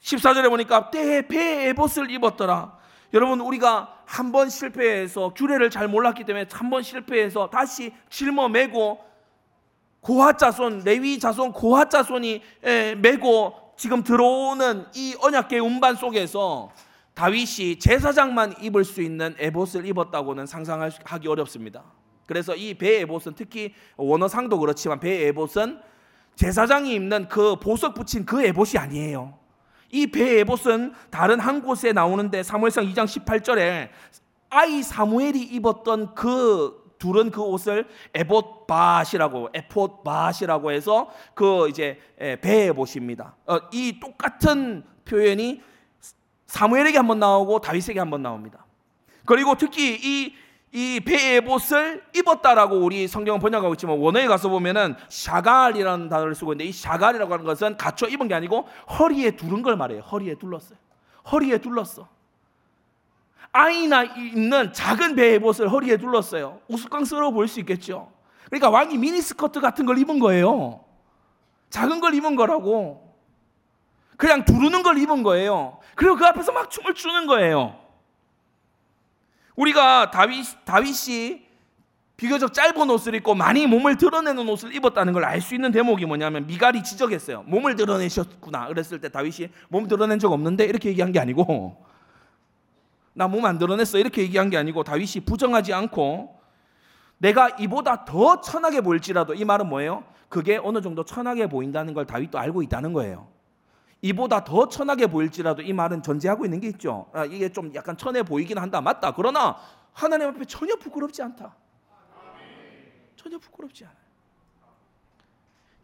14절에 0.03 0.49
보니까 0.51 0.91
때에 0.91 1.27
배에 1.27 1.69
에봇을 1.69 2.11
입었더라. 2.11 2.77
여러분 3.15 3.41
우리가 3.41 3.99
한 4.07 4.33
번 4.33 4.49
실패해서 4.51 5.33
규례를 5.35 5.71
잘 5.71 5.89
몰랐기 5.89 6.25
때문에 6.25 6.47
한 6.51 6.71
번 6.71 6.83
실패해서 6.83 7.49
다시 7.51 7.93
짊어 8.11 8.49
메고 8.49 8.99
고하 10.01 10.33
자손 10.37 10.83
레위 10.85 11.19
자손 11.19 11.53
고하 11.53 11.89
자손이 11.89 12.43
메고 13.01 13.55
지금 13.77 14.03
들어오는 14.03 14.87
이 14.95 15.15
언약계 15.21 15.59
운반 15.61 15.95
속에서 15.95 16.73
다윗이 17.15 17.79
제사장만 17.79 18.55
입을 18.61 18.85
수 18.85 19.03
있는 19.03 19.35
에봇을 19.39 19.87
입었다고는 19.87 20.47
상상하기 20.47 21.29
어렵습니다. 21.29 21.85
그래서 22.27 22.55
이 22.57 22.75
배 22.75 23.01
에봇은 23.01 23.35
특히 23.37 23.75
원어상도 23.97 24.59
그렇지만 24.59 24.99
배 24.99 25.27
에봇은 25.29 25.81
제사장이 26.37 26.95
입는 26.95 27.29
그 27.29 27.57
보석 27.57 27.95
붙인 27.95 28.25
그 28.25 28.43
에봇이 28.43 28.79
아니에요. 28.79 29.39
이배 29.93 30.41
에봇은 30.41 30.95
다른 31.11 31.39
한 31.39 31.63
곳에 31.63 31.93
나오는데 31.93 32.43
사무엘상 32.43 32.87
2장 32.87 33.05
18절에 33.05 33.91
아이 34.51 34.83
사무엘이 34.83 35.41
입었던 35.41 36.15
그 36.15 36.83
둘은 36.99 37.31
그 37.31 37.43
옷을 37.43 37.87
에봇 38.15 38.67
바시라고 38.67 39.51
에폿바시라고 39.53 40.71
해서 40.73 41.11
그 41.35 41.69
이제 41.69 41.99
배 42.41 42.67
에봇입니다. 42.69 43.37
어, 43.47 43.59
이 43.73 43.99
똑같은 44.01 44.85
표현이 45.05 45.61
사무엘에게 46.47 46.97
한번 46.99 47.19
나오고 47.19 47.61
다윗에게 47.61 47.99
한번 47.99 48.23
나옵니다. 48.23 48.65
그리고 49.25 49.57
특히 49.57 49.99
이 50.01 50.35
이배에봇을 50.73 52.03
입었다라고 52.17 52.77
우리 52.77 53.07
성경은 53.07 53.41
번역하고 53.41 53.75
있지만 53.75 53.99
원어에 53.99 54.27
가서 54.27 54.49
보면은 54.49 54.97
샤갈이라는 55.09 56.09
단어를 56.09 56.35
쓰고 56.35 56.55
있는데 56.55 56.69
이 56.69 56.73
샤갈이라고 56.73 57.33
하는 57.33 57.45
것은 57.45 57.77
갖춰 57.77 58.07
입은 58.09 58.29
게 58.29 58.35
아니고 58.35 58.67
허리에 58.99 59.33
두른 59.33 59.63
걸 59.63 59.77
말해요. 59.77 60.01
허리에 60.01 60.37
둘렀어요. 60.37 60.79
허리에 61.31 61.59
둘렀어. 61.59 62.09
아이나 63.53 64.03
있는 64.05 64.73
작은 64.73 65.15
배에봇을 65.15 65.71
허리에 65.71 65.99
둘렀어요. 65.99 66.61
우스꽝스러워 66.69 67.33
보일 67.33 67.49
수 67.49 67.61
있겠죠. 67.61 68.11
그러니까 68.47 68.71
왕이 68.71 68.97
미니스커트 68.97 69.61
같은 69.61 69.85
걸 69.85 69.99
입은 69.99 70.19
거예요. 70.19 70.85
작은 71.69 72.01
걸 72.01 72.15
입은 72.15 72.35
거라고. 72.35 73.15
그냥 74.17 74.45
두르는 74.45 74.83
걸 74.83 74.97
입은 74.99 75.23
거예요. 75.23 75.79
그리고 75.97 76.17
그 76.17 76.25
앞에서 76.25 76.53
막 76.53 76.71
춤을 76.71 76.95
추는 76.95 77.27
거예요. 77.27 77.82
우리가 79.57 80.11
다윗, 80.11 80.47
다윗이 80.65 81.47
비교적 82.17 82.53
짧은 82.55 82.89
옷을 82.91 83.15
입고 83.17 83.35
많이 83.35 83.67
몸을 83.67 83.97
드러내는 83.97 84.49
옷을 84.49 84.75
입었다는 84.75 85.13
걸 85.13 85.25
알 85.25 85.41
수 85.41 85.55
있는 85.55 85.73
대목이 85.73 86.07
뭐냐면 86.07 86.47
미갈이 86.47 86.83
지적했어요. 86.85 87.43
몸을 87.47 87.75
드러내셨구나. 87.77 88.69
그랬을 88.69 89.01
때 89.01 89.09
다윗이 89.09 89.49
몸 89.69 89.89
드러낸 89.89 90.19
적 90.19 90.31
없는데 90.33 90.65
이렇게 90.65 90.89
얘기한 90.91 91.11
게 91.13 91.19
아니고 91.19 91.77
나 93.15 93.27
몸 93.29 93.45
안 93.45 93.59
드러냈어 93.59 93.99
이렇게 93.99 94.23
얘기한 94.23 94.51
게 94.51 94.57
아니고 94.57 94.85
다윗이 94.85 95.25
부정하지 95.27 95.73
않고 95.75 96.41
내가 97.19 97.51
이보다 97.59 98.05
더 98.05 98.41
천하게 98.41 98.81
보일지라도 98.81 99.35
이 99.35 99.45
말은 99.45 99.69
뭐예요? 99.69 100.05
그게 100.29 100.59
어느 100.63 100.81
정도 100.81 101.05
천하게 101.05 101.47
보인다는 101.47 101.93
걸 101.93 102.07
다윗도 102.07 102.39
알고 102.39 102.63
있다는 102.63 102.93
거예요. 102.93 103.29
이보다 104.03 104.43
더 104.43 104.69
천하게 104.69 105.07
보일지라도 105.07 105.63
이 105.63 105.73
말은 105.73 106.03
전제하고 106.03 106.45
있는 106.45 106.59
게 106.59 106.69
있죠. 106.69 107.09
아, 107.13 107.25
이게 107.25 107.49
좀 107.49 107.73
약간 107.75 107.97
천해 107.97 108.23
보이긴 108.25 108.59
한다. 108.59 108.81
맞다. 108.81 109.15
그러나 109.15 109.57
하나님 109.93 110.29
앞에 110.29 110.45
전혀 110.45 110.75
부끄럽지 110.75 111.23
않다. 111.23 111.55
전혀 113.15 113.39
부끄럽지 113.39 113.85
않아요. 113.85 113.97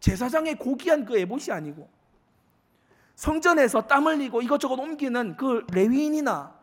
제사장의 0.01 0.55
고귀한 0.55 1.05
그 1.05 1.17
에봇이 1.17 1.51
아니고 1.51 1.89
성전에서 3.15 3.87
땀 3.87 4.07
흘리고 4.07 4.41
이것저것 4.41 4.77
옮기는 4.77 5.37
그 5.37 5.65
레위인이나 5.71 6.53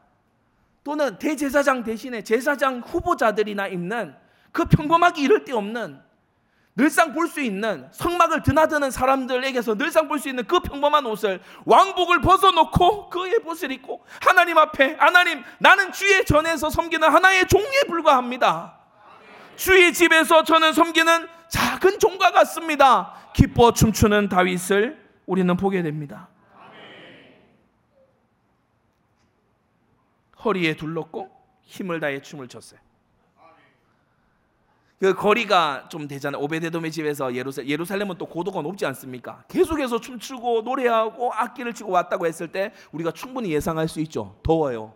또는 0.85 1.19
대제사장 1.19 1.85
대신에 1.85 2.23
제사장 2.23 2.81
후보자들이나 2.81 3.69
입는 3.69 4.15
그 4.53 4.67
평범하기 4.67 5.23
이를 5.23 5.45
데 5.45 5.53
없는 5.53 6.01
늘상 6.77 7.15
볼 7.15 7.27
수 7.27 7.41
있는 7.41 7.89
성막을 7.91 8.43
드나드는 8.43 8.91
사람들에게서 8.91 9.77
늘상 9.77 10.09
볼 10.09 10.19
수 10.19 10.29
있는 10.29 10.45
그 10.45 10.61
평범한 10.61 11.07
옷을 11.07 11.41
왕복을 11.65 12.21
벗어놓고 12.21 13.09
그의 13.09 13.41
옷을 13.45 13.73
입고 13.73 14.05
하나님 14.21 14.59
앞에 14.59 14.97
하나님 14.99 15.43
나는 15.59 15.91
주의 15.93 16.25
전에서 16.25 16.69
섬기는 16.69 17.09
하나의 17.09 17.47
종에 17.49 17.85
불과합니다. 17.89 18.79
주의 19.57 19.93
집에서 19.95 20.45
저는 20.45 20.75
섬기는 20.75 21.27
작은 21.49 21.99
종과 21.99 22.33
같습니다. 22.33 23.15
기뻐 23.35 23.73
춤추는 23.73 24.29
다윗을 24.29 25.03
우리는 25.25 25.57
보게 25.57 25.83
됩니다. 25.83 26.29
허리에 30.45 30.77
둘렀고 30.77 31.31
힘을 31.63 32.01
다해 32.01 32.21
춤을 32.21 32.49
췄어요. 32.49 32.79
그 34.99 35.15
거리가 35.15 35.89
좀 35.91 36.09
되잖아요. 36.09 36.43
오베데돔의 36.43 36.91
집에서 36.91 37.35
예루살렘, 37.35 37.69
예루살렘은 37.69 38.17
또 38.17 38.27
고도가 38.27 38.63
높지 38.63 38.87
않습니까? 38.87 39.45
계속해서 39.49 40.01
춤추고 40.01 40.63
노래하고 40.63 41.33
악기를 41.33 41.75
치고 41.75 41.91
왔다고 41.91 42.27
했을 42.27 42.49
때 42.49 42.73
우리가 42.93 43.11
충분히 43.11 43.53
예상할 43.53 43.89
수 43.89 44.01
있죠. 44.01 44.37
더워요. 44.43 44.95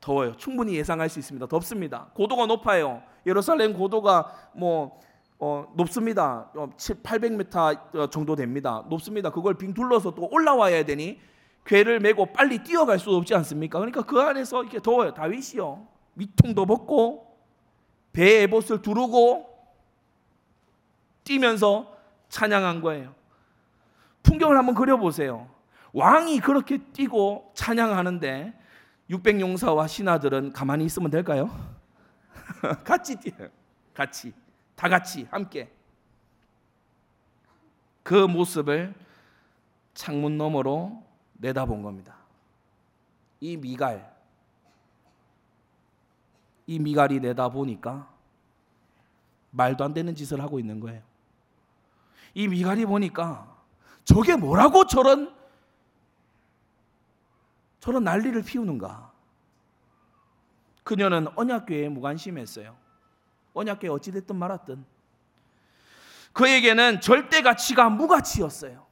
더워요. 0.00 0.36
충분히 0.36 0.76
예상할 0.76 1.08
수 1.08 1.18
있습니다. 1.18 1.46
덥습니다. 1.46 2.10
고도가 2.12 2.44
높아요. 2.44 3.02
예루살렘 3.26 3.72
고도가 3.72 4.50
뭐 4.54 5.00
어, 5.38 5.66
높습니다. 5.76 6.52
7, 6.76 7.02
800m 7.02 8.10
정도 8.10 8.36
됩니다. 8.36 8.84
높습니다. 8.90 9.30
그걸 9.30 9.54
빙 9.54 9.72
둘러서 9.72 10.14
또 10.14 10.28
올라와야 10.30 10.84
되니 10.84 11.20
괴를 11.64 12.00
메고 12.00 12.26
빨리 12.26 12.62
뛰어갈 12.62 12.98
수 12.98 13.10
없지 13.16 13.34
않습니까? 13.34 13.78
그러니까 13.78 14.02
그 14.02 14.20
안에서 14.20 14.62
이렇게 14.62 14.78
더워요. 14.78 15.14
다윗이요. 15.14 15.86
위통도 16.16 16.66
벗고 16.66 17.33
배에 18.14 18.42
에봇을 18.42 18.80
두르고 18.80 19.52
뛰면서 21.24 21.94
찬양한 22.28 22.80
거예요. 22.80 23.14
풍경을 24.22 24.56
한번 24.56 24.74
그려보세요. 24.74 25.50
왕이 25.92 26.40
그렇게 26.40 26.78
뛰고 26.78 27.52
찬양하는데 27.54 28.54
600용사와 29.10 29.86
신하들은 29.86 30.52
가만히 30.52 30.84
있으면 30.86 31.10
될까요? 31.10 31.50
같이 32.84 33.16
뛰어요. 33.16 33.48
같이. 33.92 34.32
다 34.76 34.88
같이 34.88 35.26
함께. 35.30 35.70
그 38.02 38.14
모습을 38.14 38.94
창문 39.94 40.38
너머로 40.38 41.02
내다본 41.34 41.82
겁니다. 41.82 42.16
이 43.40 43.56
미갈, 43.56 44.13
이 46.66 46.78
미갈이 46.78 47.20
내다 47.20 47.48
보니까 47.48 48.08
말도 49.50 49.84
안 49.84 49.94
되는 49.94 50.14
짓을 50.14 50.40
하고 50.40 50.58
있는 50.58 50.80
거예요. 50.80 51.02
이 52.34 52.48
미갈이 52.48 52.86
보니까 52.86 53.54
저게 54.04 54.36
뭐라고 54.36 54.86
저런 54.86 55.34
저런 57.80 58.04
난리를 58.04 58.42
피우는가? 58.42 59.12
그녀는 60.82 61.28
언약궤에 61.36 61.88
무관심했어요. 61.90 62.76
언약궤 63.52 63.88
어찌됐든 63.88 64.36
말았든 64.36 64.84
그에게는 66.32 67.00
절대 67.00 67.42
가치가 67.42 67.88
무가치였어요. 67.88 68.84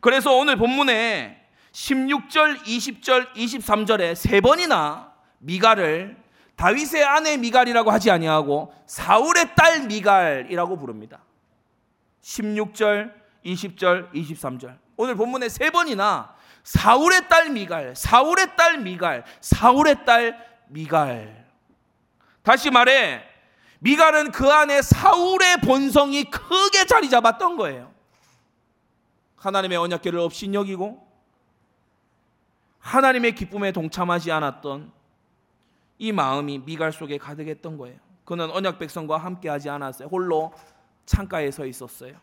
그래서 0.00 0.36
오늘 0.36 0.56
본문에 0.56 1.48
16절, 1.72 2.62
20절, 2.64 3.32
23절에 3.34 4.14
세 4.14 4.40
번이나 4.40 5.11
미갈을 5.42 6.16
다윗의 6.56 7.04
아내 7.04 7.36
미갈이라고 7.36 7.90
하지 7.90 8.10
아니하고 8.10 8.72
사울의 8.86 9.54
딸 9.54 9.86
미갈이라고 9.86 10.76
부릅니다. 10.76 11.22
16절, 12.22 13.12
20절, 13.44 14.12
23절. 14.12 14.78
오늘 14.96 15.16
본문에 15.16 15.48
세 15.48 15.70
번이나 15.70 16.34
사울의 16.62 17.28
딸 17.28 17.50
미갈, 17.50 17.96
사울의 17.96 18.56
딸 18.56 18.78
미갈, 18.78 19.24
사울의 19.40 20.04
딸 20.04 20.38
미갈. 20.68 21.44
다시 22.42 22.70
말해 22.70 23.24
미갈은 23.80 24.30
그 24.30 24.48
안에 24.48 24.80
사울의 24.82 25.56
본성이 25.62 26.24
크게 26.24 26.86
자리 26.86 27.10
잡았던 27.10 27.56
거예요. 27.56 27.92
하나님의 29.36 29.76
언약궤를 29.78 30.20
없인 30.20 30.54
여기고 30.54 31.04
하나님의 32.78 33.34
기쁨에 33.34 33.72
동참하지 33.72 34.30
않았던 34.30 34.92
이 35.98 36.12
마음이 36.12 36.58
미갈 36.64 36.92
속에 36.92 37.18
가득했던 37.18 37.78
거예요. 37.78 37.98
그는 38.24 38.50
언약 38.50 38.78
백성과 38.78 39.18
함께하지 39.18 39.68
않았어요. 39.70 40.08
홀로 40.08 40.52
창가에 41.06 41.50
서 41.50 41.66
있었어요. 41.66 42.14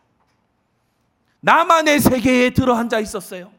나만의 1.41 1.99
세계에 1.99 2.49
들어 2.51 2.75
앉아 2.75 2.99
있었어요. 2.99 3.51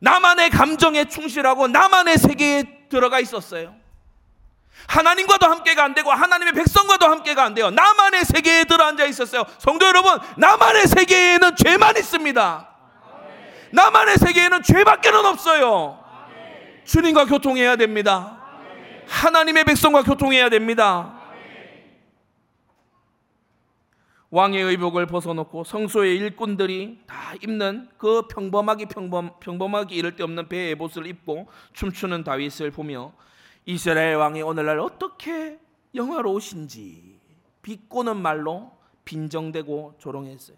나만의 0.00 0.50
감정에 0.50 1.04
충실하고 1.06 1.68
나만의 1.68 2.18
세계에 2.18 2.88
들어가 2.88 3.20
있었어요. 3.20 3.74
하나님과도 4.86 5.46
함께가 5.46 5.84
안 5.84 5.94
되고 5.94 6.10
하나님의 6.10 6.54
백성과도 6.54 7.06
함께가 7.06 7.44
안 7.44 7.54
돼요. 7.54 7.70
나만의 7.70 8.24
세계에 8.24 8.64
들어 8.64 8.84
앉아 8.84 9.04
있었어요. 9.04 9.44
성도 9.58 9.86
여러분, 9.86 10.18
나만의 10.36 10.86
세계에는 10.86 11.56
죄만 11.56 11.96
있습니다. 11.96 12.68
나만의 13.72 14.16
세계에는 14.18 14.62
죄밖에는 14.62 15.26
없어요. 15.26 15.98
주님과 16.84 17.26
교통해야 17.26 17.76
됩니다. 17.76 18.39
하나님의 19.10 19.64
백성과 19.64 20.02
교통해야 20.04 20.48
됩니다. 20.48 21.20
왕의 24.30 24.62
의복을 24.62 25.06
벗어놓고 25.06 25.64
성소의 25.64 26.16
일꾼들이 26.16 27.00
다 27.06 27.34
입는 27.42 27.88
그 27.98 28.28
평범하기 28.28 28.86
평범 28.86 29.40
평범하기 29.40 29.94
이를 29.94 30.14
데 30.14 30.22
없는 30.22 30.48
배의 30.48 30.76
옷을 30.78 31.08
입고 31.08 31.48
춤추는 31.72 32.22
다윗을 32.22 32.70
보며 32.70 33.12
이스라엘 33.66 34.14
왕이 34.14 34.42
오늘날 34.42 34.78
어떻게 34.78 35.58
영화로우신지 35.96 37.18
비꼬는 37.62 38.16
말로 38.16 38.70
빈정대고 39.04 39.96
조롱했어요. 39.98 40.56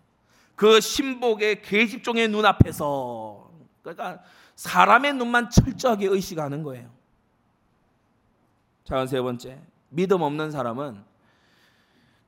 그 0.55 0.81
신복의 0.81 1.63
계집종의 1.63 2.29
눈 2.29 2.45
앞에서 2.45 3.51
그러니까 3.81 4.23
사람의 4.55 5.15
눈만 5.15 5.49
철저하게 5.49 6.09
의식하는 6.09 6.63
거예요. 6.63 7.02
자, 8.85 9.07
세 9.07 9.21
번째. 9.21 9.59
믿음 9.91 10.23
없는 10.23 10.51
사람은 10.51 11.03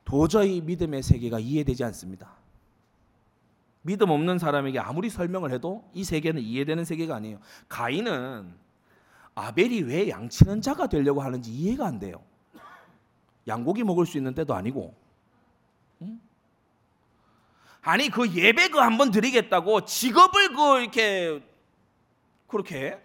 도저히 0.04 0.60
믿음의 0.60 1.02
세계가 1.02 1.38
이해되지 1.40 1.82
않습니다. 1.84 2.32
믿음 3.82 4.10
없는 4.10 4.38
사람에게 4.38 4.78
아무리 4.78 5.10
설명을 5.10 5.50
해도 5.50 5.88
이 5.92 6.04
세계는 6.04 6.40
이해되는 6.42 6.84
세계가 6.84 7.16
아니에요. 7.16 7.38
가인은 7.68 8.54
아벨이 9.34 9.82
왜 9.82 10.08
양치는 10.08 10.60
자가 10.62 10.86
되려고 10.86 11.20
하는지 11.22 11.50
이해가 11.50 11.86
안 11.86 11.98
돼요. 11.98 12.22
양고기 13.46 13.82
먹을 13.84 14.06
수 14.06 14.16
있는 14.16 14.34
때도 14.34 14.54
아니고. 14.54 14.94
응? 16.02 16.20
아니 17.82 18.08
그 18.08 18.30
예배 18.30 18.68
그 18.68 18.78
한 18.80 18.96
번 18.96 19.10
드리겠다고 19.10 19.84
직업을 19.84 20.54
그 20.54 20.80
이렇게 20.80 21.42
그렇게 22.46 22.98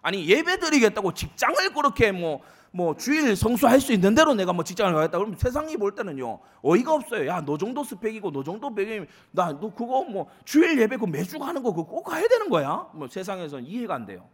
아니 0.00 0.26
예배 0.26 0.60
드리겠다고 0.60 1.12
직장을 1.12 1.74
그렇게 1.74 2.12
뭐 2.12 2.42
뭐 2.76 2.94
주일 2.94 3.34
성수할 3.34 3.80
수 3.80 3.94
있는 3.94 4.14
대로 4.14 4.34
내가 4.34 4.52
뭐 4.52 4.62
직장을 4.62 4.92
가겠다 4.92 5.16
그러면 5.16 5.38
세상이 5.38 5.78
볼 5.78 5.94
때는요 5.94 6.40
어이가 6.62 6.92
없어요. 6.92 7.26
야 7.26 7.40
너 7.46 7.56
정도 7.56 7.82
스펙이고 7.82 8.32
너 8.32 8.42
정도 8.42 8.74
배경이 8.74 9.06
나너 9.30 9.72
그거 9.72 10.04
뭐 10.04 10.28
주일 10.44 10.78
예배 10.78 10.98
그 10.98 11.06
매주 11.06 11.38
가는 11.38 11.62
거 11.62 11.70
그거 11.70 11.84
꼭 11.84 12.02
가야 12.02 12.28
되는 12.28 12.50
거야? 12.50 12.86
뭐 12.92 13.08
세상에선 13.08 13.64
이해가 13.64 13.94
안 13.94 14.04
돼요. 14.04 14.28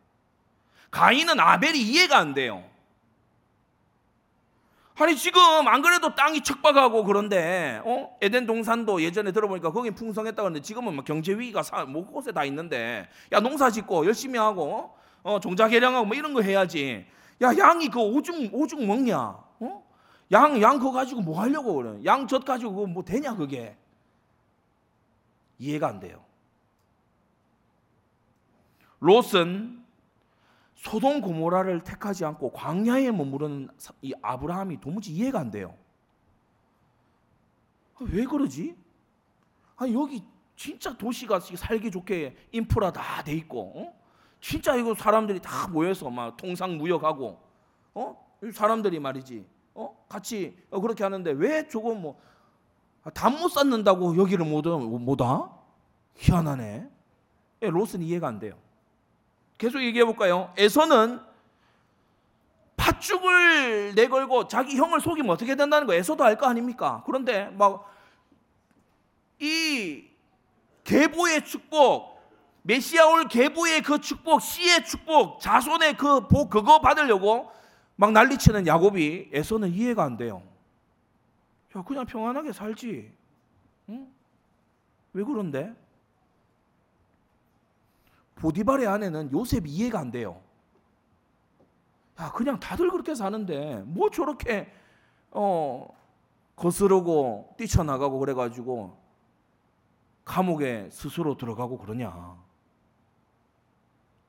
가인은 0.90 1.38
아벨이 1.38 1.78
이해가 1.80 2.18
안 2.18 2.34
돼요. 2.34 2.64
아니 4.96 5.16
지금 5.16 5.40
안 5.68 5.80
그래도 5.80 6.14
땅이 6.14 6.42
척박하고 6.42 7.04
그런데 7.04 7.80
어? 7.84 8.16
에덴 8.20 8.46
동산도 8.46 9.02
예전에 9.02 9.30
들어보니까 9.30 9.70
거기 9.72 9.92
풍성했다고 9.92 10.46
하는데 10.46 10.60
지금은 10.60 10.94
막 10.94 11.04
경제 11.04 11.32
위기가 11.32 11.62
사, 11.62 11.84
뭐 11.84 12.04
곳에 12.04 12.32
다 12.32 12.44
있는데 12.44 13.08
야 13.32 13.40
농사 13.40 13.70
짓고 13.70 14.04
열심히 14.06 14.38
하고 14.38 14.94
어, 15.22 15.38
종자 15.38 15.68
개량하고 15.68 16.06
뭐 16.06 16.16
이런 16.16 16.34
거 16.34 16.42
해야지 16.42 17.06
야, 17.42 17.56
양이 17.58 17.88
그 17.88 18.00
오줌, 18.00 18.50
오줌 18.52 18.86
먹냐? 18.86 19.18
어? 19.18 19.92
양, 20.30 20.60
양 20.62 20.78
그거 20.78 20.92
가지고 20.92 21.20
뭐 21.22 21.40
하려고 21.40 21.74
그래? 21.74 22.00
양젖 22.04 22.44
가지고 22.44 22.74
그거 22.74 22.86
뭐 22.86 23.02
되냐, 23.04 23.34
그게? 23.34 23.76
이해가 25.58 25.88
안 25.88 26.00
돼요. 26.00 26.24
롯은 29.00 29.82
소동 30.74 31.20
고모라를 31.20 31.82
택하지 31.84 32.24
않고 32.24 32.52
광야에 32.52 33.10
머무르는 33.10 33.68
이 34.02 34.12
아브라함이 34.22 34.80
도무지 34.80 35.12
이해가 35.12 35.40
안 35.40 35.50
돼요. 35.50 35.76
아, 37.94 37.98
왜 38.00 38.24
그러지? 38.24 38.76
아 39.76 39.88
여기 39.88 40.24
진짜 40.56 40.96
도시가 40.96 41.40
살기 41.40 41.90
좋게 41.90 42.36
인프라 42.52 42.92
다 42.92 43.22
돼 43.22 43.32
있고 43.34 43.72
어? 43.76 44.01
진짜 44.42 44.74
이거 44.74 44.94
사람들이 44.94 45.40
다 45.40 45.66
모여서 45.68 46.10
막 46.10 46.36
통상 46.36 46.76
무역하고 46.76 47.40
어 47.94 48.34
사람들이 48.52 48.98
말이지 48.98 49.46
어 49.74 50.04
같이 50.08 50.54
어, 50.70 50.80
그렇게 50.80 51.02
하는데 51.04 51.30
왜 51.30 51.66
저거 51.68 51.94
뭐담못 51.94 53.50
쌓는다고 53.52 54.16
여기를 54.18 54.44
못, 54.44 54.66
못 54.66 55.20
와? 55.22 55.50
희한하네. 56.16 56.90
예, 57.62 57.70
롯은 57.70 58.02
이해가 58.02 58.28
안 58.28 58.38
돼요. 58.38 58.58
계속 59.56 59.80
얘기해 59.80 60.04
볼까요? 60.04 60.52
에서는 60.58 61.20
팥죽을 62.76 63.94
내걸고 63.94 64.48
자기 64.48 64.76
형을 64.76 65.00
속이면 65.00 65.30
어떻게 65.30 65.54
된다는 65.54 65.86
거 65.86 65.94
에서도 65.94 66.24
알 66.24 66.36
거 66.36 66.46
아닙니까? 66.46 67.02
그런데 67.06 67.46
막 67.50 67.90
이 69.42 70.04
계보의 70.84 71.44
축복 71.44 72.11
메시아 72.62 73.06
올 73.08 73.26
계보의 73.28 73.82
그 73.82 74.00
축복, 74.00 74.40
씨의 74.40 74.84
축복, 74.84 75.40
자손의 75.40 75.96
그 75.96 76.28
복 76.28 76.50
그거 76.50 76.80
받으려고 76.80 77.50
막 77.96 78.12
난리치는 78.12 78.66
야곱이 78.66 79.30
에서는 79.32 79.70
이해가 79.70 80.04
안 80.04 80.16
돼요. 80.16 80.42
야 81.76 81.82
그냥 81.82 82.06
평안하게 82.06 82.52
살지. 82.52 83.12
응? 83.88 84.12
왜 85.12 85.24
그런데? 85.24 85.74
보디발의 88.36 88.86
아내는 88.86 89.32
요셉 89.32 89.66
이해가 89.66 89.98
안 90.00 90.10
돼요. 90.10 90.40
야 92.20 92.30
그냥 92.32 92.58
다들 92.60 92.90
그렇게 92.90 93.14
사는데 93.14 93.82
뭐 93.86 94.10
저렇게 94.10 94.72
어 95.30 95.88
거스르고 96.56 97.54
뛰쳐나가고 97.58 98.18
그래가지고 98.18 98.96
감옥에 100.24 100.88
스스로 100.90 101.36
들어가고 101.36 101.78
그러냐. 101.78 102.41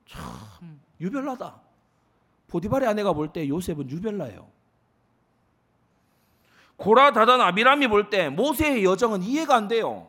참 0.06 0.80
유별나다. 1.00 1.60
보디발의 2.48 2.88
아내가 2.88 3.12
볼 3.12 3.32
때 3.32 3.48
요셉은 3.48 3.90
유별나요. 3.90 4.48
고라 6.76 7.12
다단 7.12 7.40
아비람이 7.40 7.88
볼 7.88 8.10
때 8.10 8.28
모세의 8.28 8.84
여정은 8.84 9.22
이해가 9.22 9.54
안 9.56 9.68
돼요. 9.68 10.08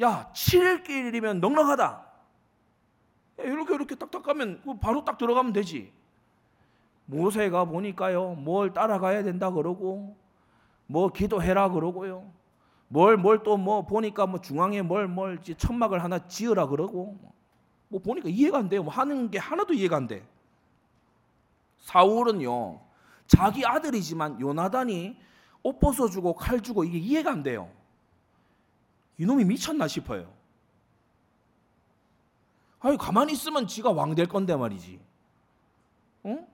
야, 0.00 0.30
7일길이면 0.34 1.38
넉넉하다. 1.40 2.06
이렇게 3.38 3.74
이렇게 3.74 3.94
딱딱 3.94 4.22
가면 4.22 4.62
바로 4.80 5.04
딱 5.04 5.18
들어가면 5.18 5.52
되지. 5.52 5.92
모세가 7.06 7.64
보니까요, 7.66 8.34
뭘 8.34 8.72
따라가야 8.72 9.22
된다 9.22 9.50
그러고, 9.50 10.16
뭐 10.86 11.08
기도해라 11.08 11.70
그러고요. 11.70 12.30
뭘 12.92 13.16
뭘 13.16 13.42
또 13.42 13.56
뭐 13.56 13.82
보니까 13.86 14.26
뭐 14.26 14.40
중앙에 14.40 14.82
뭘 14.82 15.08
뭘 15.08 15.40
천막을 15.42 16.02
하나 16.04 16.18
지으라 16.26 16.66
그러고 16.66 17.18
뭐 17.88 18.00
보니까 18.00 18.28
이해가 18.28 18.58
안 18.58 18.68
돼요. 18.68 18.82
뭐 18.82 18.92
하는 18.92 19.30
게 19.30 19.38
하나도 19.38 19.72
이해가 19.74 19.96
안 19.96 20.06
돼. 20.06 20.26
사울은요 21.78 22.80
자기 23.26 23.64
아들이지만 23.64 24.40
요나단이 24.40 25.16
옷 25.62 25.78
벗어주고 25.78 26.34
칼 26.34 26.60
주고 26.60 26.84
이게 26.84 26.98
이해가 26.98 27.30
안 27.32 27.42
돼요. 27.42 27.70
이놈이 29.18 29.44
미쳤나 29.44 29.88
싶어요. 29.88 30.30
아니 32.80 32.96
가만히 32.98 33.32
있으면 33.32 33.66
지가 33.66 33.90
왕 33.92 34.14
될 34.14 34.26
건데 34.26 34.54
말이지. 34.56 35.00
어? 36.24 36.46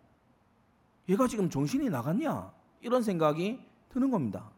얘가 1.09 1.27
지금 1.27 1.49
정신이 1.51 1.89
나갔냐? 1.89 2.53
이런 2.83 3.03
생각이 3.03 3.61
드는 3.89 4.11
겁니다. 4.11 4.51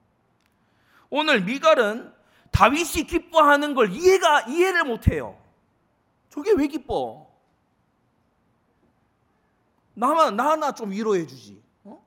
오늘 1.11 1.43
미갈은 1.43 2.13
다윗이 2.53 3.05
기뻐하는 3.07 3.75
걸 3.75 3.93
이해가 3.93 4.43
이해를 4.43 4.85
못 4.85 5.09
해요. 5.09 5.37
저게 6.31 6.53
왜 6.53 6.67
기뻐? 6.69 7.29
나만 9.95 10.37
나 10.37 10.51
하나 10.53 10.73
좀 10.73 10.93
위로해 10.93 11.27
주지. 11.27 11.63
어? 11.85 12.03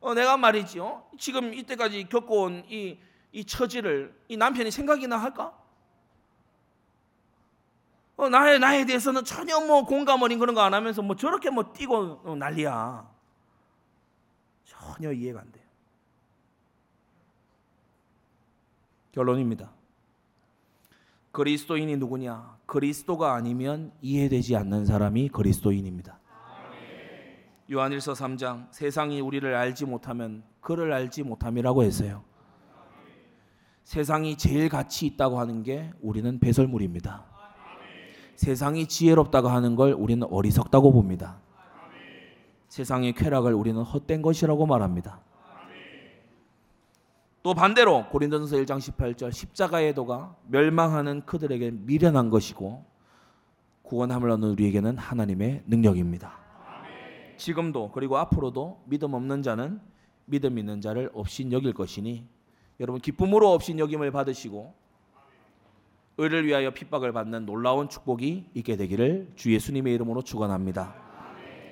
어 0.00 0.14
내가 0.14 0.36
말이지. 0.36 0.80
어? 0.80 1.08
지금 1.18 1.52
이때까지 1.54 2.08
겪어온 2.08 2.64
이, 2.68 2.98
이 3.32 3.44
처지를 3.44 4.14
이 4.28 4.36
남편이 4.36 4.70
생각이나 4.70 5.16
할까? 5.18 5.56
어, 8.16 8.28
나에 8.28 8.58
나에 8.58 8.84
대해서는 8.84 9.24
전혀 9.24 9.58
뭐 9.60 9.84
공감 9.86 10.20
어린 10.22 10.38
그런 10.38 10.54
거 10.54 10.60
안 10.60 10.74
하면서 10.74 11.00
뭐 11.00 11.16
저렇게 11.16 11.48
뭐 11.50 11.72
뛰고 11.72 12.20
어, 12.24 12.34
난리야. 12.36 13.08
전혀 14.64 15.12
이해가 15.12 15.40
안 15.40 15.52
돼요. 15.52 15.64
결론입니다. 19.12 19.70
그리스도인이 21.32 21.96
누구냐? 21.96 22.58
그리스도가 22.66 23.34
아니면 23.34 23.92
이해되지 24.00 24.56
않는 24.56 24.86
사람이 24.86 25.28
그리스도인입니다. 25.28 26.18
요한일서 27.70 28.14
3장 28.14 28.66
세상이 28.72 29.20
우리를 29.20 29.54
알지 29.54 29.86
못하면 29.86 30.42
그를 30.60 30.92
알지 30.92 31.22
못함이라고 31.22 31.84
했어요. 31.84 32.24
세상이 33.84 34.36
제일 34.36 34.68
가치 34.68 35.06
있다고 35.06 35.38
하는 35.38 35.62
게 35.62 35.92
우리는 36.00 36.38
배설물입니다. 36.38 37.24
세상이 38.34 38.86
지혜롭다고 38.86 39.48
하는 39.48 39.76
걸 39.76 39.92
우리는 39.92 40.26
어리석다고 40.30 40.92
봅니다. 40.92 41.40
세상의 42.68 43.12
쾌락을 43.14 43.52
우리는 43.52 43.80
헛된 43.82 44.22
것이라고 44.22 44.66
말합니다. 44.66 45.20
또 47.42 47.54
반대로 47.54 48.06
고린도전서 48.08 48.56
1장 48.56 48.78
18절 48.78 49.32
십자가의 49.32 49.94
도가 49.94 50.36
멸망하는 50.48 51.24
그들에게 51.24 51.70
미련한 51.70 52.28
것이고 52.28 52.84
구원함을 53.82 54.30
얻는 54.30 54.50
우리에게는 54.50 54.98
하나님의 54.98 55.62
능력입니다. 55.66 56.38
지금도 57.38 57.92
그리고 57.92 58.18
앞으로도 58.18 58.82
믿음 58.84 59.14
없는 59.14 59.42
자는 59.42 59.80
믿음 60.26 60.58
있는 60.58 60.82
자를 60.82 61.10
없인 61.14 61.50
여길 61.50 61.72
것이니 61.72 62.26
여러분 62.78 63.00
기쁨으로 63.00 63.52
없인 63.52 63.78
여김을 63.78 64.10
받으시고 64.10 64.74
의를 66.18 66.46
위하여 66.46 66.72
핍박을 66.72 67.12
받는 67.12 67.46
놀라운 67.46 67.88
축복이 67.88 68.50
있게 68.52 68.76
되기를 68.76 69.32
주 69.36 69.52
예수님의 69.54 69.94
이름으로 69.94 70.20
축원합니다. 70.20 70.94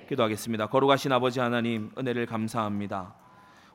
기도하겠습니다. 0.08 0.68
거룩하신 0.68 1.12
아버지 1.12 1.38
하나님 1.38 1.90
은혜를 1.98 2.24
감사합니다. 2.24 3.17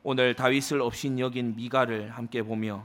오늘 0.04 0.36
다윗을 0.36 0.82
없인 0.82 1.18
여긴 1.20 1.56
미가를 1.56 2.10
함께 2.10 2.44
보며 2.44 2.84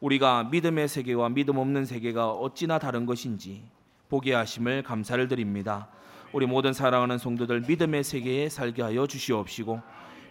우리가 0.00 0.44
믿음의 0.44 0.88
세계와 0.88 1.28
믿음 1.28 1.58
없는 1.58 1.84
세계가 1.84 2.30
어찌나 2.30 2.78
다른 2.78 3.06
것인지 3.06 3.62
보게 4.08 4.34
하심을 4.34 4.82
감사를 4.82 5.28
드립니다. 5.28 5.88
우리 6.32 6.46
모든 6.46 6.72
사랑하는 6.72 7.18
성도들 7.18 7.64
믿음의 7.68 8.02
세계에 8.02 8.48
살게 8.48 8.82
하여 8.82 9.06
주시옵시고 9.06 9.80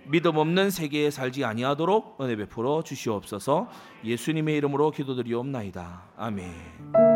믿음 0.07 0.37
없는 0.37 0.71
세계에 0.71 1.11
살지 1.11 1.45
아니하도록 1.45 2.19
은혜 2.21 2.35
베풀어 2.35 2.81
주시옵소서. 2.81 3.69
예수님의 4.03 4.57
이름으로 4.57 4.89
기도드리옵나이다. 4.91 6.03
아멘. 6.17 7.10